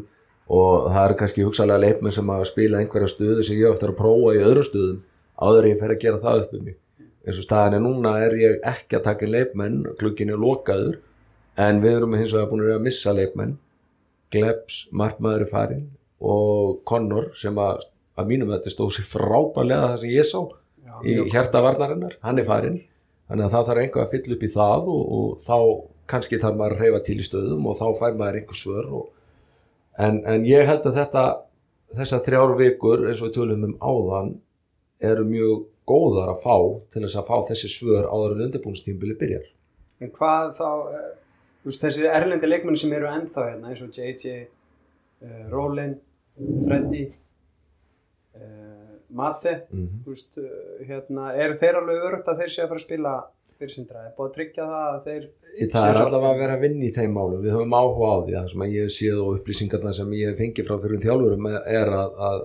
og 0.50 0.88
það 0.90 1.04
er 1.04 1.16
kannski 1.20 1.46
hugsalega 1.46 1.84
leikmenn 1.84 2.14
sem 2.14 2.32
að 2.34 2.46
spila 2.50 2.80
einhverja 2.80 3.12
stöðu 3.12 3.46
sem 3.46 3.58
ég 3.60 3.70
eftir 3.70 3.92
að 3.92 4.00
prófa 4.00 4.34
í 4.34 4.42
öðru 4.42 4.64
stöðum 4.66 5.02
áður 5.40 5.66
en 5.68 5.70
ég 5.70 5.82
fer 5.82 5.94
að 5.94 6.02
gera 6.04 6.22
það 6.24 6.42
upp 6.44 6.56
um 6.58 6.64
mig. 6.66 6.76
Eins 7.26 7.38
og 7.38 7.46
staðan 7.46 7.76
er 7.76 7.84
núna 7.84 8.16
er 8.24 8.36
ég 8.40 8.66
ekki 8.66 8.98
að 8.98 9.06
taka 9.06 9.26
inn 9.26 9.34
leikmenn, 9.34 9.78
klukkin 10.00 10.32
er 10.32 10.40
lokaður 10.40 10.98
en 11.60 11.80
við 11.84 11.98
erum 11.98 12.16
hins 12.18 12.34
vegar 12.34 12.50
búin 12.50 12.66
að 12.66 12.84
missa 12.84 13.14
leikmenn. 13.14 13.56
Glebs, 14.30 14.84
markmaður 14.94 15.46
er 15.46 15.50
farinn 15.50 15.88
og 16.20 16.80
Connor 16.86 17.32
sem 17.38 17.56
að 17.58 17.86
að 18.20 18.28
mínum 18.30 18.50
þetta 18.52 18.72
stóð 18.72 18.96
sér 18.96 19.08
frábælega 19.08 19.92
það 19.92 20.02
sem 20.02 20.12
ég 20.14 20.28
sá 20.28 20.40
Já, 20.40 20.94
í 21.04 21.14
mjög 21.16 21.30
hjarta 21.34 21.62
varnarinnar, 21.64 22.16
hann 22.24 22.40
er 22.40 22.48
farinn. 22.48 22.78
Þannig 23.30 23.46
að 23.46 23.54
það 23.54 23.66
þarf 23.68 23.82
einhver 23.84 24.04
að 24.04 24.12
fylla 24.14 24.36
upp 24.36 24.44
í 24.44 24.52
það 24.56 24.90
og, 24.90 25.02
og 25.16 25.44
þá 25.46 25.56
kannski 26.10 26.40
þarf 26.42 26.58
maður 26.58 26.76
að 26.76 26.84
reyfa 26.84 27.02
til 27.06 27.16
í 27.16 27.26
stöðum 27.26 27.68
og 27.70 27.76
þá 27.78 27.86
fær 28.00 28.16
maður 28.18 28.38
einhver 28.40 28.58
svör 28.58 28.88
og, 28.98 29.04
en, 29.98 30.20
en 30.26 30.46
ég 30.46 30.68
held 30.68 30.86
að 30.86 30.98
þetta 31.00 31.24
þessar 31.96 32.22
þrjár 32.26 32.56
vikur 32.58 33.06
eins 33.08 33.20
og 33.20 33.30
við 33.30 33.36
tölum 33.38 33.66
um 33.66 33.76
áðan 33.82 34.34
eru 35.10 35.24
mjög 35.26 35.64
góðar 35.90 36.34
að 36.34 36.42
fá 36.44 36.56
til 36.92 37.02
þess 37.04 37.18
að 37.18 37.30
fá 37.30 37.36
þessi 37.50 37.70
svör 37.72 38.06
áður 38.10 38.36
en 38.36 38.44
undirbúinstímbili 38.46 39.16
byrjar. 39.18 39.48
En 40.00 40.12
hvað 40.14 40.52
þá, 40.58 40.68
eh, 40.94 41.08
veist, 41.66 41.82
þessi 41.82 42.06
erlendi 42.08 42.50
leikmenn 42.50 42.78
sem 42.78 42.92
eru 42.96 43.08
ennþá 43.10 43.48
hérna, 43.48 43.72
eins 43.72 43.82
og 43.84 43.90
JJ, 43.96 44.46
uh, 45.24 45.42
Rólin, 45.52 45.98
Freddy, 46.38 47.02
uh, 48.36 48.94
Mate, 49.10 49.56
mm 49.72 50.04
þú 50.04 50.14
veist, 50.14 50.38
uh, 50.38 50.86
hérna, 50.86 51.32
eru 51.34 51.58
þeir 51.60 51.80
alveg 51.80 52.06
örugt 52.08 52.30
að 52.30 52.44
þeir 52.44 52.54
sé 52.54 52.62
að 52.62 52.70
fara 52.72 52.80
að 52.80 52.86
spila 52.86 53.14
fyrir 53.60 53.74
sindra? 53.76 54.06
Er 54.08 54.14
búið 54.16 54.30
að 54.30 54.36
tryggja 54.38 54.68
það 54.70 54.88
að 54.88 55.04
þeir... 55.08 55.26
Það 55.74 55.90
er 55.90 56.00
allavega 56.00 56.32
að 56.32 56.40
vera 56.44 56.56
að 56.56 56.64
vinna 56.64 56.86
í 56.86 56.94
þeim 56.96 57.14
málum. 57.16 57.44
Við 57.44 57.54
höfum 57.56 57.76
áhuga 57.76 58.08
á 58.10 58.16
því, 58.20 58.34
það 58.38 58.48
sem 58.54 58.64
að 58.64 58.74
ég 58.76 58.88
hef 58.88 58.96
séð 58.96 59.20
og 59.24 59.36
upplýsingarna 59.36 59.92
sem 59.98 60.16
ég 60.16 60.32
hef 60.32 60.40
fengið 60.40 60.70
frá 60.70 60.80
fyrir 60.84 61.04
þjálfurum 61.04 61.48
er 61.52 61.92
að, 62.00 62.18
að, 62.30 62.42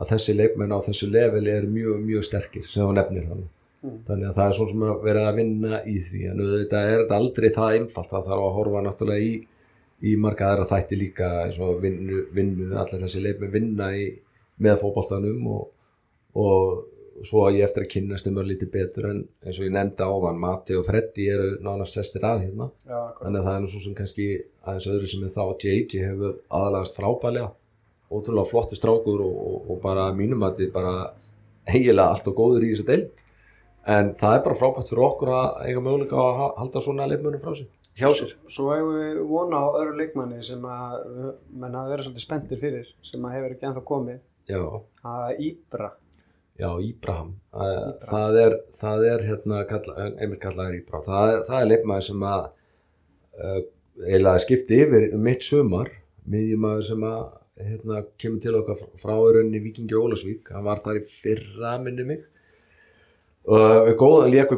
að 0.00 0.12
þessi 0.14 0.36
leikmenn 0.36 0.76
á 0.76 0.78
þessu 0.88 1.10
leveli 1.14 1.54
er 1.54 1.70
mjög, 1.70 2.04
mjög 2.10 2.28
sterkir 2.30 2.68
sem 2.68 2.84
þú 2.84 2.92
nefnir 2.98 3.26
þannig 3.30 3.48
Mm. 3.80 4.00
þannig 4.04 4.28
að 4.28 4.34
það 4.36 4.50
er 4.50 4.56
svona 4.56 4.70
sem 4.70 4.82
að 4.84 5.04
vera 5.06 5.20
að 5.24 5.36
vinna 5.40 5.78
í 5.88 5.94
því. 6.04 6.18
En 6.28 6.40
auðvitað 6.44 6.88
er 6.88 6.98
þetta 7.02 7.16
aldrei 7.16 7.46
það 7.54 7.76
einfalt. 7.78 8.10
Það 8.10 8.26
þarf 8.26 8.42
að 8.46 8.56
horfa 8.58 8.82
náttúrulega 8.84 9.24
í, 9.24 9.30
í 10.04 10.12
marga 10.20 10.50
aðra 10.50 10.66
þætti 10.68 10.98
líka 11.00 11.30
eins 11.46 11.60
og 11.64 11.78
vinnu, 11.84 12.18
vinnu. 12.36 12.66
Allir 12.76 13.04
þessi 13.06 13.22
leikmenn 13.24 13.54
vinna 13.54 13.88
í, 13.96 14.04
með 14.60 14.82
fótballtanum 14.82 15.48
og, 15.54 15.62
og 16.36 16.82
svo 17.28 17.44
að 17.46 17.56
ég 17.58 17.64
eftir 17.66 17.84
að 17.84 17.90
kynast 17.94 18.26
þeim 18.26 18.38
örlítið 18.42 18.70
betur 18.74 19.06
en 19.10 19.18
eins 19.44 19.58
og 19.60 19.66
ég 19.66 19.72
nefndi 19.74 20.06
áðan 20.06 20.38
Mati 20.40 20.76
og 20.78 20.84
Freddy 20.88 21.26
eru 21.34 21.48
nánast 21.66 21.96
sestir 21.98 22.24
að 22.24 22.44
hérna. 22.46 22.70
Já, 22.88 23.00
þannig 23.20 23.40
að 23.40 23.48
það 23.48 23.56
er 23.56 23.64
nú 23.64 23.70
svo 23.72 23.80
sem 23.84 23.96
kannski 23.98 24.28
aðeins 24.64 24.86
öðru 24.94 25.10
sem 25.12 25.24
er 25.28 25.34
þá 25.34 25.40
að 25.46 25.64
JJ 25.66 26.04
hefur 26.06 26.36
aðalagast 26.60 26.96
frábælega 27.00 27.50
ótrúlega 28.10 28.50
flottu 28.50 28.74
strákur 28.78 29.20
og, 29.22 29.34
og, 29.50 29.58
og 29.70 29.82
bara 29.84 30.08
að 30.10 30.16
mínum 30.18 30.42
að 30.48 30.56
þetta 30.62 30.74
bara 30.78 30.94
eiginlega 31.70 32.08
allt 32.14 32.30
og 32.32 32.38
góður 32.40 32.64
í 32.66 32.72
þessu 32.72 32.86
deild. 32.88 33.20
En 33.90 34.10
það 34.18 34.34
er 34.38 34.42
bara 34.46 34.58
frábært 34.58 34.90
fyrir 34.90 35.04
okkur 35.06 35.30
að 35.34 35.60
eiga 35.68 35.82
möguleika 35.84 36.18
að 36.18 36.40
ha- 36.40 36.54
halda 36.58 36.82
svona 36.84 37.06
leifmönum 37.10 37.40
frá 37.44 37.52
sér. 37.56 37.68
Hjá 38.00 38.08
sér. 38.16 38.32
Svo, 38.48 38.66
hefur 38.74 38.96
við 38.98 39.20
vona 39.28 39.60
á 39.60 39.66
öðru 39.78 39.94
leikmanni 40.00 40.40
sem 40.46 40.62
að 40.64 40.98
menn 41.60 41.74
hafa 41.78 41.90
verið 41.92 42.06
svolítið 42.08 42.24
spenntir 42.24 42.60
fyrir, 42.62 42.90
sem 43.06 43.24
að 43.28 43.34
hefur 43.36 43.54
ekki 43.54 43.66
ennþá 43.70 43.82
komið, 43.88 44.20
já, 44.50 44.60
að 45.14 45.40
Íbra. 45.48 45.88
Já, 46.60 46.68
Íbraham. 46.84 47.32
Það, 47.56 47.76
það 48.10 48.38
er, 48.44 48.56
það 48.80 49.04
er 49.10 49.26
hérna 49.30 49.60
kalla, 49.70 50.08
einmitt 50.20 50.42
kallaður 50.42 50.78
Íbraham. 50.78 51.04
Það, 51.08 51.32
er- 51.34 51.44
það 51.48 51.60
er 51.64 51.68
leifmæður 51.72 52.06
sem 52.08 52.24
að 52.30 52.42
uh, 53.40 53.60
eiginlega 54.06 54.42
skipti 54.46 54.80
yfir 54.84 55.06
um 55.16 55.24
mitt 55.26 55.46
sumar. 55.46 55.92
Miðjumæður 56.30 56.86
sem 56.90 57.06
að 57.08 57.22
hérna, 57.60 58.02
kemur 58.20 58.40
til 58.44 58.56
okkar 58.60 58.84
frá 59.00 59.14
rauninni 59.16 59.60
Víkingi 59.64 59.96
Ólasvík 59.98 60.48
hann 60.54 60.64
var 60.68 60.80
þar 60.84 61.00
í 61.00 61.06
fyrra 61.08 61.74
minni 61.82 62.06
mig. 62.08 62.22
Uh, 63.50 63.88
við 63.88 63.96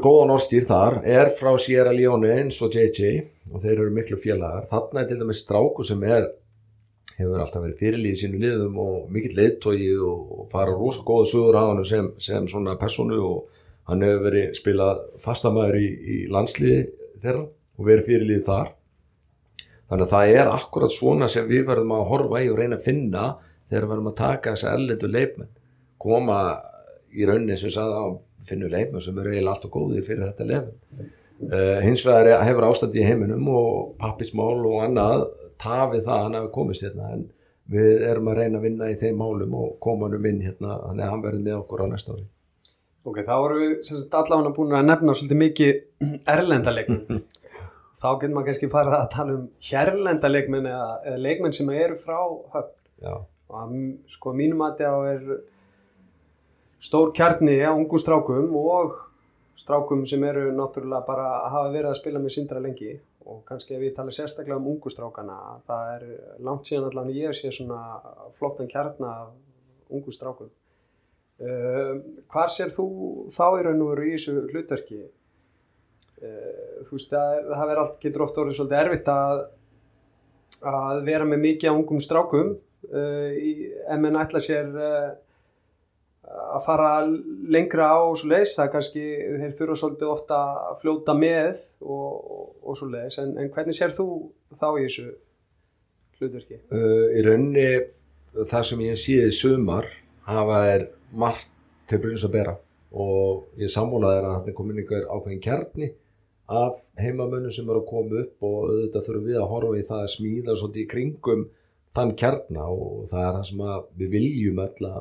góðan 0.03 0.35
orðstýr 0.35 0.67
þar. 0.69 0.99
Er 1.07 1.31
frá 1.39 1.53
Sierra 1.63 1.95
Leone 1.95 2.31
eins 2.35 2.59
og 2.67 2.75
JJ 2.75 3.23
og 3.53 3.63
þeir 3.63 3.77
eru 3.79 3.95
miklu 3.95 4.19
félagar. 4.21 4.67
Þarna 4.71 5.03
er 5.05 5.11
til 5.11 5.21
dæmis 5.23 5.43
stráku 5.45 5.87
sem 5.87 6.03
er 6.07 6.29
hefur 7.23 7.43
alltaf 7.43 7.65
verið 7.65 7.81
fyrirlið 7.81 8.15
í 8.17 8.21
sínu 8.21 8.43
liðum 8.43 8.79
og 8.83 9.09
mikill 9.15 9.35
leiðtogi 9.39 9.89
og, 10.03 10.45
fara 10.53 10.75
rosa 10.77 11.05
góða 11.07 11.31
sögur 11.31 11.59
á 11.59 11.65
hann 11.65 11.85
sem, 11.89 12.11
sem 12.23 12.49
svona 12.51 12.77
personu 12.81 13.21
og 13.25 13.63
hann 13.91 14.05
hefur 14.05 14.27
verið 14.29 14.53
spilað 14.59 15.03
fastamæður 15.23 15.81
í, 15.81 15.89
í 15.89 16.19
landsliði 16.33 16.83
þeirra 17.23 17.47
og 17.47 17.89
verið 17.89 18.09
fyrirlið 18.11 18.45
þar. 18.51 18.75
Þannig 19.93 20.07
að 20.07 20.13
það 20.13 20.35
er 20.37 20.53
akkurat 20.53 20.93
svona 20.95 21.29
sem 21.31 21.49
við 21.49 21.67
verðum 21.69 21.97
að 21.97 22.07
horfa 22.11 22.43
í 22.45 22.53
og 22.53 22.61
reyna 22.61 22.79
að 22.79 22.87
finna 22.87 23.25
þegar 23.69 23.87
við 23.87 23.91
verðum 23.95 24.13
að 24.13 24.21
taka 24.21 24.55
þessa 24.55 24.77
erlendu 24.77 25.11
leifmenn 25.11 25.51
koma 26.03 26.39
í 27.13 27.27
rauninni 27.29 27.57
sem 27.61 27.73
sagði 27.73 27.99
á 28.01 28.07
finnur 28.49 28.73
leifmenn 28.73 29.05
sem 29.05 29.19
eru 29.19 29.33
eiginlega 29.33 29.55
allt 29.55 29.67
og 29.69 29.75
góðir 29.77 30.07
fyrir 30.07 30.25
þetta 30.31 30.49
lefn 30.49 30.73
uh, 31.53 31.79
hins 31.85 32.05
vegar 32.07 32.45
hefur 32.47 32.67
ástandi 32.69 33.03
í 33.03 33.07
heiminum 33.07 33.49
og 33.53 33.95
pappismál 34.01 34.59
og 34.59 34.81
annað 34.87 35.27
tafið 35.63 36.05
það 36.07 36.19
að 36.19 36.27
hann 36.27 36.39
hafi 36.39 36.53
komist 36.59 36.85
hérna 36.87 37.11
en 37.17 37.25
við 37.73 38.05
erum 38.11 38.31
að 38.33 38.39
reyna 38.41 38.59
að 38.61 38.69
vinna 38.69 38.91
í 38.91 38.99
þeim 39.01 39.19
málum 39.23 39.59
og 39.59 39.75
koma 39.83 40.09
hann 40.09 40.19
um 40.19 40.31
inn 40.31 40.41
hérna 40.45 40.79
þannig 40.83 41.05
að 41.07 41.13
hann 41.15 41.27
verður 41.27 41.45
með 41.47 41.59
okkur 41.61 41.85
á 41.85 41.87
næsta 41.93 42.17
ári 42.17 42.29
Ok, 43.03 43.17
þá 43.27 43.33
erum 43.35 43.63
við 43.63 44.15
allavega 44.15 44.51
búin 44.55 44.77
að 44.79 44.85
nefna 44.87 45.15
svolítið 45.19 45.39
mikið 45.41 46.11
erlenda 46.31 46.71
leikmenn. 46.71 47.25
þá 48.01 48.09
getur 48.21 48.35
maður 48.37 48.49
kannski 48.49 48.69
farið 48.71 48.95
að 48.95 49.09
tala 49.11 49.35
um 49.35 49.49
hérlenda 49.69 50.31
leikmenn 50.31 50.69
eða, 50.71 50.85
eða 51.11 51.23
leikmenn 51.25 51.57
sem 51.57 51.73
eru 51.75 51.97
frá 51.99 52.21
höfn. 52.55 52.77
Já, 53.03 53.17
Og 53.53 53.59
að, 53.59 53.73
sko 54.09 54.33
mínum 54.39 54.63
að 54.65 54.79
það 54.79 55.09
er 55.11 55.25
stór 56.83 57.11
kjarni 57.17 57.59
á 57.61 57.75
ungum 57.75 58.01
strákum 58.01 58.55
og 58.57 58.95
strákum 59.61 60.07
sem 60.09 60.23
eru 60.25 60.47
náttúrulega 60.57 61.05
bara 61.07 61.27
að 61.43 61.51
hafa 61.57 61.73
verið 61.75 61.91
að 61.91 61.99
spila 61.99 62.23
með 62.23 62.35
sindra 62.37 62.63
lengi 62.63 62.95
og 63.27 63.45
kannski 63.49 63.77
ef 63.77 63.87
ég 63.87 63.95
tala 63.97 64.13
sérstaklega 64.15 64.59
um 64.59 64.69
ungu 64.73 64.91
strákana 64.91 65.39
það 65.69 65.95
er 65.95 66.05
langt 66.47 66.69
síðan 66.69 66.91
allan 66.91 67.15
ég 67.15 67.37
sé 67.37 67.53
svona 67.55 67.81
flottan 68.39 68.71
kjarna 68.71 69.15
af 69.23 69.33
ungu 69.93 70.13
strákum. 70.15 70.51
Uh, 71.43 71.99
hvar 72.31 72.53
sér 72.53 72.71
þú 72.71 72.87
þá 73.33 73.47
í 73.59 73.65
raun 73.67 73.83
og 73.83 73.91
veru 73.95 74.07
í 74.07 74.13
þessu 74.15 74.45
hlutverki? 74.53 75.01
Uh, 76.23 76.85
þú 76.87 76.95
veist 76.95 77.11
það, 77.11 77.41
það 77.49 77.67
verður 77.67 77.83
allt 77.83 77.99
getur 78.05 78.25
oft 78.27 78.39
orðið 78.39 78.59
svolítið 78.59 78.83
erfitt 78.83 79.11
að 79.13 79.43
að 80.63 81.01
vera 81.09 81.27
með 81.27 81.43
mikið 81.43 81.71
af 81.71 81.79
ungum 81.81 82.03
strákum 82.03 82.53
uh, 82.55 83.31
í, 83.35 83.53
ef 83.83 83.99
menn 83.99 84.19
ætla 84.21 84.43
sér 84.43 84.71
uh, 84.71 85.09
að 86.23 86.63
fara 86.65 86.91
lengra 87.53 87.89
á 87.93 87.99
og 87.99 88.15
svo 88.19 88.31
leis 88.31 88.55
það 88.57 88.71
kannski, 88.77 89.03
þeir 89.41 89.55
þurfa 89.59 89.79
svolítið 89.81 90.13
ofta 90.13 90.39
að 90.71 90.77
fljóta 90.83 91.15
með 91.19 91.65
og, 91.83 92.11
og, 92.37 92.45
og 92.63 92.79
svo 92.79 92.89
leis, 92.93 93.19
en, 93.19 93.35
en 93.41 93.51
hvernig 93.53 93.77
sér 93.77 93.95
þú 93.97 94.07
þá 94.55 94.69
í 94.71 94.85
þessu 94.85 95.09
hlutverki? 96.21 96.61
uh, 96.71 97.09
í 97.19 97.25
rauninni 97.27 97.67
það 98.49 98.69
sem 98.69 98.85
ég 98.87 99.01
séð 99.01 99.27
í 99.29 99.35
sumar 99.37 99.89
hafa 100.29 100.61
er 100.71 100.87
margt 101.13 101.51
til 101.91 102.01
brunns 102.03 102.25
að 102.27 102.37
bera. 102.37 102.55
Og 102.93 103.59
ég 103.61 103.73
sammúlaði 103.73 104.21
er 104.21 104.29
að 104.29 104.39
þetta 104.39 104.57
komin 104.57 104.81
einhver 104.83 105.09
ákveðin 105.09 105.43
kjarni 105.45 105.89
af 106.53 106.79
heimamönnum 107.01 107.53
sem 107.55 107.69
eru 107.69 107.81
að 107.81 107.89
koma 107.89 108.23
upp 108.23 108.47
og 108.47 108.57
auðvitað 108.69 109.07
þurfum 109.09 109.27
við 109.29 109.39
að 109.41 109.51
horfa 109.53 109.79
í 109.81 109.87
það 109.89 110.03
að 110.05 110.13
smíða 110.13 110.57
svolítið 110.61 110.83
í 110.83 110.91
kringum 110.93 111.45
þann 111.97 112.15
kjarna. 112.21 112.67
Og 112.69 113.07
það 113.11 113.27
er 113.27 113.39
það 113.39 113.47
sem 113.49 113.65
við 114.01 114.15
viljum 114.17 114.63
öll 114.67 114.89
að 114.91 115.01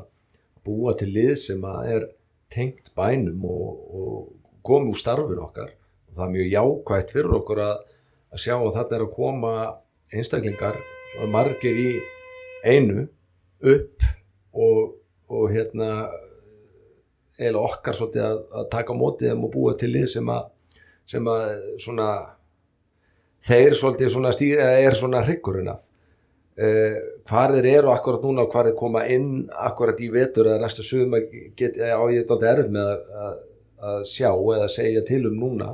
búa 0.65 0.93
til 0.97 1.11
lið 1.15 1.35
sem 1.39 1.63
er 1.65 2.07
tengt 2.51 2.91
bænum 2.97 3.45
og, 3.47 3.83
og 3.95 4.17
komi 4.65 4.91
úr 4.91 4.99
starfin 4.99 5.41
okkar. 5.41 5.71
Og 6.09 6.17
það 6.17 6.25
er 6.25 6.33
mjög 6.35 6.49
jákvægt 6.55 7.13
fyrir 7.15 7.37
okkur 7.39 7.61
að, 7.65 7.77
að 8.31 8.43
sjá 8.45 8.55
að 8.57 8.73
þetta 8.77 8.97
er 8.97 9.05
að 9.05 9.13
koma 9.15 9.53
einstaklingar 10.11 10.81
margir 11.31 11.77
í 11.79 11.91
einu 12.67 13.05
upp 13.61 14.03
og, 14.53 14.97
og 15.31 15.47
hérna 15.51 15.91
eiginlega 17.39 17.63
okkar 17.63 17.97
svolítið 17.97 18.25
að, 18.27 18.41
að 18.59 18.67
taka 18.73 18.97
mótið 18.97 19.31
þeim 19.31 19.45
og 19.47 19.53
búa 19.53 19.73
til 19.79 19.91
lið 19.95 20.09
sem 20.15 20.31
að 20.31 20.49
sem 21.11 21.27
að 21.27 21.45
svona 21.81 22.09
þeir 23.43 23.75
svolítið 23.75 24.11
svona 24.13 24.33
stýra 24.35 24.67
er 24.79 24.95
svona 24.97 25.23
hryggurinn 25.25 25.71
af 25.71 25.87
uh, 26.61 26.97
hvar 27.29 27.53
þeir 27.55 27.69
eru 27.71 27.93
akkurat 27.93 28.25
núna 28.25 28.45
og 28.45 28.53
hvar 28.53 28.69
þeir 28.69 28.77
koma 28.79 29.05
inn 29.09 29.47
akkurat 29.51 30.01
í 30.01 30.09
vetur 30.13 30.51
eða 30.51 30.61
næsta 30.65 30.85
sumar 30.85 31.25
get, 31.57 31.79
á 31.79 32.01
ég 32.11 32.27
þetta 32.29 32.51
erf 32.51 32.69
með 32.73 32.91
að, 32.91 33.39
að, 33.81 34.03
sjá 34.11 34.29
eða 34.31 34.69
segja 34.71 35.03
til 35.07 35.23
um 35.31 35.39
núna. 35.39 35.73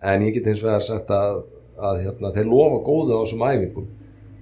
En 0.00 0.24
ég 0.24 0.36
get 0.36 0.48
eins 0.48 0.62
vegar 0.64 0.84
sagt 0.84 1.10
að, 1.12 1.42
að 1.76 2.04
hérna, 2.06 2.32
þeir 2.36 2.48
lofa 2.48 2.84
góðu 2.86 3.16
á 3.16 3.22
þessum 3.24 3.48
æfingum. 3.48 3.90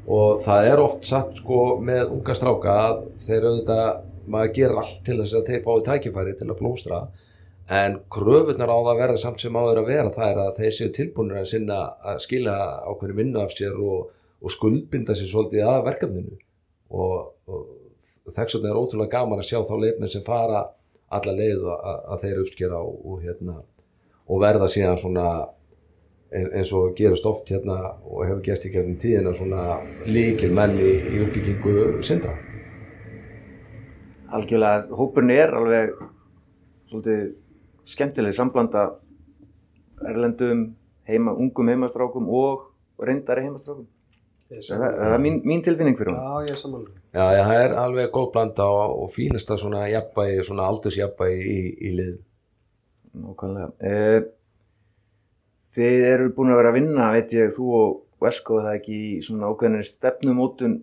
Og 0.08 0.42
það 0.44 0.66
er 0.70 0.80
oft 0.80 1.02
satt 1.04 1.40
sko 1.42 1.62
með 1.84 2.12
unga 2.14 2.36
stráka 2.36 2.76
að 2.88 3.00
þeir 3.26 3.48
auðvitað 3.48 3.88
maður 4.28 4.52
gerir 4.56 4.82
allt 4.82 5.00
til 5.04 5.18
þess 5.20 5.36
að 5.36 5.50
þeir 5.50 5.64
fái 5.64 5.80
tækifæri 5.88 6.36
til 6.38 6.48
að 6.48 6.60
blómstra. 6.60 7.00
En 7.68 7.98
kröfunar 8.08 8.70
á 8.72 8.78
það 8.78 8.92
að 8.94 9.00
verða 9.02 9.20
samt 9.20 9.42
sem 9.42 9.56
áður 9.58 9.82
að 9.82 9.90
vera 9.90 10.12
það 10.14 10.30
er 10.30 10.38
að 10.44 10.60
þeir 10.60 10.74
séu 10.76 10.92
tilbúinir 10.96 11.40
að 11.42 11.72
að 11.76 12.22
skila 12.24 12.54
ákveðinu 12.88 13.18
vinnu 13.18 13.42
af 13.42 13.52
sér 13.52 13.76
og, 13.76 14.06
og 14.42 14.54
skuldbinda 14.54 15.16
sér 15.18 15.30
svolítið 15.30 15.66
að 15.66 15.84
verkefninu 15.88 16.36
og, 16.90 17.32
og 17.50 18.32
þess 18.34 18.56
vegna 18.58 18.72
er 18.72 18.80
ótrúlega 18.80 19.14
gaman 19.16 19.42
að 19.42 19.48
sjá 19.50 19.60
þá 19.66 19.74
leifnir 19.82 20.12
sem 20.12 20.26
fara 20.26 20.64
alla 21.08 21.32
leið 21.32 21.64
að, 21.72 22.18
þeir 22.22 22.42
uppskera 22.42 22.80
og, 22.84 22.98
og, 23.04 23.22
hérna, 23.24 23.56
og 24.28 24.42
verða 24.42 24.68
síðan 24.68 25.00
svona 25.00 25.28
ein- 26.28 26.52
eins 26.52 26.72
og 26.76 26.92
gerist 26.96 27.26
oft 27.26 27.48
hérna 27.48 27.78
og 28.04 28.26
hefur 28.26 28.44
gerst 28.44 28.68
í 28.68 28.72
kjörnum 28.74 28.98
tíðina 29.00 29.32
svona 29.32 29.80
líkil 30.06 30.52
menn 30.54 30.76
í, 30.76 30.92
í 31.16 31.22
uppbyggingu 31.24 32.02
syndra 32.04 32.36
algjörlega, 34.28 34.88
hópurinn 34.92 35.32
er 35.32 35.54
alveg 35.56 35.94
svolítið 36.88 37.22
skemmtileg 37.88 38.34
samblanda 38.36 38.90
erlendum, 40.08 40.74
heima, 41.08 41.32
ungum 41.32 41.70
heimastrákum 41.72 42.28
og 42.28 42.68
reyndari 43.00 43.46
heimastrákum. 43.46 43.86
Það 44.48 44.84
er, 44.88 45.18
mín, 45.20 45.42
mín 45.44 45.60
tilfinning 45.60 45.96
fyrir 45.98 46.14
hún. 46.14 46.20
Já, 46.24 46.48
ég 46.48 46.54
er 46.54 46.58
samanlega. 46.58 46.94
Já, 47.12 47.24
já, 47.36 47.42
það 47.44 47.62
er 47.66 47.74
alveg 47.82 48.06
góð 48.14 48.28
blanda 48.32 48.68
og, 48.72 48.94
og 49.04 49.10
fínasta 49.12 49.58
svona 49.60 49.82
jafnbægi, 49.92 50.38
svona 50.48 50.68
aldursjafnbægi 50.72 51.42
í, 51.52 51.58
í 51.84 51.92
lið. 51.98 52.14
Nákvæmlega. 53.18 53.68
Eh, 53.90 54.30
þið 55.76 56.06
eru 56.14 56.30
búin 56.36 56.54
að 56.54 56.60
vera 56.62 56.72
að 56.72 56.78
vinna, 56.78 57.10
veit 57.18 57.36
ég, 57.36 57.52
þú 57.58 57.68
og 57.76 57.96
Vesko, 58.24 58.62
það 58.64 58.80
ekki 58.80 58.96
í 58.98 59.18
svona 59.22 59.52
ákveðinni 59.52 59.86
stefnumótun 59.86 60.78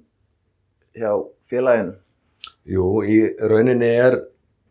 hjá 0.96 1.12
félaginu. 1.50 1.98
Jú, 2.70 2.86
í 3.04 3.18
rauninni 3.50 3.90
er 3.92 4.22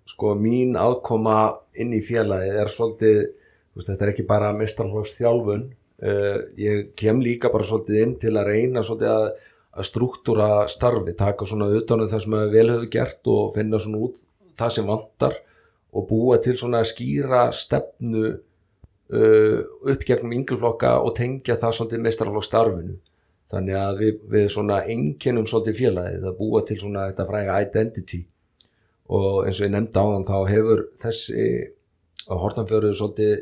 sko 0.09 0.37
mín 0.39 0.79
aðkoma 0.79 1.39
inn 1.83 1.93
í 1.97 2.01
félagið 2.05 2.61
er 2.63 2.71
svolítið, 2.71 3.19
þú 3.27 3.81
veist, 3.81 3.91
þetta 3.91 4.07
er 4.07 4.13
ekki 4.15 4.27
bara 4.31 4.55
mistarflóks 4.57 5.19
þjálfun. 5.19 5.67
Uh, 5.67 5.84
ég 6.05 6.93
kem 6.99 7.21
líka 7.25 7.51
bara 7.53 7.65
svolítið 7.65 8.01
inn 8.03 8.15
til 8.21 8.35
að 8.37 8.51
reyna 8.51 8.83
svolítið 8.85 9.13
að, 9.13 9.29
að 9.75 9.89
struktúra 9.89 10.49
starfi, 10.69 11.15
taka 11.17 11.49
svona 11.49 11.71
utanum 11.79 12.11
það 12.11 12.25
sem 12.27 12.37
vel 12.53 12.67
hefur 12.73 12.91
gert 12.93 13.31
og 13.33 13.55
finna 13.55 13.81
svona 13.81 14.03
út 14.09 14.19
það 14.59 14.75
sem 14.77 14.91
vantar 14.91 15.39
og 15.95 16.07
búa 16.11 16.39
til 16.43 16.57
svona 16.59 16.83
skýra 16.87 17.47
stefnu 17.55 18.27
uh, 18.35 19.59
upp 19.95 20.07
gegnum 20.07 20.37
ynglflokka 20.37 20.97
og 21.01 21.17
tengja 21.17 21.57
það 21.63 21.77
svolítið 21.79 22.05
mistarflóks 22.05 22.51
starfinu. 22.51 22.97
Þannig 23.55 23.77
að 23.79 24.01
við, 24.01 24.23
við 24.33 24.47
svona 24.51 24.81
enginnum 24.91 25.47
svolítið 25.47 25.81
félagið 25.81 26.25
að 26.29 26.39
búa 26.39 26.65
til 26.67 26.79
svona 26.81 27.09
þetta 27.11 27.29
fræga 27.29 27.61
identity 27.65 28.25
og 29.15 29.45
eins 29.45 29.61
og 29.61 29.67
ég 29.69 29.75
nefndi 29.75 30.01
á 30.01 30.05
þann 30.11 30.29
þá 30.29 30.37
hefur 30.49 30.89
þessi 31.03 31.45
að 32.25 32.41
Hortanfjörður 32.41 32.99
svolítið, 32.99 33.35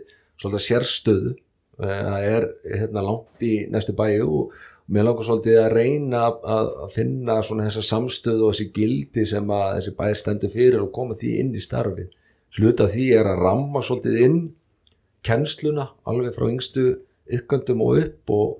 svolítið 0.42 0.64
sérstöðu 0.66 1.33
Eh, 1.33 1.41
það 1.78 2.26
er 2.28 2.48
hérna 2.68 3.04
langt 3.06 3.44
í 3.44 3.52
næstu 3.72 3.94
bæju 3.96 4.26
og 4.28 4.56
mér 4.92 5.06
langar 5.06 5.26
svolítið 5.28 5.61
að 5.62 5.76
reyna 5.76 6.24
að, 6.28 6.72
finna 6.94 7.38
svona 7.44 7.68
þessa 7.68 7.85
samstöðu 7.88 8.48
og 8.48 8.56
þessi 8.56 8.72
gildi 8.76 9.24
sem 9.28 9.54
að 9.54 9.68
þessi 9.78 9.94
bæði 10.00 10.18
stendur 10.20 10.52
fyrir 10.52 10.82
og 10.82 10.92
koma 10.96 11.16
því 11.18 11.37
inn 11.40 11.54
í 11.56 11.62
starfið. 11.62 12.11
Sluta 12.52 12.88
því 12.90 13.06
er 13.16 13.30
að 13.30 13.44
ramma 13.46 13.80
svolítið 13.85 14.26
inn 14.26 14.42
kennsluna 15.24 15.88
alveg 16.11 16.37
frá 16.37 16.48
yngstu 16.50 16.87
ykkundum 17.32 17.85
og 17.87 18.02
upp 18.02 18.35
og, 18.37 18.52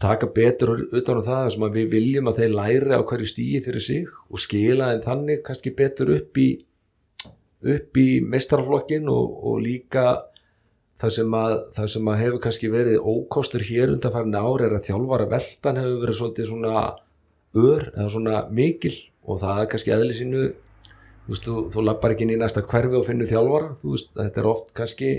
taka 0.00 0.30
betur 0.32 0.70
utan 0.96 1.20
á 1.20 1.22
það 1.28 1.46
sem 1.52 1.64
að 1.66 1.74
við 1.76 1.90
viljum 1.94 2.28
að 2.30 2.38
þeir 2.40 2.52
læri 2.56 2.96
á 2.96 3.04
hverju 3.04 3.26
stíi 3.28 3.58
fyrir 3.64 3.84
sig 3.84 4.06
og 4.32 4.40
skila 4.40 4.94
þeim 4.94 5.02
þannig 5.04 5.42
kannski 5.44 5.72
betur 5.76 6.12
upp 6.14 6.40
í 6.40 6.48
upp 7.60 8.00
í 8.00 8.08
mestarflokkin 8.24 9.10
og, 9.12 9.34
og 9.44 9.60
líka 9.60 10.06
það 11.00 11.12
sem, 11.16 11.36
að, 11.36 11.54
það 11.76 11.92
sem 11.94 12.08
að 12.12 12.18
hefur 12.20 12.42
kannski 12.44 12.70
verið 12.72 13.06
ókostur 13.08 13.64
hér 13.64 13.94
undan 13.94 14.14
farin 14.14 14.36
ári 14.36 14.66
er 14.66 14.74
að 14.76 14.86
þjálfara 14.90 15.28
veldan 15.30 15.80
hefur 15.80 16.02
verið 16.04 16.18
svolítið 16.18 16.50
svona 16.50 16.82
ör 17.56 17.86
eða 17.90 18.08
svona 18.14 18.40
mikil 18.54 18.94
og 19.24 19.40
það 19.40 19.62
er 19.62 19.70
kannski 19.72 19.94
eðli 19.96 20.16
sínu. 20.16 20.48
Þú 21.20 21.34
veist, 21.34 21.44
þú, 21.46 21.54
þú 21.70 21.84
lappar 21.86 22.14
ekki 22.14 22.26
inn 22.26 22.34
í 22.34 22.40
næsta 22.40 22.64
hverfi 22.66 22.96
og 22.98 23.06
finnur 23.06 23.28
þjálfara, 23.30 23.74
þú 23.80 23.92
veist, 23.94 24.10
þetta 24.16 24.40
er 24.40 24.48
oft 24.50 24.72
kannski 24.76 25.10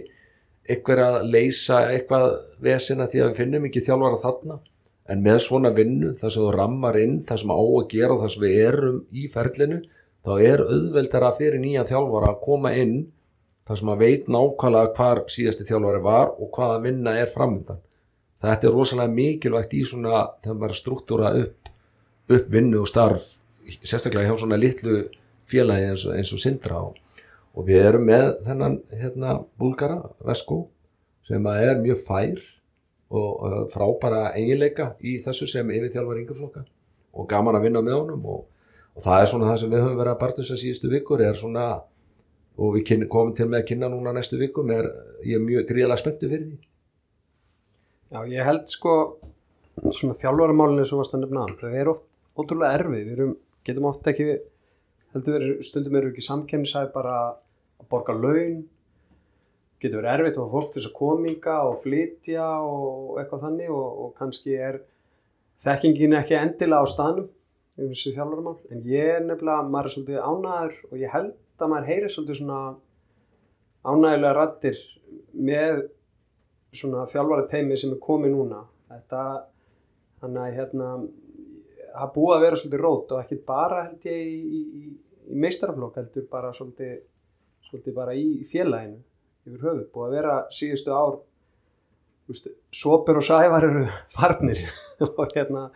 eitthvað 0.72 1.02
að 1.06 1.30
leysa 1.32 1.80
eitthvað 1.94 2.28
vesina 2.62 3.08
því 3.10 3.22
að 3.22 3.30
við 3.30 3.40
finnum 3.40 3.68
ekki 3.70 3.84
þjálfara 3.86 4.20
þarna, 4.22 4.58
en 5.12 5.24
með 5.26 5.40
svona 5.46 5.72
vinnu 5.76 6.12
þar 6.18 6.34
sem 6.34 6.44
þú 6.44 6.52
rammar 6.56 7.00
inn, 7.00 7.16
þar 7.28 7.42
sem 7.42 7.54
á 7.54 7.62
að 7.62 7.88
gera 7.94 8.16
og 8.16 8.22
þar 8.22 8.34
sem 8.36 8.44
við 8.46 8.58
erum 8.66 9.00
í 9.12 9.26
ferlinu 9.32 9.80
þá 10.22 10.34
er 10.46 10.64
auðveldara 10.66 11.32
fyrir 11.38 11.62
nýja 11.62 11.88
þjálfara 11.90 12.34
að 12.34 12.42
koma 12.46 12.74
inn 12.78 12.96
þar 13.72 13.80
sem 13.80 13.90
að 13.94 14.02
veit 14.04 14.26
nákvæmlega 14.28 14.92
hvar 14.98 15.22
síðasti 15.32 15.66
þjálfari 15.70 16.04
var 16.04 16.32
og 16.36 16.50
hvaða 16.52 16.82
vinna 16.84 17.14
er 17.16 17.30
framöndan. 17.32 17.80
Þetta 18.42 18.68
er 18.68 18.74
rosalega 18.76 19.14
mikilvægt 19.16 19.76
í 19.78 19.84
svona 19.88 20.26
þegar 20.44 20.58
maður 20.60 20.80
struktúra 20.80 21.32
upp, 21.40 21.70
upp 22.36 22.50
vinnu 22.52 22.82
og 22.82 22.90
starf, 22.90 23.30
sérstaklega 23.80 24.28
hjá 24.28 24.42
svona 24.42 24.60
litlu 24.60 25.06
félagi 25.48 25.88
eins 25.88 26.04
og, 26.08 26.18
eins 26.18 26.34
og 26.36 26.42
Sindra 26.44 26.82
og, 26.90 26.98
og 27.56 27.68
við 27.70 27.86
erum 27.86 28.08
með 28.10 28.28
þennan 28.48 28.80
hérna 28.92 29.38
búlgara, 29.62 30.02
Vesko, 30.28 30.66
sem 31.28 31.48
er 31.54 31.80
mjög 31.80 32.04
fær 32.10 32.42
og 33.12 33.46
uh, 33.46 33.62
frábæra 33.72 34.34
eiginleika 34.36 34.94
í 35.00 35.18
þessu 35.24 35.48
sem 35.48 35.72
yfirþjálfar 35.72 36.20
yngjaflokka 36.24 36.66
og 37.12 37.28
gaman 37.30 37.60
að 37.60 37.68
vinna 37.68 37.84
með 37.84 37.98
honum 38.00 38.28
og, 38.36 38.44
og 38.96 39.06
það 39.06 39.24
er 39.24 39.32
svona 39.32 39.50
það 39.52 39.64
sem 39.64 39.72
við 39.72 39.84
höfum 39.86 40.00
verið 40.00 40.14
að 40.14 40.44
að 40.44 40.62
síðustu 40.64 40.92
vikur 40.92 41.24
er 41.24 41.40
svona 41.40 41.66
og 42.62 42.76
við 42.76 43.08
komum 43.10 43.34
til 43.34 43.48
með 43.50 43.64
að 43.64 43.70
kynna 43.72 43.90
núna 43.90 44.14
næstu 44.14 44.38
vikum 44.38 44.70
er, 44.74 44.88
ég 45.26 45.40
er 45.40 45.44
mjög 45.44 45.68
gríðalega 45.72 46.02
spenntu 46.02 46.30
fyrir 46.30 46.50
því. 46.50 46.60
Já, 48.12 48.20
ég 48.28 48.46
held 48.46 48.68
sko 48.70 48.96
svona 49.80 50.18
þjálfaramálinu 50.20 50.86
sem 50.86 51.00
varst 51.00 51.16
að 51.16 51.24
nefna 51.24 51.48
þau 51.62 51.70
eru 51.72 51.94
oft 51.96 52.06
ótrúlega 52.38 52.78
erfið. 52.78 53.06
Við 53.08 53.14
erum, 53.16 53.34
getum 53.66 53.88
oft 53.90 54.08
ekki 54.12 54.28
heldur 55.16 55.38
verið, 55.38 55.64
stundum 55.68 55.98
eru 56.00 56.12
ekki 56.12 56.26
samkemnisæði 56.28 56.94
bara 56.94 57.18
að 57.32 57.90
borga 57.92 58.16
laun. 58.18 58.62
Getur 59.82 60.04
verið 60.04 60.14
erfitt 60.14 60.42
og 60.44 60.52
fólk 60.54 60.70
til 60.70 60.82
þess 60.82 60.92
að 60.92 60.98
kominga 61.00 61.58
og 61.66 61.80
flytja 61.82 62.48
og 62.62 63.22
eitthvað 63.22 63.46
þannig 63.48 63.72
og, 63.74 64.02
og 64.06 64.12
kannski 64.20 64.58
er 64.70 64.82
þekkingin 65.66 66.20
ekki 66.20 66.38
endilega 66.38 66.86
á 66.86 66.94
staðnum 66.94 67.32
um 67.82 67.94
þessu 67.96 68.14
þjálfaramál. 68.14 68.60
En 68.70 68.84
ég 68.86 69.16
er 69.16 69.26
nefnilega, 69.26 69.66
maður 69.66 69.90
er 69.90 69.96
svolítið 69.96 70.28
ánæður 70.28 70.78
og 70.92 71.02
ég 71.02 71.16
held 71.16 71.34
að 71.66 71.74
maður 71.74 71.90
heyri 71.92 72.12
svolítið 72.12 72.40
svona 72.42 72.60
ánægilega 73.82 74.34
rattir 74.38 74.82
með 75.34 75.82
svona 76.76 77.06
þjálfara 77.10 77.48
teimi 77.52 77.78
sem 77.80 77.94
er 77.96 78.02
komið 78.04 78.36
núna. 78.36 78.62
Þetta 78.92 79.24
þannig 80.22 80.44
að 80.44 80.58
hérna 80.60 80.90
það 81.92 82.12
búið 82.16 82.36
að 82.36 82.44
vera 82.46 82.60
svolítið 82.60 82.84
rót 82.86 83.14
og 83.14 83.24
ekki 83.24 83.40
bara 83.48 83.86
held 83.88 84.06
ég 84.08 84.20
í, 84.28 84.60
í, 84.60 84.84
í 85.32 85.40
meistaraflokk 85.42 85.98
heldur 86.00 86.28
bara 86.32 86.52
svolítið, 86.56 86.94
svolítið 87.68 87.98
bara 87.98 88.16
í 88.18 88.28
félaginu 88.48 89.02
yfir 89.48 89.66
höfuð, 89.66 89.86
búið 89.94 90.08
að 90.08 90.16
vera 90.20 90.36
síðustu 90.54 90.94
ár 90.94 91.18
veist, 92.30 92.52
sopur 92.76 93.20
og 93.20 93.26
sævar 93.26 93.68
eru 93.68 93.86
farnir 94.16 94.62
og 95.08 95.24
hérna 95.36 95.68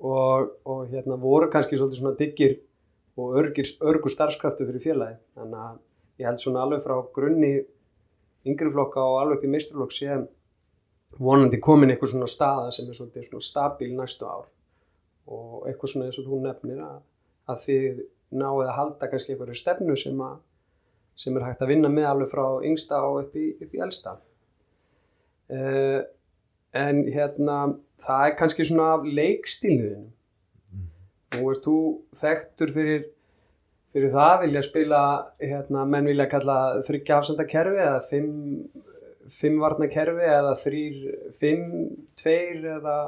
og, 0.00 0.54
og 0.66 0.86
hérna 0.90 1.18
voru 1.20 1.50
kannski 1.52 1.78
svolítið 1.78 2.00
svona 2.00 2.18
diggir 2.18 2.58
og 3.16 3.36
örgir, 3.38 3.68
örgur 3.80 4.12
starfskraftu 4.12 4.66
fyrir 4.66 4.82
félagi 4.82 5.18
þannig 5.38 5.60
að 5.66 5.76
ég 6.20 6.28
held 6.28 6.42
svona 6.42 6.64
alveg 6.64 6.82
frá 6.84 6.96
grunni 7.14 7.52
yngri 8.44 8.72
flokka 8.72 9.02
og 9.02 9.20
alveg 9.20 9.38
upp 9.38 9.46
í 9.46 9.52
meisturflokk 9.52 9.94
sem 9.94 10.24
vonandi 11.18 11.60
komin 11.62 11.92
eitthvað 11.92 12.14
svona 12.14 12.30
staða 12.30 12.72
sem 12.74 12.88
er 12.90 12.98
svolítið 12.98 13.28
svona 13.28 13.46
stabíl 13.46 13.92
næstu 13.96 14.26
ár. 14.26 14.48
Og 15.30 15.68
eitthvað 15.68 15.92
svona 15.92 16.08
eins 16.08 16.18
og 16.20 16.26
þú 16.28 16.40
nefnir 16.44 16.82
að, 16.84 16.98
að 17.50 17.62
þið 17.66 18.02
náðu 18.34 18.66
að 18.66 18.76
halda 18.78 19.10
kannski 19.12 19.34
einhverju 19.34 19.60
stefnu 19.60 19.96
sem, 19.96 20.20
að, 20.20 20.36
sem 21.16 21.38
er 21.38 21.46
hægt 21.46 21.62
að 21.64 21.72
vinna 21.72 21.92
með 21.92 22.10
alveg 22.10 22.32
frá 22.34 22.44
yngsta 22.66 23.00
og 23.06 23.20
upp 23.22 23.38
í, 23.38 23.46
upp 23.62 23.78
í 23.78 23.82
elsta. 23.86 24.18
Uh, 25.54 26.02
en 26.74 27.04
hérna 27.14 27.58
það 28.02 28.26
er 28.26 28.36
kannski 28.40 28.66
svona 28.66 28.96
leikstíliðinu 29.06 30.10
nú 31.34 31.50
ert 31.52 31.66
þú 31.66 31.78
þekktur 32.20 32.72
fyrir 32.74 33.04
fyrir 33.94 34.10
það? 34.14 34.34
Vilja 34.44 34.64
spila 34.66 35.02
hérna, 35.38 35.84
menn 35.86 36.08
vilja 36.10 36.26
kalla 36.30 36.58
þryggja 36.86 37.20
afsendakerfi 37.20 37.78
eða 37.78 38.00
fimm, 38.08 38.32
fimm 39.30 39.60
varna 39.62 39.88
kerfi 39.92 40.26
eða 40.26 40.54
þrýr, 40.58 40.98
fimm, 41.38 41.68
tveir 42.18 42.66
eða 42.78 42.98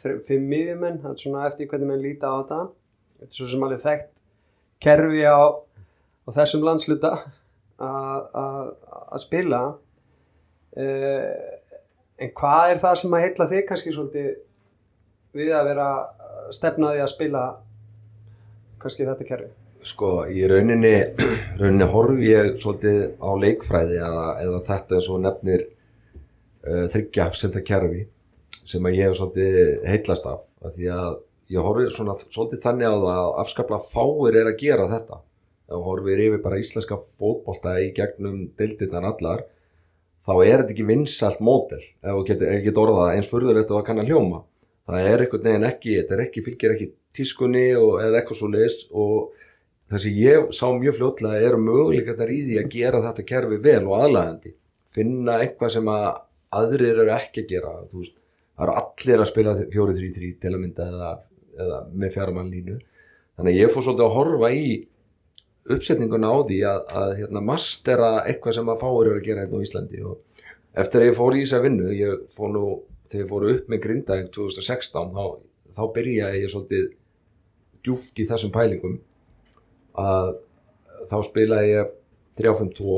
fimm 0.00 0.46
miðjumenn, 0.48 1.00
það 1.02 1.10
er 1.12 1.20
svona 1.24 1.48
eftir 1.48 1.68
hvernig 1.68 1.90
menn 1.90 2.04
líta 2.04 2.30
á 2.30 2.38
þetta. 2.38 2.60
Þetta 3.20 3.34
er 3.34 3.38
svo 3.40 3.48
sem 3.50 3.66
alveg 3.66 3.82
þekkt 3.84 4.12
kerfi 4.80 5.26
á, 5.28 5.40
á 6.24 6.28
þessum 6.38 6.64
landsluta 6.64 7.12
að 7.80 9.20
spila. 9.24 9.60
Uh, 10.70 11.34
en 12.20 12.30
hvað 12.36 12.76
er 12.76 12.80
það 12.80 12.98
sem 13.00 13.14
að 13.16 13.24
heitla 13.24 13.50
þig 13.50 13.64
kannski 13.66 13.92
svolítið 13.96 14.28
við 15.34 15.50
að 15.56 15.70
vera 15.72 15.88
stefnaði 16.54 17.02
að 17.04 17.12
spila 17.12 17.42
kannski 18.80 19.06
þetta 19.08 19.26
kerfi? 19.28 19.50
Sko, 19.86 20.10
í 20.28 20.44
rauninni, 20.48 20.94
rauninni 21.60 21.88
horfi 21.92 22.30
ég 22.30 22.54
svolítið 22.60 23.00
á 23.20 23.30
leikfræði 23.44 24.00
eða, 24.00 24.62
þetta 24.66 24.98
eins 24.98 25.10
og 25.12 25.22
nefnir 25.24 25.66
uh, 25.68 26.84
þryggja 26.92 27.26
afsenda 27.26 27.64
kerfi 27.64 28.04
sem 28.68 28.86
að 28.86 28.98
ég 28.98 29.08
hef 29.08 29.18
svolítið 29.18 29.86
heitlast 29.88 30.28
af, 30.28 30.44
af 30.64 30.76
því 30.76 30.90
að 30.96 31.14
ég 31.50 31.66
horfi 31.66 31.88
svona, 31.94 32.18
svolítið 32.26 32.64
þannig 32.66 32.92
á 32.92 32.96
það 32.96 33.14
að 33.14 33.38
afskapla 33.44 33.80
fáir 33.88 34.36
er 34.42 34.52
að 34.52 34.60
gera 34.60 34.90
þetta. 34.90 35.22
Þá 35.70 35.80
horfir 35.86 36.20
yfir 36.26 36.44
bara 36.44 36.58
íslenska 36.60 36.98
fótbolta 36.98 37.76
í 37.78 37.90
gegnum 37.94 38.44
deildirnar 38.58 39.06
allar 39.12 39.46
þá 40.24 40.32
er 40.44 40.60
þetta 40.60 40.74
ekki 40.74 40.86
vinsalt 40.88 41.40
mótel 41.44 41.80
ef 41.80 42.12
þú 42.12 42.24
getur 42.28 42.64
get 42.64 42.80
orðað 42.80 43.12
eins 43.14 43.30
fyrðulegt 43.30 43.70
og 43.72 43.80
að 43.80 43.86
kanna 43.88 44.06
hljóma 44.08 44.42
það 44.90 45.10
er 45.10 45.24
einhvern 45.24 45.46
veginn 45.46 45.68
ekki, 45.68 45.96
þetta 45.98 46.16
er 46.16 46.24
ekki, 46.26 46.44
fylgir 46.46 46.74
ekki 46.74 46.88
tískunni 47.16 47.66
og, 47.78 47.92
eða 48.04 48.20
eitthvað 48.20 48.40
svo 48.40 48.50
leiðist 48.50 48.86
og 48.90 49.46
það 49.90 50.04
sem 50.04 50.18
ég 50.20 50.50
sá 50.54 50.66
mjög 50.76 50.98
fljótlega 50.98 51.46
eru 51.48 51.60
möguleikar 51.64 52.30
í 52.30 52.40
því 52.48 52.58
að 52.60 52.72
gera 52.74 53.04
þetta 53.08 53.26
kerfi 53.32 53.60
vel 53.64 53.82
og 53.86 53.96
aðlægandi 54.04 54.54
finna 54.94 55.40
eitthvað 55.42 55.74
sem 55.76 55.90
að 55.90 56.06
aðrir 56.60 57.02
eru 57.04 57.12
ekki 57.14 57.44
að 57.44 57.50
gera. 57.52 57.74
Þú 57.90 58.00
veist, 58.02 58.14
það 58.56 58.64
eru 58.66 58.76
allir 58.80 59.22
að 59.22 59.28
spila 59.30 59.56
4-3-3 59.60 60.30
til 60.42 60.52
að 60.52 60.62
mynda 60.62 60.86
eða, 60.90 61.10
eða 61.64 61.82
með 62.02 62.16
fjármannlínu 62.16 62.78
þannig 62.78 63.54
að 63.54 63.60
ég 63.60 63.74
fór 63.74 63.86
svolítið 63.86 64.06
að 64.06 64.16
horfa 64.18 64.50
í 64.52 64.64
uppsetninguna 65.70 66.32
á 66.32 66.38
því 66.48 66.58
að, 66.66 66.80
að 67.00 67.12
hérna, 67.20 67.42
mastera 67.46 68.10
eitthvað 68.24 68.56
sem 68.58 68.72
að 68.72 68.80
fáir 68.82 69.10
eru 69.10 69.20
að 69.20 69.26
gera 69.28 69.44
hérna 69.44 69.60
á 69.60 69.64
Íslandi 69.64 70.02
og 70.04 70.44
eftir 70.82 71.02
að 71.02 71.10
ég 71.10 71.18
fór 71.18 71.36
í 71.36 71.44
þessa 71.44 71.62
vinnu 71.64 71.92
ég 71.94 72.24
fór 72.34 72.52
nú, 72.54 72.64
þegar 73.10 73.24
ég 73.24 73.30
fór 73.30 73.46
upp 73.52 73.70
með 73.70 73.82
Grindavík 73.84 74.30
2016 74.34 75.12
þá, 75.16 75.24
þá 75.76 75.82
byrjaði 75.96 76.42
ég 76.42 76.52
svolítið 76.52 76.86
djúft 77.84 78.20
í 78.20 78.26
þessum 78.28 78.54
pælingum 78.54 78.98
að 80.00 80.32
þá 81.10 81.16
spilaði 81.26 81.74
ég 81.74 81.94
3-5-2 82.40 82.96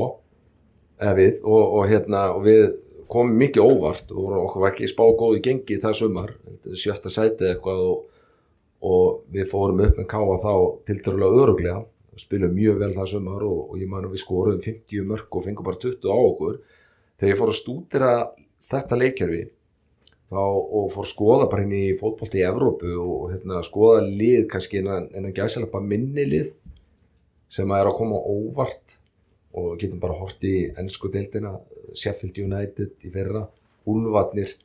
eða 1.03 1.13
við 1.17 1.39
og, 1.43 1.63
og 1.63 1.87
hérna 1.89 2.25
og 2.35 2.43
við 2.47 2.65
komum 3.11 3.37
mikið 3.39 3.67
óvart 3.67 4.11
og 4.13 4.35
okkur 4.43 4.63
var 4.63 4.73
ekki 4.73 4.89
spá 4.89 5.03
góði 5.19 5.41
gengi 5.45 5.79
það 5.81 5.97
sumar 5.99 6.35
sjötta 6.79 7.11
sætið 7.13 7.49
eitthvað 7.53 7.81
og, 7.87 8.05
og 8.83 9.25
við 9.33 9.49
fórum 9.51 9.83
upp 9.85 9.99
með 9.99 10.09
káa 10.13 10.37
þá 10.43 10.53
til 10.87 10.99
dærulega 11.01 11.43
öruglega 11.43 11.81
spilum 12.19 12.53
mjög 12.53 12.79
vel 12.81 12.93
það 12.93 13.09
sumar 13.15 13.43
og, 13.47 13.73
ég 13.79 13.89
man 13.89 14.05
að 14.05 14.15
við 14.15 14.23
skorum 14.23 14.61
50 14.61 15.07
mörg 15.09 15.37
og 15.37 15.45
fengum 15.45 15.65
bara 15.65 15.81
20 15.81 16.13
á 16.13 16.17
okkur. 16.17 16.59
Þegar 17.17 17.31
ég 17.31 17.39
fór 17.39 17.51
að 17.51 17.59
stúdira 17.59 18.11
þetta 18.69 18.99
leikjarfi 18.99 19.41
þá, 20.33 20.43
og 20.43 20.89
fór 20.93 21.05
að 21.05 21.11
skoða 21.11 21.49
bara 21.51 21.65
inn 21.65 21.75
í 21.77 21.85
fótballti 21.99 22.41
í 22.41 22.47
Evrópu 22.47 22.91
og 22.99 23.31
hérna, 23.31 23.61
skoða 23.65 24.03
lið 24.07 24.47
kannski 24.51 24.81
en 24.83 25.29
að 25.29 25.33
gæsa 25.37 25.63
bara 25.71 25.87
minni 25.87 26.25
lið 26.27 26.51
sem 27.53 27.71
að 27.71 27.83
er 27.83 27.91
að 27.91 27.97
koma 28.01 28.19
óvart 28.19 28.97
og 29.53 29.77
getum 29.81 30.01
bara 30.01 30.17
hort 30.17 30.41
í 30.45 30.55
ennsku 30.81 31.11
deildina, 31.13 31.53
Sheffield 31.93 32.39
United 32.41 33.05
í 33.05 33.11
fyrra, 33.13 33.45
Ulfarnir 33.89 34.55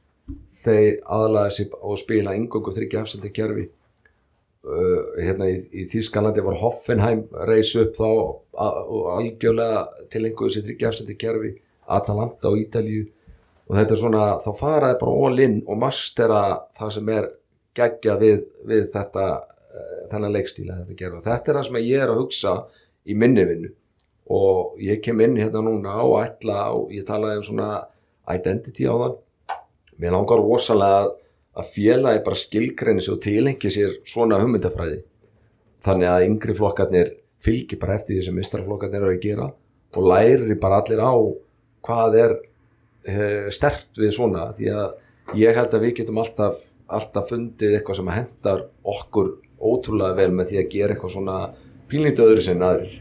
þeir 0.62 1.00
aðlaði 1.04 1.54
sér 1.56 1.76
og 1.80 1.98
spila 2.00 2.36
yngöngu 2.36 2.72
þryggja 2.74 3.02
afsendin 3.02 3.34
kjærfi 3.34 3.66
uh, 3.68 5.02
hérna 5.18 5.48
í, 5.50 5.60
í 5.72 5.86
Þískalandi 5.90 6.44
var 6.44 6.58
Hoffenheim 6.62 7.24
reys 7.48 7.74
upp 7.80 7.96
þá 7.96 8.08
og 8.08 9.08
algjörlega 9.16 10.08
tilenguðu 10.12 10.56
sér 10.56 10.66
þryggja 10.68 10.92
afsendin 10.92 11.20
kjærfi 11.20 11.54
Atalanta 11.98 12.50
og 12.50 12.60
Ítalju 12.60 13.06
og 13.68 13.76
þetta 13.76 13.94
er 13.94 14.00
svona, 14.00 14.24
þá 14.40 14.50
faraði 14.56 14.98
bara 15.02 15.26
all 15.26 15.44
in 15.44 15.58
og 15.66 15.80
mastera 15.82 16.42
það 16.78 16.94
sem 16.94 17.12
er 17.12 17.28
gegja 17.78 18.16
við, 18.20 18.40
við 18.68 18.88
þetta 18.94 19.26
uh, 19.36 20.00
þennan 20.10 20.34
leikstíla 20.34 20.80
þetta 20.80 20.96
gerða. 20.98 21.22
Þetta 21.26 21.52
er 21.52 21.58
það 21.58 21.68
sem 21.68 21.80
ég 21.82 22.04
er 22.04 22.12
að 22.12 22.22
hugsa 22.22 22.54
í 23.04 23.16
minni 23.18 23.44
vinnu. 23.48 23.70
Og 24.32 24.80
ég 24.84 25.00
kem 25.04 25.20
inn 25.24 25.38
hérna 25.40 25.62
núna 25.64 26.00
og 26.04 26.18
ætla 26.22 26.66
og 26.76 26.92
ég 26.92 27.06
talaði 27.08 27.42
um 27.42 27.46
svona 27.46 27.68
identity 28.32 28.88
á 28.88 28.94
þann. 29.04 29.16
Mér 29.98 30.14
langar 30.14 30.42
rosalega 30.42 31.06
að 31.58 31.70
félagi 31.74 32.24
bara 32.24 32.38
skilgreini 32.38 33.04
sig 33.04 33.14
og 33.14 33.22
tilengi 33.24 33.72
sér 33.72 33.96
svona 34.08 34.40
hugmyndafræði. 34.40 35.00
Þannig 35.84 36.10
að 36.12 36.26
yngri 36.26 36.56
flokkarnir 36.58 37.14
fylgir 37.42 37.80
bara 37.80 37.96
eftir 37.98 38.16
því 38.16 38.26
sem 38.26 38.36
mistraflokkarnir 38.38 39.04
eru 39.04 39.14
að 39.14 39.24
gera 39.24 39.48
og 39.96 40.08
læri 40.10 40.56
bara 40.60 40.82
allir 40.82 41.00
á 41.00 41.12
hvað 41.86 42.16
er 42.18 42.34
stert 43.54 44.00
við 44.00 44.14
svona 44.16 44.48
því 44.56 44.72
að 44.74 45.38
ég 45.38 45.56
held 45.56 45.74
að 45.76 45.84
við 45.86 45.94
getum 46.00 46.20
alltaf, 46.22 46.62
alltaf 46.86 47.28
fundið 47.30 47.78
eitthvað 47.78 48.00
sem 48.00 48.10
hendar 48.12 48.64
okkur 48.84 49.34
ótrúlega 49.58 50.16
vel 50.18 50.30
með 50.32 50.52
því 50.52 50.60
að 50.62 50.72
gera 50.72 50.94
eitthvað 50.94 51.14
svona 51.16 51.38
pílnýtt 51.88 52.22
öðru 52.22 52.44
sem 52.44 52.62
aðrir 52.62 52.98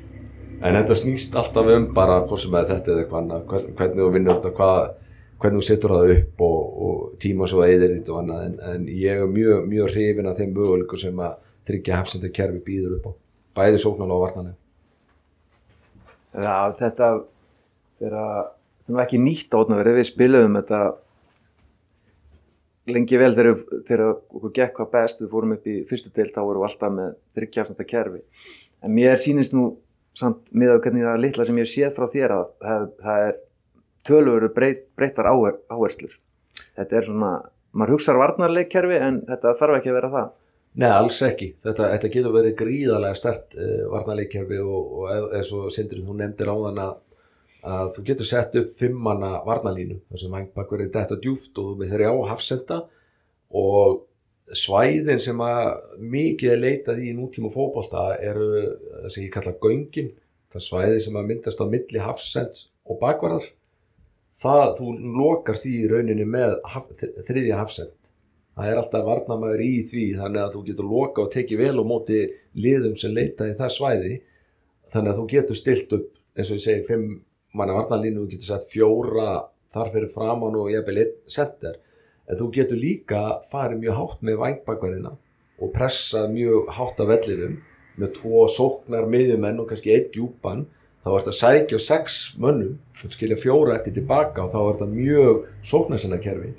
en 0.57 0.77
þetta 0.79 0.97
snýst 0.97 1.35
alltaf 1.37 1.69
um 1.73 1.89
bara 1.95 2.21
hvort 2.25 2.41
sem 2.41 2.55
að 2.57 2.71
þetta 2.71 2.93
er 2.93 3.01
eitthvað 3.03 3.21
annað, 3.21 3.43
hvern, 3.51 3.73
hvernig 3.77 4.01
þú 4.01 4.09
vinnur 4.15 4.37
þetta, 4.37 4.53
hvað, 4.57 4.79
hvernig 5.43 5.61
þú 5.61 5.67
setur 5.67 5.93
það 5.93 6.13
upp 6.15 6.43
og, 6.47 6.59
og 6.87 7.03
tíma 7.21 7.49
svo 7.51 7.63
eðir 7.65 7.93
þetta 7.93 8.13
og 8.13 8.21
annað 8.23 8.45
en, 8.47 8.57
en 8.71 8.87
ég 8.89 9.21
er 9.21 9.33
mjög, 9.33 9.67
mjög 9.69 9.91
hrifin 9.93 10.31
af 10.31 10.39
þeim 10.39 10.55
möguleikur 10.55 11.03
sem 11.03 11.21
að 11.27 11.35
tryggja 11.67 11.99
hefsenda 11.99 12.31
kerfi 12.33 12.63
býður 12.65 12.97
upp 12.97 13.09
á, 13.09 13.11
bæði 13.59 13.81
sóknarlega 13.83 14.17
og 14.17 14.23
vartanlega. 14.25 14.57
Já, 16.37 16.55
þetta 16.79 17.11
er 18.07 18.17
að 18.21 18.41
ekki 19.03 19.19
nýtt 19.21 19.57
átnaverið, 19.57 19.99
við 19.99 20.07
spilum 20.07 20.55
þetta 20.59 20.81
lengi 22.87 23.19
vel 23.19 23.33
þegar, 23.35 23.57
þegar 23.87 24.05
okkur 24.13 24.53
gekk 24.55 24.77
hvað 24.77 24.93
best, 24.93 25.19
við 25.23 25.33
fórum 25.33 25.57
upp 25.57 25.67
í 25.67 25.81
fyrstu 25.89 26.13
deilt, 26.15 26.31
þá 26.35 26.39
vorum 26.45 26.63
við 26.63 26.69
alltaf 26.69 26.95
með 26.95 27.49
hefsenda 27.57 27.87
kerfi, 27.87 28.23
en 28.85 28.95
mér 28.95 29.19
sýnist 29.19 29.55
nú 29.57 29.73
samt 30.17 30.49
miða 30.55 30.79
hvernig 30.81 31.05
það 31.05 31.21
litla 31.21 31.45
sem 31.45 31.59
ég 31.61 31.69
séð 31.69 31.93
frá 31.97 32.07
þér 32.09 32.33
að 32.37 32.47
það, 32.63 32.87
það 33.03 33.27
er 33.27 33.37
tölvöru 34.07 34.49
breyt, 34.55 34.83
breytar 34.97 35.29
áherslur. 35.29 36.17
Þetta 36.77 36.97
er 36.97 37.07
svona, 37.07 37.31
maður 37.75 37.97
hugsaður 37.97 38.23
varnarleikkerfi 38.23 38.99
en 39.03 39.23
þetta 39.27 39.55
þarf 39.59 39.79
ekki 39.79 39.91
að 39.91 39.97
vera 39.99 40.11
það. 40.13 40.29
Nei, 40.77 40.89
alls 40.93 41.17
ekki, 41.25 41.51
þetta, 41.57 41.89
þetta 41.95 42.09
getur 42.13 42.33
verið 42.35 42.55
gríðarlega 42.59 43.17
stert 43.17 43.57
uh, 43.57 43.83
varnarleikkerfi 43.93 44.59
og, 44.61 44.91
og 45.01 45.35
eins 45.37 45.51
og 45.57 45.71
Sindri 45.73 46.03
þú 46.05 46.17
nefndir 46.19 46.51
á 46.53 46.55
þann 46.67 46.81
að, 46.83 46.97
að 47.65 47.95
þú 47.95 48.03
getur 48.09 48.29
sett 48.29 48.55
upp 48.59 48.69
fimmanna 48.77 49.39
varnarlínu 49.47 50.01
þar 50.09 50.21
sem 50.21 50.35
hangbakk 50.37 50.75
verið 50.75 50.93
dætt 50.93 51.15
og 51.15 51.23
djúft 51.23 51.59
og 51.63 51.73
við 51.79 51.93
þeirri 51.93 52.11
á 52.11 52.15
hafsenda 52.29 52.81
og 53.57 54.03
svæðin 54.55 55.19
sem 55.19 55.41
að 55.43 55.99
mikið 55.99 56.53
er 56.53 56.61
leitað 56.61 57.03
í 57.03 57.11
nútíma 57.15 57.51
fókbólta 57.51 58.09
eru 58.23 58.49
það 59.03 59.09
sem 59.13 59.25
ég 59.25 59.33
kalla 59.33 59.55
göngin. 59.63 60.13
Það 60.53 60.63
svæði 60.63 60.99
sem 61.03 61.17
að 61.19 61.31
myndast 61.31 61.59
á 61.63 61.65
milli 61.67 61.99
hafsends 62.01 62.67
og 62.87 62.99
bakvarðar. 63.01 63.49
Það, 64.37 64.69
þú 64.77 64.91
lokar 65.17 65.57
því 65.59 65.73
í 65.75 65.87
rauninni 65.91 66.27
með 66.29 66.55
haf, 66.71 66.87
þriðja 67.27 67.57
hafsend. 67.59 68.11
Það 68.57 68.71
er 68.71 68.79
alltaf 68.79 69.05
varnamæður 69.05 69.63
í 69.65 69.73
því 69.85 70.05
þannig 70.17 70.43
að 70.43 70.53
þú 70.55 70.61
getur 70.69 70.89
loka 70.91 71.23
og 71.25 71.33
tekið 71.33 71.61
vel 71.61 71.81
og 71.81 71.89
móti 71.89 72.21
liðum 72.57 72.95
sem 72.97 73.13
leita 73.13 73.49
í 73.49 73.55
það 73.57 73.73
svæði. 73.75 74.13
Þannig 74.93 75.11
að 75.11 75.19
þú 75.19 75.25
getur 75.33 75.59
stilt 75.59 75.97
upp 75.97 76.13
eins 76.37 76.51
og 76.53 76.59
ég 76.59 76.63
segi, 76.63 76.85
fimm 76.87 77.17
manna 77.57 77.75
varnalínu 77.77 78.23
þú 78.23 78.31
getur 78.33 78.51
sett 78.51 78.69
fjóra 78.71 79.31
þar 79.73 79.93
fyrir 79.93 80.11
fram 80.13 80.45
og 80.47 80.71
ég 80.71 80.85
bel 80.87 81.01
einn 81.03 81.15
sender 81.37 81.79
en 82.27 82.39
þú 82.39 82.51
getur 82.55 82.79
líka 82.81 83.23
farið 83.51 83.83
mjög 83.83 83.99
hátt 83.99 84.23
með 84.29 84.39
vangbakverðina 84.43 85.13
og 85.57 85.73
pressað 85.73 86.31
mjög 86.35 86.71
hátt 86.77 87.01
af 87.03 87.11
vellinum 87.11 87.57
með 87.97 88.13
tvo 88.19 88.45
sóknar 88.51 89.07
miðjumenn 89.09 89.61
og 89.61 89.71
kannski 89.71 89.95
einn 89.95 90.11
djúpan. 90.13 90.65
Þá 91.01 91.09
er 91.11 91.21
þetta 91.23 91.35
sækja 91.37 91.79
sex 91.81 92.17
mönnum 92.41 92.77
og 93.05 93.13
skilja 93.15 93.37
fjóra 93.39 93.77
eftir 93.77 93.95
tilbaka 93.95 94.43
og 94.45 94.53
þá 94.53 94.57
er 94.59 94.71
þetta 94.71 94.87
mjög 94.91 95.43
sóknarsennakerfi 95.71 96.53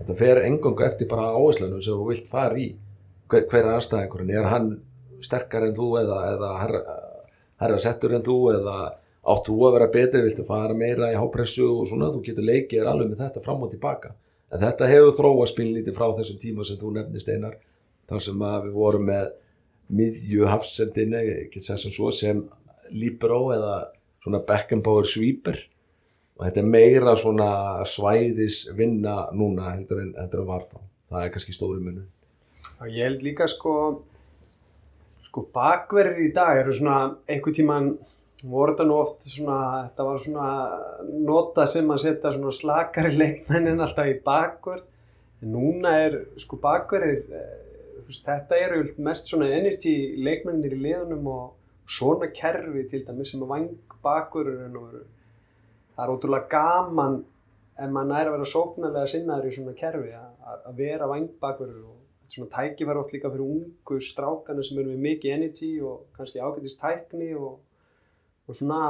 þetta 0.00 0.16
fer 0.16 0.40
engangu 0.46 0.86
eftir 0.86 1.08
bara 1.10 1.34
áherslunum 1.36 1.82
sem 1.84 1.98
þú 1.98 2.06
vilt 2.08 2.30
fara 2.30 2.56
í. 2.56 2.70
Hver, 3.30 3.44
hver 3.50 3.60
er 3.66 3.74
aðstæðingurinn, 3.76 4.32
er 4.34 4.48
hann 4.50 4.70
sterkar 5.22 5.66
en 5.66 5.76
þú 5.76 5.90
eða, 6.00 6.20
eða 6.32 6.50
herra, 6.62 6.96
herra 7.60 7.80
settur 7.82 8.16
en 8.16 8.24
þú 8.26 8.38
eða 8.56 8.78
áttu 9.20 9.54
að 9.66 9.76
vera 9.76 9.92
betri, 9.92 10.24
viltu 10.24 10.46
fara 10.46 10.74
meira 10.74 11.12
í 11.12 11.18
hápressu 11.18 11.66
og 11.68 11.86
svona, 11.90 12.08
þú 12.12 12.22
getur 12.24 12.46
leikið 12.46 12.88
alveg 12.88 13.12
með 13.12 13.24
þetta 13.26 13.44
fram 13.44 13.66
og 13.66 13.72
tilbaka 13.74 14.14
En 14.50 14.58
þetta 14.58 14.88
hefur 14.90 15.14
þróa 15.14 15.46
spilnítið 15.46 15.94
frá 15.94 16.08
þessum 16.16 16.38
tíma 16.42 16.66
sem 16.66 16.78
þú 16.80 16.94
nefnist 16.96 17.28
einar, 17.30 17.56
þar 18.10 18.22
sem 18.24 18.40
við 18.42 18.72
vorum 18.74 19.06
með 19.06 19.28
miðju 19.94 20.46
hafsendinni, 20.50 21.22
svo, 21.62 22.10
sem 22.14 22.42
líbró 22.90 23.40
eða 23.54 23.74
svona 24.22 24.42
Beckenbauer 24.46 25.06
sweeper 25.06 25.58
og 26.38 26.46
þetta 26.46 26.62
er 26.62 26.70
meira 26.72 27.14
svona 27.18 27.50
svæðis 27.86 28.64
vinna 28.74 29.28
núna 29.36 29.74
heldur 29.76 30.02
en, 30.02 30.14
heldur 30.18 30.42
en 30.42 30.48
var 30.48 30.66
þá. 30.66 30.80
Það 31.10 31.26
er 31.26 31.32
kannski 31.34 31.54
stóri 31.54 31.82
munum. 31.82 32.08
Ég 32.88 33.04
held 33.04 33.22
líka 33.26 33.46
sko, 33.50 33.74
sko 35.28 35.44
bakverðir 35.54 36.26
í 36.26 36.32
dag 36.34 36.58
eru 36.62 36.74
svona 36.74 36.98
einhver 37.30 37.54
tíman 37.54 37.92
voru 38.46 38.74
þetta 38.74 38.86
nú 38.88 38.96
oft 39.00 39.26
svona, 39.28 39.58
þetta 39.88 40.06
var 40.06 40.20
svona 40.22 40.50
nota 41.26 41.66
sem 41.68 41.90
að 41.92 42.02
setja 42.04 42.32
svona 42.34 42.54
slakari 42.54 43.12
leikmennin 43.16 43.82
alltaf 43.84 44.08
í 44.08 44.16
bakverð 44.24 44.86
en 45.40 45.54
núna 45.54 45.94
er 46.06 46.18
sko 46.40 46.58
bakverðir 46.62 47.34
eh, 47.36 47.56
þetta 48.10 48.58
eru 48.58 48.82
mest 49.06 49.30
svona 49.30 49.50
energy 49.54 49.94
leikmennir 50.20 50.74
í 50.76 50.80
liðunum 50.86 51.28
og 51.30 51.46
svona 51.90 52.30
kerfi 52.34 52.86
til 52.90 53.04
dæmis 53.06 53.32
sem 53.32 53.42
að 53.44 53.52
vang 53.54 53.96
bakverður 54.04 55.04
það 55.94 56.04
er 56.04 56.12
ótrúlega 56.14 56.50
gaman 56.52 57.20
ef 57.80 57.88
maður 57.88 58.12
næri 58.12 58.28
að 58.28 58.36
vera 58.36 58.52
sóknarlega 58.52 59.10
sinnaður 59.10 59.48
í 59.48 59.56
svona 59.56 59.78
kerfi 59.78 60.12
að 60.16 60.76
vera 60.78 61.08
vang 61.10 61.30
bakverður 61.42 61.88
og 61.92 61.98
svona 62.30 62.52
tæki 62.52 62.86
verður 62.86 63.04
oft 63.04 63.14
líka 63.14 63.30
fyrir 63.32 63.46
ungu 63.46 63.98
strákanu 64.04 64.64
sem 64.66 64.78
eru 64.78 64.92
með 64.92 65.06
mikið 65.06 65.36
energy 65.36 65.70
og 65.82 66.06
kannski 66.16 66.42
ágætist 66.42 66.80
tækni 66.82 67.32
og 67.34 67.58
og 68.50 68.58
svona 68.58 68.80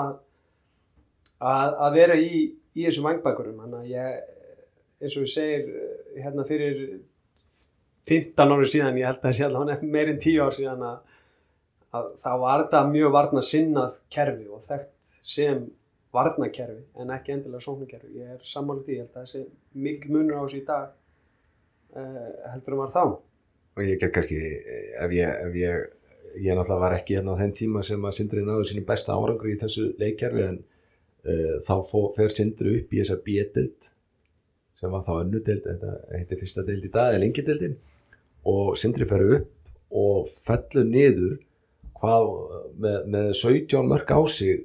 að, 1.40 1.76
að 1.86 1.96
vera 1.98 2.18
í, 2.20 2.42
í 2.76 2.86
þessum 2.86 3.08
vangbækurum 3.08 3.62
þannig 3.64 3.80
að 3.80 3.92
ég, 3.94 4.36
eins 5.00 5.16
og 5.16 5.26
ég 5.26 5.32
segir 5.34 5.70
hérna 6.18 6.46
fyrir 6.48 6.82
15 8.10 8.54
ári 8.56 8.68
síðan, 8.68 8.98
ég 8.98 9.06
held 9.06 9.20
að 9.20 9.28
það 9.28 9.76
sé 9.76 9.90
meirinn 9.94 10.22
10 10.22 10.40
ár 10.42 10.56
síðan 10.56 10.86
að, 10.88 11.18
að 11.94 12.08
þá 12.22 12.30
var 12.44 12.64
þetta 12.64 12.86
mjög 12.90 13.12
varna 13.16 13.44
sinnað 13.44 14.00
kerfi 14.16 14.48
og 14.50 14.64
þekkt 14.66 15.12
sem 15.30 15.68
varnakerfi 16.14 16.82
en 16.98 17.12
ekki 17.14 17.34
endilega 17.36 17.62
sóknarkerfi. 17.64 18.12
Ég 18.18 18.34
er 18.34 18.46
sammálið 18.46 18.86
því, 18.86 18.96
ég 18.96 19.04
held 19.04 19.16
að 19.16 19.26
þessi 19.26 19.42
mikil 19.86 20.14
munur 20.16 20.40
á 20.40 20.42
þessu 20.42 20.58
í 20.58 20.64
dag 20.66 20.88
uh, 21.94 22.30
heldur 22.50 22.76
um 22.76 22.82
var 22.84 22.94
þá. 22.94 23.04
og 23.76 23.86
ég 23.86 24.00
get 24.00 24.12
kannski 24.14 24.38
ef 24.98 25.12
ég, 25.14 25.28
ef 25.46 25.54
ég 25.56 25.99
ég 26.36 26.54
náttúrulega 26.54 26.82
var 26.84 26.96
ekki 26.96 27.16
hérna 27.18 27.36
á 27.36 27.40
þeim 27.40 27.54
tíma 27.56 27.82
sem 27.86 28.04
að 28.06 28.16
Sindri 28.18 28.44
náðu 28.46 28.66
sínum 28.70 28.86
besta 28.88 29.16
árangri 29.16 29.54
í 29.54 29.60
þessu 29.60 29.86
leikkerfi 30.00 30.44
en 30.46 30.58
uh, 30.60 31.56
þá 31.66 31.74
fó, 31.88 32.00
fer 32.16 32.34
Sindri 32.34 32.76
upp 32.80 32.94
í 32.94 33.02
þessa 33.02 33.18
B-dild 33.24 33.90
sem 34.80 34.94
var 34.94 35.04
þá 35.04 35.12
önnu 35.18 35.42
dild 35.44 35.66
þetta 35.66 35.94
heitir 36.14 36.40
fyrsta 36.40 36.64
dild 36.64 36.86
í 36.86 36.92
dag, 36.92 37.12
eða 37.12 37.22
lengi 37.24 37.44
dildin 37.44 37.76
og 38.48 38.76
Sindri 38.80 39.08
fer 39.08 39.26
upp 39.36 39.48
og 39.90 40.28
fellur 40.30 40.86
niður 40.88 41.38
hvað, 42.00 42.30
með, 42.80 42.98
með 43.12 43.28
17 43.42 43.90
mörg 43.90 44.14
á 44.14 44.20
sig 44.30 44.64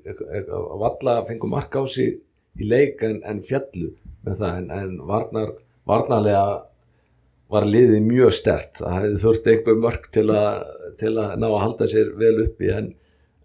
valla 0.85 1.17
fengur 1.27 1.51
mark 1.51 1.75
á 1.75 1.83
sig 1.89 2.19
í 2.55 2.69
leik 2.69 3.03
en, 3.03 3.19
en 3.27 3.41
fjallu 3.43 3.91
með 4.25 4.39
það 4.41 4.59
en, 4.61 4.69
en 4.71 4.95
varnar, 5.09 5.51
varnarlega 5.89 6.45
var 7.53 7.63
liðið 7.69 8.01
mjög 8.09 8.31
stert 8.33 8.73
það 8.81 8.93
hefði 8.97 9.17
þurft 9.23 9.47
einhver 9.51 9.75
mörg 9.83 10.03
til 10.15 10.27
að, 10.33 10.55
til 11.01 11.13
að 11.21 11.29
ná 11.41 11.47
að 11.51 11.59
halda 11.63 11.85
sér 11.91 12.07
vel 12.19 12.37
uppi 12.47 12.67
en, 12.73 12.87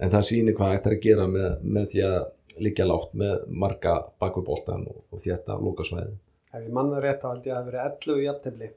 en 0.01 0.11
það 0.15 0.25
sýnir 0.31 0.57
hvað 0.59 0.75
ætti 0.79 0.89
að 0.95 1.03
gera 1.05 1.25
með, 1.31 1.51
með 1.77 1.85
því 1.93 2.01
að 2.09 2.21
liggja 2.65 2.85
látt 2.89 3.13
með 3.21 3.35
marga 3.63 3.95
bakubóltan 4.21 4.83
og, 4.91 4.99
og 5.13 5.19
þetta 5.25 5.53
lókasvæði 5.61 6.15
Ef 6.51 6.61
ég 6.65 6.73
manna 6.75 6.99
rétt 7.05 7.23
held 7.23 7.45
ég 7.47 7.53
að 7.55 7.57
það 7.57 7.61
hafi 7.61 7.71
verið 7.71 7.87
11 7.87 8.11
í 8.11 8.13
jafntefli. 8.27 8.69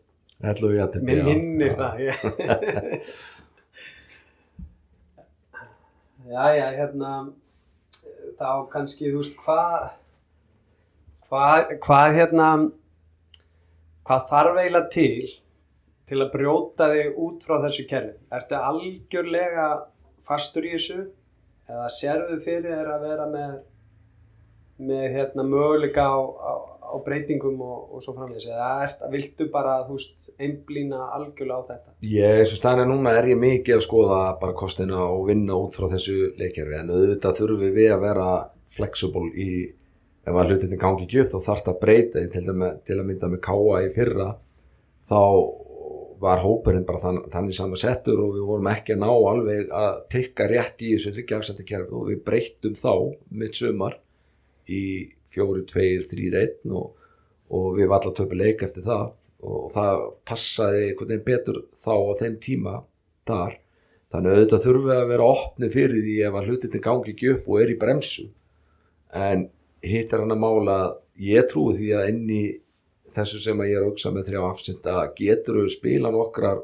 Hellu 0.44 0.68
við 0.70 0.82
að 0.84 0.98
Minn 1.08 1.26
hinnir 1.26 1.74
það. 1.80 1.94
ég- 2.04 2.22
já, 6.34 6.44
já, 6.58 6.68
hérna, 6.78 7.12
þá 8.38 8.50
kannski, 8.76 9.06
þú 9.10 9.18
veist, 9.24 9.34
hvað, 9.42 9.88
hvað, 11.30 11.58
hvað, 11.88 12.08
hérna, 12.20 12.48
hvað 14.08 14.30
þarf 14.30 14.62
eiginlega 14.62 14.94
til 14.94 15.32
til 16.10 16.20
að 16.20 16.32
brjóta 16.34 16.90
þig 16.92 17.20
út 17.26 17.46
frá 17.48 17.60
þessu 17.64 17.86
kerfi? 17.90 18.18
Ertu 18.36 18.60
algjörlega 18.60 19.68
fastur 20.28 20.68
í 20.68 20.74
þessu 20.76 21.00
eða 21.70 21.88
sérðu 21.96 22.40
fyrir 22.44 22.74
þér 22.76 22.92
að 22.92 23.06
vera 23.08 23.28
með, 23.32 23.54
með 24.90 25.06
hérna, 25.16 25.46
möguleika 25.48 26.06
á, 26.12 26.20
á, 26.20 26.54
á 26.92 26.96
breytingum 27.06 27.62
og, 27.64 27.78
og 27.96 28.04
svo 28.04 28.16
framvegis 28.18 28.50
eða 28.52 28.70
ert, 28.86 29.06
viltu 29.14 29.48
bara, 29.54 29.78
veist, 29.88 30.28
einblína 30.36 31.08
algjörlega 31.16 31.62
á 31.64 31.68
þetta? 31.72 31.96
Ég, 32.04 32.42
eins 32.42 32.52
og 32.52 32.60
staðan 32.60 32.84
er 32.84 32.92
núna, 32.92 33.16
er 33.16 33.30
ég 33.32 33.40
mikið 33.40 33.78
að 33.78 33.86
skoða 33.88 34.20
bara 34.42 34.58
kostina 34.60 35.00
og 35.06 35.30
vinna 35.32 35.56
út 35.60 35.80
frá 35.80 35.88
þessu 35.96 36.34
leikjörfi 36.40 36.82
en 36.82 36.92
auðvitað 36.92 37.40
þurfum 37.40 37.80
við 37.80 37.96
að 37.96 38.06
vera 38.10 38.28
flexible 38.74 39.32
í, 39.40 39.50
ef 40.24 40.38
að 40.40 40.54
hlutinni 40.54 40.80
gangi 40.80 41.06
ekki 41.08 41.24
upp 41.24 41.34
þá 41.34 41.40
þarf 41.50 41.66
það 41.66 41.74
að 41.74 41.82
breyta 41.82 42.24
til, 42.32 42.44
að, 42.54 42.64
til 42.88 42.98
að 42.98 43.08
mynda 43.10 43.30
með 43.32 43.44
káa 43.44 43.82
í 43.84 43.92
fyrra 43.94 44.30
þá 45.04 45.22
var 46.24 46.40
hópurinn 46.40 46.86
bara 46.88 47.02
þann, 47.04 47.20
þannig 47.34 47.56
saman 47.58 47.80
settur 47.80 48.22
og 48.24 48.38
við 48.38 48.46
vorum 48.48 48.70
ekki 48.72 48.96
að 48.96 49.02
ná 49.02 49.10
alveg 49.12 49.74
að 49.76 49.98
tikka 50.14 50.48
rétt 50.48 50.84
í 50.86 50.94
þessu 50.94 51.12
þryggjagsætti 51.18 51.66
kerfi 51.68 51.98
og 52.00 52.06
við 52.12 52.22
breyttum 52.28 52.78
þá 52.80 52.94
mitt 53.42 53.60
sumar 53.60 53.98
í 54.72 54.84
fjóru, 55.34 55.64
tveir, 55.68 56.06
þrýr, 56.08 56.38
einn 56.44 56.76
og, 56.78 56.94
og 57.52 57.68
við 57.78 57.90
varum 57.90 57.98
alltaf 57.98 58.16
töpu 58.22 58.40
leik 58.40 58.64
eftir 58.66 58.86
það. 58.86 59.10
Og 59.44 59.66
það 59.74 60.06
passaði 60.30 60.86
einhvern 60.88 61.12
veginn 61.12 61.26
betur 61.28 61.60
þá 61.76 61.94
á 62.00 62.14
þeim 62.22 62.38
tíma 62.46 62.78
þar. 63.28 63.58
Þannig 64.14 64.30
að 64.30 64.38
auðvitað 64.38 64.64
þurfum 64.68 64.88
við 64.88 64.96
að 65.02 65.12
vera 65.12 65.28
opni 65.34 65.70
fyrir 65.74 66.06
því 66.06 66.16
ef 66.28 66.38
að 66.38 66.50
hlutinni 66.50 66.84
gangi 66.88 67.14
ekki 67.16 67.32
upp 67.34 67.50
og 67.50 67.64
er 67.64 67.74
í 67.74 67.80
bremsu. 67.82 68.28
En 69.14 69.48
hitt 69.84 70.14
er 70.14 70.24
hann 70.24 70.34
að 70.34 70.44
mála 70.44 70.78
ég 71.20 71.48
trúi 71.52 71.76
því 71.78 71.90
að 71.98 72.12
inn 72.14 72.30
í 72.32 72.44
þessu 73.14 73.42
sem 73.44 73.60
að 73.60 73.70
ég 73.70 73.80
er 73.80 73.84
að 73.84 73.92
hugsa 73.92 74.12
með 74.14 74.30
þrjá 74.30 74.44
afsynda 74.48 74.96
getur 75.18 75.60
við 75.62 75.74
spila 75.76 76.12
nokkrar 76.14 76.64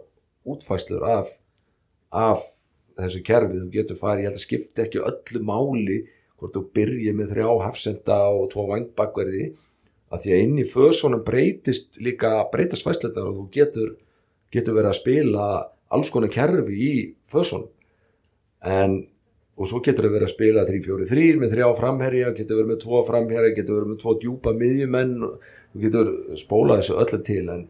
útfæslur 0.50 1.04
af, 1.06 1.34
af 2.10 2.46
þessu 3.00 3.22
kerfi, 3.26 3.60
þú 3.60 3.70
getur 3.74 4.00
farið, 4.00 4.24
ég 4.24 4.30
held 4.30 4.40
að 4.40 4.46
skipta 4.46 4.86
ekki 4.86 5.04
öllu 5.04 5.44
máli 5.46 6.00
hvort 6.40 6.56
þú 6.56 6.64
byrjið 6.76 7.18
með 7.18 7.34
þrjá 7.34 7.50
hafsenda 7.66 8.20
og 8.32 8.48
tvo 8.54 8.66
vangbakverði 8.72 9.50
að 10.10 10.24
því 10.24 10.34
að 10.34 10.44
inn 10.46 10.62
í 10.62 10.68
fösunum 10.68 11.26
breytist 11.26 12.00
líka 12.02 12.32
breytast 12.54 12.88
fæsletar 12.88 13.28
og 13.30 13.42
þú 13.42 13.46
getur, 13.54 13.92
getur 14.54 14.78
verið 14.78 14.94
að 14.94 15.00
spila 15.02 15.50
alls 15.94 16.12
konar 16.14 16.32
kerfi 16.34 16.80
í 16.88 16.94
fösunum. 17.30 17.70
En 18.66 19.04
og 19.60 19.68
svo 19.68 19.82
getur 19.84 20.08
það 20.08 20.16
verið 20.16 20.28
að 20.30 20.34
spila 20.34 20.64
3-4-3 20.70 21.26
með 21.42 21.54
þrjá 21.54 21.68
framherja, 21.76 22.32
getur 22.38 22.62
verið 22.62 22.72
með 22.72 22.82
tvo 22.86 23.02
framherja 23.04 23.52
getur 23.58 23.80
verið 23.80 23.92
með 23.92 24.02
tvo 24.04 24.16
djúpa 24.22 24.54
miðjumenn 24.56 25.16
þú 25.20 25.84
getur 25.84 26.12
spólað 26.40 26.82
þessu 26.82 26.98
öllu 27.04 27.22
til 27.28 27.46
en, 27.56 27.64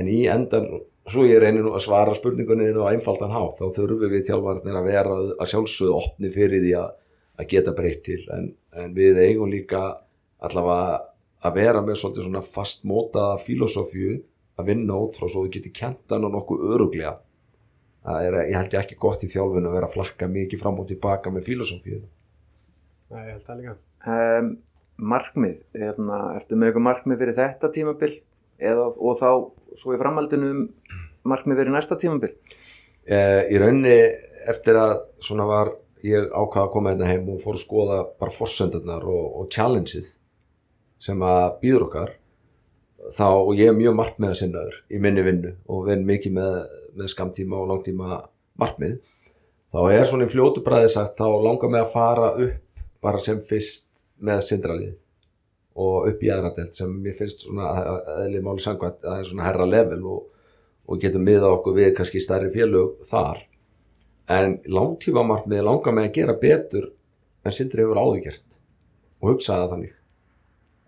en 0.00 0.10
í 0.10 0.20
endan 0.32 0.68
svo 1.10 1.26
ég 1.28 1.42
reynir 1.42 1.66
nú 1.66 1.74
að 1.76 1.84
svara 1.84 2.14
spurningunni 2.16 2.70
á 2.72 2.88
einfaldan 2.88 3.34
hátt, 3.34 3.58
þá 3.60 3.76
þurfum 3.76 4.08
við 4.08 4.28
þjálfarnir 4.30 4.78
að 4.80 4.88
vera 4.88 5.16
að 5.36 5.50
sjálfsögðu 5.52 5.96
opni 5.98 6.30
fyrir 6.32 6.64
því 6.64 6.72
að, 6.80 6.94
að 7.36 7.50
geta 7.52 7.74
breytt 7.76 8.04
til 8.08 8.22
en, 8.32 8.48
en 8.72 8.94
við 8.96 9.20
eigum 9.26 9.52
líka 9.52 9.82
allavega 10.44 11.02
að 11.44 11.58
vera 11.60 11.82
með 11.84 12.00
svolítið 12.00 12.28
svona 12.28 12.44
fastmótaða 12.46 13.36
filosófíu 13.44 14.16
að 14.56 14.70
vinna 14.70 14.96
út 14.96 15.18
frá 15.18 15.28
svo 15.28 15.44
við 15.44 15.58
getum 15.58 15.76
kjent 15.76 16.14
hann 16.14 16.24
og 16.24 16.32
nokkuð 16.38 16.66
öruglega 16.72 17.18
það 18.04 18.28
er, 18.28 18.36
ég 18.50 18.58
held 18.58 18.76
ég 18.76 18.82
ekki 18.82 18.98
gott 19.00 19.24
í 19.24 19.30
þjálfinu 19.32 19.70
að 19.70 19.76
vera 19.78 19.88
að 19.88 19.96
flakka 19.96 20.28
mikið 20.30 20.62
fram 20.62 20.78
og 20.82 20.88
tilbaka 20.90 21.32
með 21.32 21.48
filosófíu 21.48 22.00
Nei, 23.14 23.20
ég 23.28 23.32
held 23.34 23.44
það 23.46 23.60
líka. 23.60 23.74
um, 24.14 24.50
markmið, 25.14 25.56
hérna, 25.74 26.18
ertu 26.38 26.56
með 26.58 26.70
eitthvað 26.70 26.86
markmið 26.88 27.22
fyrir 27.22 27.38
þetta 27.38 27.70
tímabil? 27.74 28.12
Eða, 28.64 28.84
og 28.94 29.16
þá 29.18 29.28
svo 29.80 29.94
í 29.94 29.98
framhaldinu 29.98 30.50
markmið 31.26 31.60
fyrir 31.60 31.74
næsta 31.74 31.98
tímabil? 32.00 32.30
Eh, 33.04 33.40
í 33.50 33.58
rauninni 33.60 33.96
eftir 34.48 34.78
að 34.78 34.94
svona 35.24 35.46
var 35.48 35.72
ég 36.04 36.28
ákvaða 36.30 36.66
að 36.66 36.72
koma 36.76 36.92
hérna 36.92 37.08
heim 37.08 37.26
og 37.32 37.40
fór 37.42 37.56
að 37.56 37.64
skoða 37.64 37.98
bara 38.20 38.32
fórsendarnar 38.32 39.04
og, 39.08 39.24
og 39.40 39.50
challengeið 39.52 40.14
sem 41.04 41.24
að 41.26 41.58
býður 41.62 41.86
okkar 41.88 42.14
þá 43.12 43.26
og 43.28 43.52
ég 43.58 43.72
er 43.72 43.76
mjög 43.76 43.96
markmiða 43.98 44.38
sinnaður 44.38 44.78
í 44.88 45.00
minni 45.02 45.24
vinnu 45.26 45.54
og 45.68 45.88
vinn 45.88 46.06
mikið 46.08 46.36
með, 46.38 46.54
með 46.98 47.12
skamtíma 47.12 47.60
og 47.60 47.70
langtíma 47.72 48.20
markmið 48.60 48.98
þá 49.74 49.80
er 49.90 50.04
svona 50.08 50.28
í 50.28 50.30
fljótu 50.30 50.62
bræði 50.64 50.92
sagt 50.94 51.18
þá 51.18 51.26
langar 51.44 51.72
mig 51.72 51.82
að 51.82 51.94
fara 51.94 52.34
upp 52.34 52.84
bara 53.04 53.20
sem 53.20 53.40
fyrst 53.44 53.88
með 54.24 54.44
sindralið 54.48 54.94
og 55.74 56.06
upp 56.10 56.22
í 56.22 56.30
aðradelt 56.30 56.76
sem 56.76 56.90
mér 57.02 57.16
finnst 57.16 57.44
svona 57.44 57.72
eðlið 58.22 58.44
máli 58.46 58.62
sangvætt 58.62 59.02
að 59.02 59.08
það 59.08 59.22
er 59.22 59.28
svona 59.30 59.48
herra 59.48 59.66
level 59.66 60.04
og, 60.12 60.20
og 60.86 61.00
getum 61.02 61.24
miða 61.26 61.50
okkur 61.56 61.76
við 61.80 61.90
kannski 61.98 62.22
stærri 62.22 62.52
félög 62.54 63.00
þar. 63.08 63.42
En 64.30 64.60
langtíma 64.70 65.24
markmið 65.26 65.64
langar 65.66 65.96
mig 65.96 66.08
að 66.08 66.14
gera 66.20 66.36
betur 66.40 66.92
en 67.44 67.54
sindri 67.54 67.82
hefur 67.82 68.00
áður 68.00 68.22
gert 68.28 68.58
og 69.20 69.32
hugsaði 69.32 69.64
það 69.64 69.74
þannig. 69.74 69.96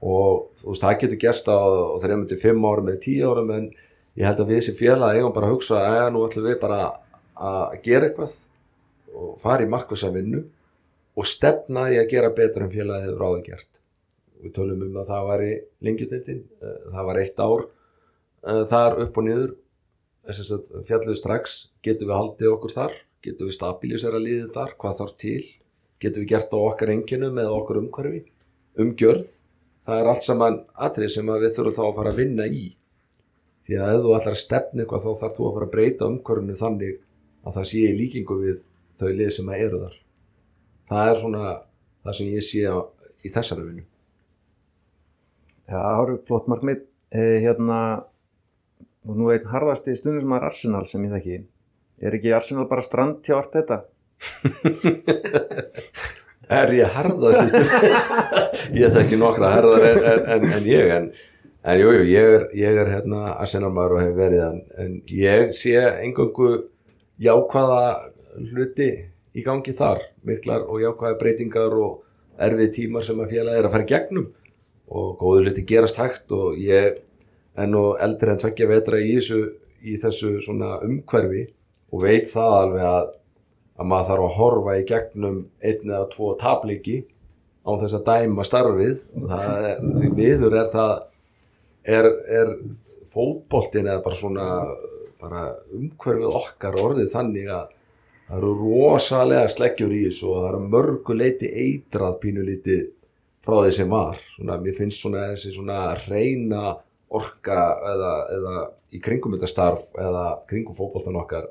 Og 0.07 0.31
þú 0.61 0.71
veist, 0.71 0.85
það 0.85 0.99
getur 1.03 1.21
gerst 1.25 1.51
á, 1.51 1.59
á 1.59 1.97
þeirra 1.99 2.21
myndi 2.21 2.39
5 2.39 2.67
árum 2.71 2.91
eða 2.93 3.05
10 3.09 3.27
árum 3.27 3.53
en 3.57 3.69
ég 4.17 4.27
held 4.27 4.43
að 4.43 4.53
við 4.53 4.63
sem 4.67 4.77
félag 4.77 5.17
eigum 5.17 5.35
bara 5.37 5.49
að 5.49 5.57
hugsa 5.57 5.81
að 5.85 6.13
nú 6.15 6.23
ætlum 6.27 6.47
við 6.49 6.61
bara 6.63 6.81
að 7.37 7.81
gera 7.85 8.09
eitthvað 8.09 8.37
og 9.17 9.35
fara 9.41 9.65
í 9.65 9.71
markvisa 9.71 10.11
vinnu 10.13 10.43
og 11.17 11.29
stefna 11.29 11.87
því 11.89 12.01
að 12.01 12.11
gera 12.13 12.33
betur 12.37 12.67
en 12.67 12.73
félagið 12.73 13.09
hefur 13.09 13.27
áður 13.27 13.45
gert. 13.47 13.81
Við 14.43 14.55
tölum 14.57 14.83
um 14.85 14.99
að 15.01 15.11
það 15.13 15.29
var 15.31 15.45
í 15.45 15.53
lengjutildin 15.87 16.43
það 16.61 17.09
var 17.09 17.21
eitt 17.23 17.41
ár 17.41 17.65
uh, 17.67 18.65
þar 18.73 19.01
upp 19.07 19.21
og 19.21 19.29
niður. 19.29 19.55
Fjalluð 20.27 21.19
strax 21.21 21.57
getum 21.87 22.11
við 22.11 22.19
haldið 22.19 22.53
okkur 22.57 22.75
þar? 22.75 22.97
Getum 23.23 23.49
við 23.49 23.57
stabilisera 23.57 24.21
liðið 24.21 24.49
þar? 24.57 24.73
Hvað 24.81 24.97
þarf 25.01 25.19
til? 25.23 25.43
Getum 26.03 26.25
við 26.25 26.33
gert 26.33 26.57
á 26.57 26.59
okkar 26.59 26.93
enginu 26.93 27.31
með 27.33 27.53
okkur 27.55 27.81
umhverfi? 27.85 28.25
Umgjörð 28.83 29.29
það 29.87 30.01
er 30.03 30.11
allt 30.11 30.27
saman 30.27 30.59
atrið 30.89 31.15
sem 31.15 31.31
við 31.31 31.55
þurfum 31.57 31.77
þá 31.79 31.85
að 31.87 31.97
fara 32.01 32.13
að 32.13 32.21
vinna 32.21 32.49
í 32.51 32.67
því 33.67 33.79
að 33.83 33.93
ef 33.95 34.05
þú 34.05 34.15
ætlar 34.17 34.37
að 34.37 34.43
stefna 34.43 34.85
eitthvað 34.85 35.05
þá 35.05 35.11
þarf 35.21 35.37
þú 35.37 35.47
að 35.47 35.55
fara 35.57 35.69
að 35.69 35.75
breyta 35.75 36.11
umhverfinu 36.11 36.59
þannig 36.61 36.99
að 37.47 37.57
það 37.57 37.69
sé 37.71 37.83
í 37.83 37.97
líkingu 38.01 38.39
við 38.43 38.61
þau 38.97 39.09
lið 39.09 39.33
sem 39.37 39.51
að 39.51 39.65
eru 39.67 39.81
þar. 39.85 39.97
Það 40.91 41.11
er 41.11 41.21
svona 41.23 41.45
það 42.07 42.19
sem 42.19 42.33
ég 42.33 42.47
sé 42.47 42.63
á, 42.71 42.77
í 43.27 43.33
þessari 43.35 43.67
vinnu. 43.67 43.85
Já, 45.67 45.81
það 45.81 46.05
eru 46.05 46.21
flott 46.29 46.49
markmið. 46.53 46.87
Eh, 47.17 47.37
hérna 47.43 47.81
og 49.07 49.19
nú 49.19 49.29
einn 49.35 49.51
harðasti 49.51 49.95
stundum 49.99 50.23
sem 50.23 50.39
er 50.39 50.49
Arsenal 50.49 50.87
sem 50.87 51.05
ég 51.07 51.15
þekki. 51.17 51.43
Er 52.07 52.19
ekki 52.19 52.35
Arsenal 52.37 52.69
bara 52.71 52.85
strand 52.85 53.23
hjá 53.27 53.39
allt 53.39 53.55
þetta 53.57 53.83
er 56.61 56.73
ég 56.77 56.95
harðast 56.95 57.55
ég 58.81 58.95
þekki 58.95 59.17
nokkra 59.21 59.49
harðar 59.57 59.83
en, 59.91 60.01
en, 60.13 60.21
en, 60.37 60.43
en 60.59 60.65
ég 60.69 60.85
en, 60.95 61.07
en 61.67 61.81
jú, 61.81 61.91
jú, 61.97 62.07
ég 62.07 62.33
er, 62.37 62.47
ég 62.55 62.79
er 62.79 62.91
hérna 62.95 63.35
Arsenal-maður 63.35 63.97
og 63.97 64.03
hef 64.05 64.17
verið 64.17 64.43
en, 64.47 64.59
en 64.79 64.97
ég 65.11 65.53
sé 65.57 65.75
engangu 65.83 66.51
jákvæða 67.23 67.85
hluti 68.53 68.91
í 69.37 69.45
gangi 69.45 69.75
þar. 69.77 70.03
Miklar 70.27 70.67
og 70.71 70.83
jákvæða 70.85 71.19
breytingar 71.21 71.75
og 71.75 72.03
erfið 72.43 72.73
tímar 72.77 73.07
sem 73.07 73.21
að 73.23 73.33
félagi 73.35 73.61
er 73.61 73.69
að 73.69 73.75
fara 73.75 73.89
gegnum. 73.91 74.29
Og 74.87 75.17
góðu 75.19 75.47
liti 75.49 75.67
gerast 75.67 75.99
hægt 75.99 76.31
og 76.37 76.61
ég 76.63 77.01
er 77.57 77.69
nú 77.71 77.89
eldri 78.03 78.31
en 78.31 78.41
tveggja 78.41 78.71
vetra 78.71 79.01
í 79.03 79.17
þessu, 79.17 79.41
í 79.83 79.97
þessu 79.99 80.37
svona 80.45 80.77
umhverfi 80.87 81.49
og 81.91 82.05
veit 82.05 82.31
það 82.31 82.57
alveg 82.61 82.87
að, 82.93 83.11
að 83.81 83.91
maður 83.91 84.09
þarf 84.11 84.29
að 84.29 84.39
horfa 84.39 84.79
í 84.79 84.87
gegnum 84.93 85.43
einn 85.65 85.91
eða 85.91 86.07
tvo 86.13 86.33
tabliki 86.39 87.01
á 87.67 87.71
þess 87.81 87.99
að 87.99 88.07
dæma 88.07 88.47
starfið. 88.47 89.05
Það 89.27 89.69
er, 89.73 89.85
því 89.99 90.15
miður 90.15 90.59
er 90.63 90.73
það 90.77 90.95
er, 91.87 92.11
er 92.27 92.53
fótboltin 93.07 93.89
eða 93.89 94.03
bara 94.05 94.19
svona 94.19 94.47
bara 95.21 95.47
umhverfið 95.75 96.37
okkar 96.39 96.79
orðið 96.83 97.13
þannig 97.15 97.49
að 97.51 97.73
það 98.27 98.39
eru 98.39 98.53
rosalega 98.59 99.53
sleggjur 99.53 99.95
í 99.95 100.03
þessu 100.09 100.29
og 100.31 100.41
það 100.43 100.49
eru 100.51 100.63
mörgu 100.75 101.17
leiti 101.17 101.51
eitrað 101.51 102.19
pínulítið 102.23 102.83
frá 103.47 103.61
því 103.61 103.75
sem 103.77 103.93
var. 103.93 104.19
Svona, 104.35 104.59
mér 104.63 104.75
finnst 104.77 105.03
svona 105.03 105.29
þessi 105.31 105.55
svona 105.55 105.79
reyna 106.03 106.75
orka 107.17 107.61
eða, 107.93 108.13
eða 108.35 108.65
í 108.97 109.01
kringum 109.03 109.37
þetta 109.37 109.51
starf 109.51 109.87
eða 109.95 110.27
kringum 110.51 110.77
fótboltan 110.77 111.19
okkar 111.21 111.47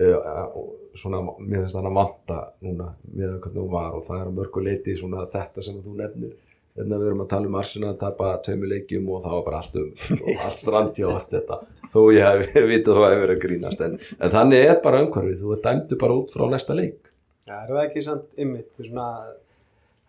uh, 0.00 0.58
svona, 0.96 1.20
mér 1.38 1.62
finnst 1.62 1.76
það 1.76 1.90
að 1.90 1.98
vanta 2.00 2.38
núna 2.64 2.90
með 3.12 3.38
hvernig 3.42 3.60
hún 3.60 3.74
var 3.74 3.98
og 3.98 4.06
það 4.08 4.22
er 4.22 4.30
að 4.30 4.38
mörgu 4.40 4.64
leiti 4.64 4.96
svona 4.96 5.26
þetta 5.28 5.64
sem 5.64 5.82
þú 5.84 5.98
nefnir 6.00 6.36
Að 6.78 6.92
við 6.94 7.08
erum 7.08 7.24
að 7.24 7.30
tala 7.32 7.50
um 7.50 7.58
Arsenal 7.58 7.90
að 7.90 8.00
tapa 8.04 8.30
tveimur 8.46 8.70
leikjum 8.70 9.10
og 9.10 9.24
það 9.24 9.34
var 9.34 9.44
bara 9.48 9.60
allt 9.62 9.78
um 9.80 9.90
allt 10.46 10.60
strandi 10.60 11.04
og 11.08 11.16
allt 11.16 11.34
þetta 11.34 11.58
þó 11.92 11.98
ég 12.14 12.46
hef 12.54 12.56
vitað 12.72 12.98
þú 12.98 13.04
hefur 13.06 13.22
verið 13.24 13.34
að 13.34 13.42
grínast 13.44 13.84
en, 13.86 13.98
en 14.18 14.32
þannig 14.34 14.64
er 14.68 14.80
bara 14.84 15.02
umhverfið, 15.04 15.42
þú 15.42 15.54
er 15.56 15.62
dæmdu 15.66 16.00
bara 16.00 16.18
út 16.20 16.32
frá 16.34 16.46
næsta 16.52 16.76
leik 16.78 17.08
Já, 17.48 17.54
er 17.62 17.70
það 17.72 17.84
ekki 17.86 18.04
samt? 18.04 18.40
Svona, 18.76 19.06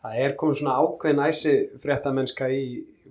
það 0.04 0.18
er 0.26 0.34
komið 0.40 0.58
svona 0.60 0.80
ákveðin 0.84 1.22
æsi 1.24 1.54
fréttamennska 1.80 2.50
í 2.52 2.64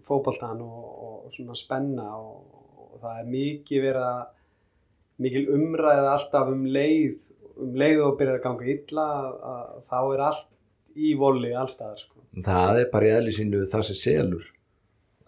fótballtan 0.05 0.61
og, 0.65 0.83
og 1.09 1.33
svona 1.33 1.57
spenna 1.57 2.11
og, 2.19 2.43
og 2.85 3.01
það 3.01 3.23
er 3.23 3.33
mikið 3.33 3.87
verið 3.89 4.07
að 4.11 4.21
mikil 5.25 5.45
umræða 5.57 6.13
alltaf 6.13 6.53
um 6.53 6.63
leið 6.69 7.27
um 7.59 7.75
leið 7.79 8.05
og 8.05 8.19
byrjar 8.21 8.39
að 8.39 8.45
ganga 8.45 8.71
illa 8.75 9.07
að 9.53 9.73
þá 9.91 9.99
er 10.03 10.25
allt 10.29 10.55
í 10.99 11.15
voli 11.19 11.51
allstaðar 11.57 12.03
sko. 12.03 12.18
Það 12.47 12.83
er 12.83 12.91
bara 12.93 13.09
í 13.09 13.15
eðli 13.17 13.35
sínu 13.35 13.65
það 13.69 13.87
sem 13.89 13.99
selur 14.03 14.45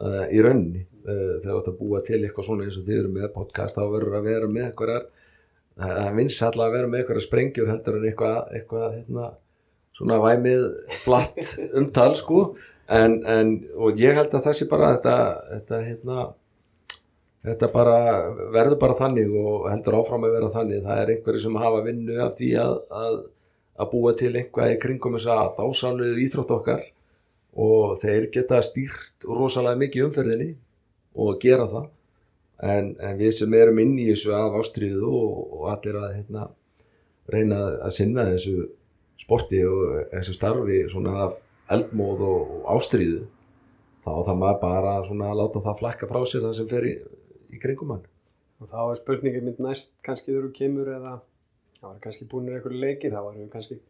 uh, 0.00 0.26
í 0.30 0.42
rauninni. 0.44 0.86
Uh, 1.00 1.38
þegar 1.40 1.54
þú 1.54 1.60
ætti 1.60 1.72
að 1.72 1.78
búa 1.80 2.02
til 2.04 2.20
eitthvað 2.20 2.46
svona 2.48 2.66
eins 2.66 2.78
og 2.80 2.86
þið 2.88 3.02
eru 3.02 3.12
með 3.14 3.30
podcast 3.34 3.78
þá 3.78 3.84
verður 3.88 4.18
að 4.18 4.28
vera 4.28 4.50
með 4.50 4.66
eitthvað 4.68 5.08
það 5.80 6.10
vinst 6.18 6.42
alltaf 6.44 6.66
að 6.66 6.74
vera 6.74 6.90
með 6.90 7.02
eitthvað 7.02 7.24
sprengjur 7.24 7.70
heldur 7.70 7.96
en 7.96 8.08
eitthvað, 8.10 8.40
eitthvað 8.58 8.86
hérna, 8.98 9.30
svona 9.96 10.18
væmið 10.24 10.66
flatt 11.04 11.54
umtal 11.80 12.10
sko. 12.18 12.42
En, 12.90 13.20
en, 13.30 13.54
og 13.78 14.00
ég 14.02 14.16
held 14.18 14.34
að 14.34 14.48
það 14.48 14.56
sé 14.58 14.66
bara 14.70 14.94
þetta, 14.96 15.16
þetta 15.54 15.82
hérna 15.86 16.22
þetta 17.46 17.68
bara 17.72 17.98
verður 18.52 18.80
bara 18.80 18.96
þannig 18.98 19.36
og 19.40 19.68
heldur 19.70 20.00
áfram 20.00 20.26
að 20.26 20.34
vera 20.36 20.52
þannig. 20.52 20.82
Það 20.86 21.02
er 21.02 21.12
einhverju 21.14 21.44
sem 21.44 21.60
hafa 21.62 21.84
vinnu 21.86 22.16
af 22.24 22.34
því 22.38 22.50
að, 22.60 22.74
að, 23.02 23.20
að 23.80 23.92
búa 23.94 24.14
til 24.18 24.32
einhvað 24.34 24.74
í 24.74 24.80
kringum 24.82 25.16
þess 25.16 25.30
að 25.36 25.52
dásanluðu 25.60 26.24
íþrótt 26.26 26.56
okkar 26.58 26.82
og 27.58 27.96
þeir 28.00 28.28
geta 28.34 28.60
stýrt 28.62 29.26
rosalega 29.26 29.80
mikið 29.80 30.06
umferðinni 30.08 30.50
og 31.18 31.40
gera 31.42 31.66
það. 31.70 31.88
En, 32.60 32.92
en 33.00 33.16
við 33.16 33.32
sem 33.38 33.54
erum 33.56 33.80
inn 33.80 33.94
í 33.98 34.10
þessu 34.10 34.34
af 34.36 34.58
ástriðu 34.60 35.08
og, 35.08 35.38
og 35.56 35.68
allir 35.72 35.96
að 35.96 36.10
hérna, 36.18 36.48
reyna 37.32 37.60
að 37.86 37.94
sinna 37.96 38.26
þessu 38.28 38.68
sporti 39.20 39.62
og 39.64 40.10
þessu 40.12 40.34
starfi 40.36 40.82
svona 40.92 41.14
af 41.26 41.40
eldmóð 41.72 42.24
og, 42.26 42.52
og 42.58 42.68
ástriðu 42.76 43.24
þá 44.04 44.12
þá 44.26 44.32
maður 44.34 44.60
bara 44.62 44.94
svona 45.06 45.30
að 45.30 45.40
láta 45.40 45.64
það 45.64 45.80
flakka 45.80 46.08
frá 46.10 46.20
sér 46.28 46.44
það 46.46 46.56
sem 46.58 46.70
fer 46.70 46.86
í, 46.88 46.94
í 47.54 47.60
kringum 47.62 47.94
hann. 47.94 48.06
Og 48.60 48.68
þá 48.68 48.80
er 48.82 49.00
spurningin 49.00 49.46
mynd 49.48 49.60
næst 49.64 49.96
kannski 50.04 50.36
þú 50.36 50.52
kemur 50.56 50.92
eða 50.92 51.18
þá 51.80 51.86
er 51.94 52.00
kannski 52.04 52.28
búinir 52.28 52.58
einhverju 52.58 52.80
leikir 52.80 53.14
þá 53.14 53.20
erum 53.22 53.40
við 53.40 53.52
kannski 53.54 53.80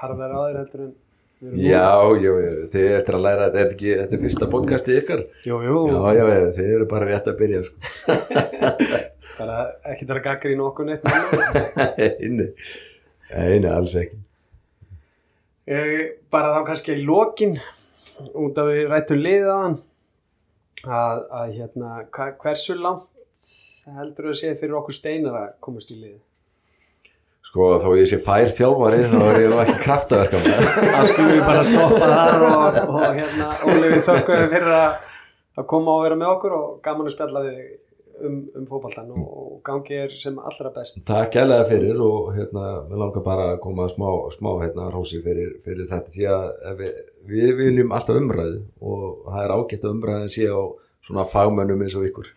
harðar 0.00 0.36
þér 0.36 0.60
heldur 0.60 0.84
en 0.86 0.92
Já, 1.40 1.84
já, 2.20 2.32
þið 2.72 2.86
eftir 2.98 3.16
að 3.16 3.22
læra 3.24 3.46
þetta 3.48 3.60
er 3.62 3.70
ekki, 3.72 3.92
þetta 3.96 4.16
er 4.16 4.22
fyrsta 4.26 4.48
podcastið 4.52 4.98
ykkar 5.00 5.22
Jú, 5.48 5.60
jú, 5.64 5.78
Já, 5.88 6.00
já, 6.18 6.24
þið 6.58 6.72
eru 6.76 6.88
bara 6.90 7.08
rétt 7.08 7.30
að 7.30 7.38
byrja 7.40 7.62
sko. 7.64 7.92
bara 9.40 9.60
ekki 9.88 10.08
þar 10.10 10.20
að 10.20 10.26
gaggri 10.26 10.52
í 10.52 10.58
nokkuð 10.60 10.90
neitt 10.90 11.06
annað. 11.08 12.02
Inni 12.26 12.50
Nei, 13.30 13.70
alls 13.70 13.96
ekki 13.96 14.20
Eh, 15.70 16.16
bara 16.32 16.50
þá 16.56 16.64
kannski 16.66 16.96
í 16.98 17.02
lokin 17.06 17.52
út 18.34 18.56
af 18.58 18.66
við 18.72 18.88
rættum 18.90 19.20
hann 19.46 19.76
að, 20.82 21.20
að 21.30 21.52
hérna 21.54 21.90
hva, 22.10 22.32
hversu 22.40 22.74
langt 22.80 23.12
heldur 23.86 24.26
þú 24.26 24.32
að 24.32 24.38
sé 24.40 24.50
fyrir 24.58 24.78
okkur 24.80 24.96
steinar 24.96 25.36
að 25.38 25.52
komast 25.62 25.92
í 25.94 26.00
liðið 26.00 26.18
Sko, 27.50 27.66
þó 27.82 27.88
ég 27.98 28.06
sé 28.06 28.16
fær 28.22 28.46
þjálfari 28.54 29.06
þá 29.10 29.22
er 29.26 29.36
ég 29.42 29.48
nú 29.50 29.56
ekki 29.58 29.72
kraftaverka 29.82 30.38
þá 30.38 31.00
skulum 31.08 31.30
við 31.32 31.40
bara 31.42 31.62
stoppa 31.66 31.98
þar 32.04 32.44
og, 32.46 32.76
og 32.84 33.16
hérna 33.16 33.46
Óli 33.66 33.88
við 33.90 34.02
þökkum 34.06 34.42
fyrir 34.52 34.74
að, 34.76 34.90
að 35.58 35.64
koma 35.72 35.96
og 35.96 36.04
vera 36.04 36.18
með 36.20 36.28
okkur 36.36 36.52
og 36.54 36.68
gaman 36.84 37.08
að 37.10 37.14
spjalla 37.16 37.42
við 37.48 37.56
um, 38.28 38.36
um 38.54 38.68
fótballtan 38.68 39.10
og, 39.16 39.24
og 39.42 39.56
gangi 39.66 39.98
er 39.98 40.14
sem 40.14 40.38
allra 40.38 40.70
best. 40.76 41.00
Takk 41.08 41.34
gælega 41.34 41.64
fyrir 41.72 41.98
og 42.06 42.28
hérna, 42.36 42.66
við 42.86 43.02
langar 43.02 43.24
bara 43.26 43.48
að 43.56 43.58
koma 43.64 43.88
smá, 43.90 44.06
smá 44.36 44.50
hérna 44.60 44.86
rósi 44.94 45.18
fyrir, 45.24 45.56
fyrir 45.64 45.88
þetta 45.90 46.14
því 46.14 46.28
að 46.36 46.46
við, 46.84 47.00
við 47.32 47.50
viljum 47.64 47.96
alltaf 47.98 48.20
umræðu 48.20 48.60
og 48.78 49.02
það 49.26 49.42
er 49.42 49.56
ágætt 49.56 49.88
að 49.88 49.96
umræðin 49.96 50.34
sé 50.36 50.46
á 50.54 50.62
svona 51.08 51.26
fagmönnum 51.26 51.82
eins 51.82 51.98
og 51.98 52.06
ykkur. 52.06 52.30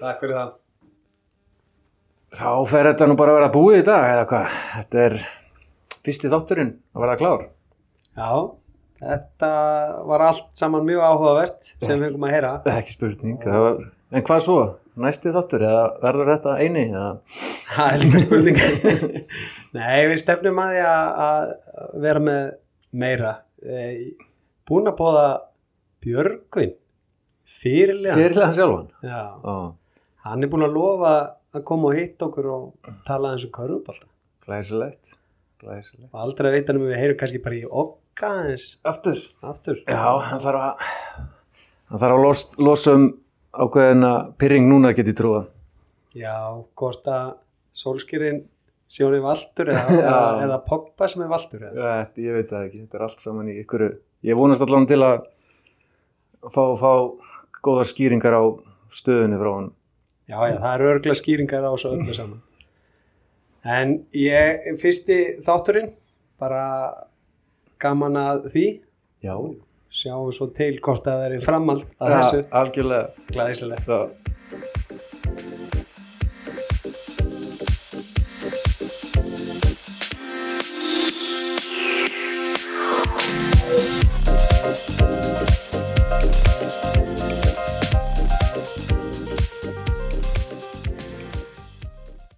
Takk 0.00 0.18
fyrir 0.24 0.34
það 0.40 0.58
Þá 2.30 2.50
fer 2.70 2.86
þetta 2.92 3.06
nú 3.10 3.16
bara 3.18 3.32
að 3.32 3.38
vera 3.40 3.52
búið 3.54 3.80
í 3.80 3.86
dag 3.88 4.04
eða 4.12 4.26
hvað? 4.30 4.58
Þetta 4.74 5.00
er 5.02 5.14
fyrsti 6.06 6.28
þátturinn 6.30 6.68
að 6.94 7.02
vera 7.02 7.16
klár. 7.18 7.40
Já, 8.14 8.30
þetta 9.00 9.48
var 10.06 10.24
allt 10.28 10.52
saman 10.60 10.86
mjög 10.86 11.02
áhugavert 11.08 11.72
sem 11.72 11.96
við 11.96 12.04
fengum 12.04 12.26
að 12.28 12.34
heyra 12.36 12.52
Ekki 12.76 12.94
spurning. 12.94 13.40
Var... 13.42 13.80
En 14.14 14.26
hvað 14.26 14.44
svo? 14.46 14.58
Næsti 15.00 15.32
þáttur 15.34 15.64
eða 15.64 15.82
verður 16.02 16.30
þetta 16.34 16.54
eini? 16.60 16.84
Eða... 16.90 17.10
Það 17.70 17.90
er 17.96 18.04
líka 18.04 18.22
spurning 18.24 18.62
Nei, 19.78 19.98
við 20.10 20.16
stefnum 20.22 20.62
að 20.62 20.72
því 20.74 20.86
að, 20.90 21.50
vera 22.06 22.24
með 22.26 22.40
meira 23.02 23.34
Búin 24.70 24.90
að 24.90 24.98
bóða 24.98 25.26
Björgvin 26.04 26.74
Fyrirlega 27.60 28.18
Fyrirlega 28.18 28.54
sjálfan. 28.54 28.88
Já, 29.02 29.22
Ó, 29.42 29.54
hann 30.26 30.46
er 30.46 30.50
búin 30.52 30.68
að 30.68 30.76
lofa 30.78 31.14
að 31.54 31.64
koma 31.66 31.90
og 31.90 31.98
hitta 31.98 32.28
okkur 32.28 32.48
og 32.54 32.92
tala 33.06 33.34
eins 33.34 33.46
og 33.46 33.52
körfubólta 33.54 34.08
glæsilegt. 34.44 35.16
Glæsilegt. 35.60 36.08
og 36.12 36.20
aldrei 36.24 36.48
að 36.50 36.56
veita 36.56 36.76
um 36.76 36.86
við 36.86 36.98
heyrum 36.98 37.18
kannski 37.20 37.42
bara 37.44 37.58
í 37.58 37.64
okka 37.66 38.30
eins 38.46 38.68
Aftur. 38.88 39.20
aftur 39.42 39.82
Já, 39.84 40.04
hann 40.30 40.42
þarf 40.42 40.62
að, 40.66 40.86
hann 41.90 42.02
þarf 42.02 42.16
að 42.16 42.24
los, 42.24 42.44
losa 42.58 42.94
um 42.96 43.10
ákveðina 43.50 44.12
pyrring 44.38 44.70
núna 44.70 44.94
get 44.94 45.10
ég 45.10 45.18
trúa. 45.18 45.44
Já, 46.16 46.34
hvort 46.78 47.06
að 47.10 47.34
sólskýrin 47.76 48.44
sé 48.90 49.04
hún 49.06 49.18
í 49.18 49.22
valdur 49.22 49.72
eða, 49.74 49.96
eða, 50.00 50.22
eða 50.46 50.60
Pogba 50.66 51.08
sem 51.10 51.24
er 51.26 51.30
valdur 51.30 51.66
eða. 51.68 51.90
Þetta, 51.90 52.24
ég 52.26 52.38
veit 52.38 52.54
það 52.54 52.64
ekki, 52.68 52.84
þetta 52.86 52.98
er 52.98 53.04
allt 53.06 53.26
saman 53.26 53.50
í 53.50 53.58
ykkur. 53.62 53.86
Ég 54.26 54.38
vonast 54.38 54.64
allan 54.64 54.88
til 54.90 55.00
að 55.06 55.26
fá, 56.50 56.62
fá 56.80 56.92
góðar 57.60 57.90
skýringar 57.90 58.38
á 58.38 58.42
stöðunni 58.94 59.38
frá 59.40 59.52
hann. 59.58 59.70
Já, 60.30 60.38
já, 60.46 60.56
það 60.62 60.74
eru 60.76 60.88
örgla 60.94 61.16
skýringar 61.18 61.66
á 61.66 61.70
þessu 61.74 61.90
öllu 61.96 62.14
saman. 62.14 62.40
En 63.66 63.96
ég, 64.16 64.70
fyrsti 64.80 65.16
þátturinn, 65.44 65.90
bara 66.40 66.62
gaman 67.82 68.16
að 68.20 68.46
því, 68.54 68.66
Já, 69.20 69.34
sjáum 69.92 70.30
svo 70.32 70.46
til 70.56 70.78
hvort 70.80 71.04
að 71.10 71.18
veri 71.26 71.40
framald 71.44 71.82
að 72.00 72.14
þessu 72.14 72.44
algjörlega. 72.56 73.26
glæsilegt. 73.34 73.84
Það, 73.90 74.06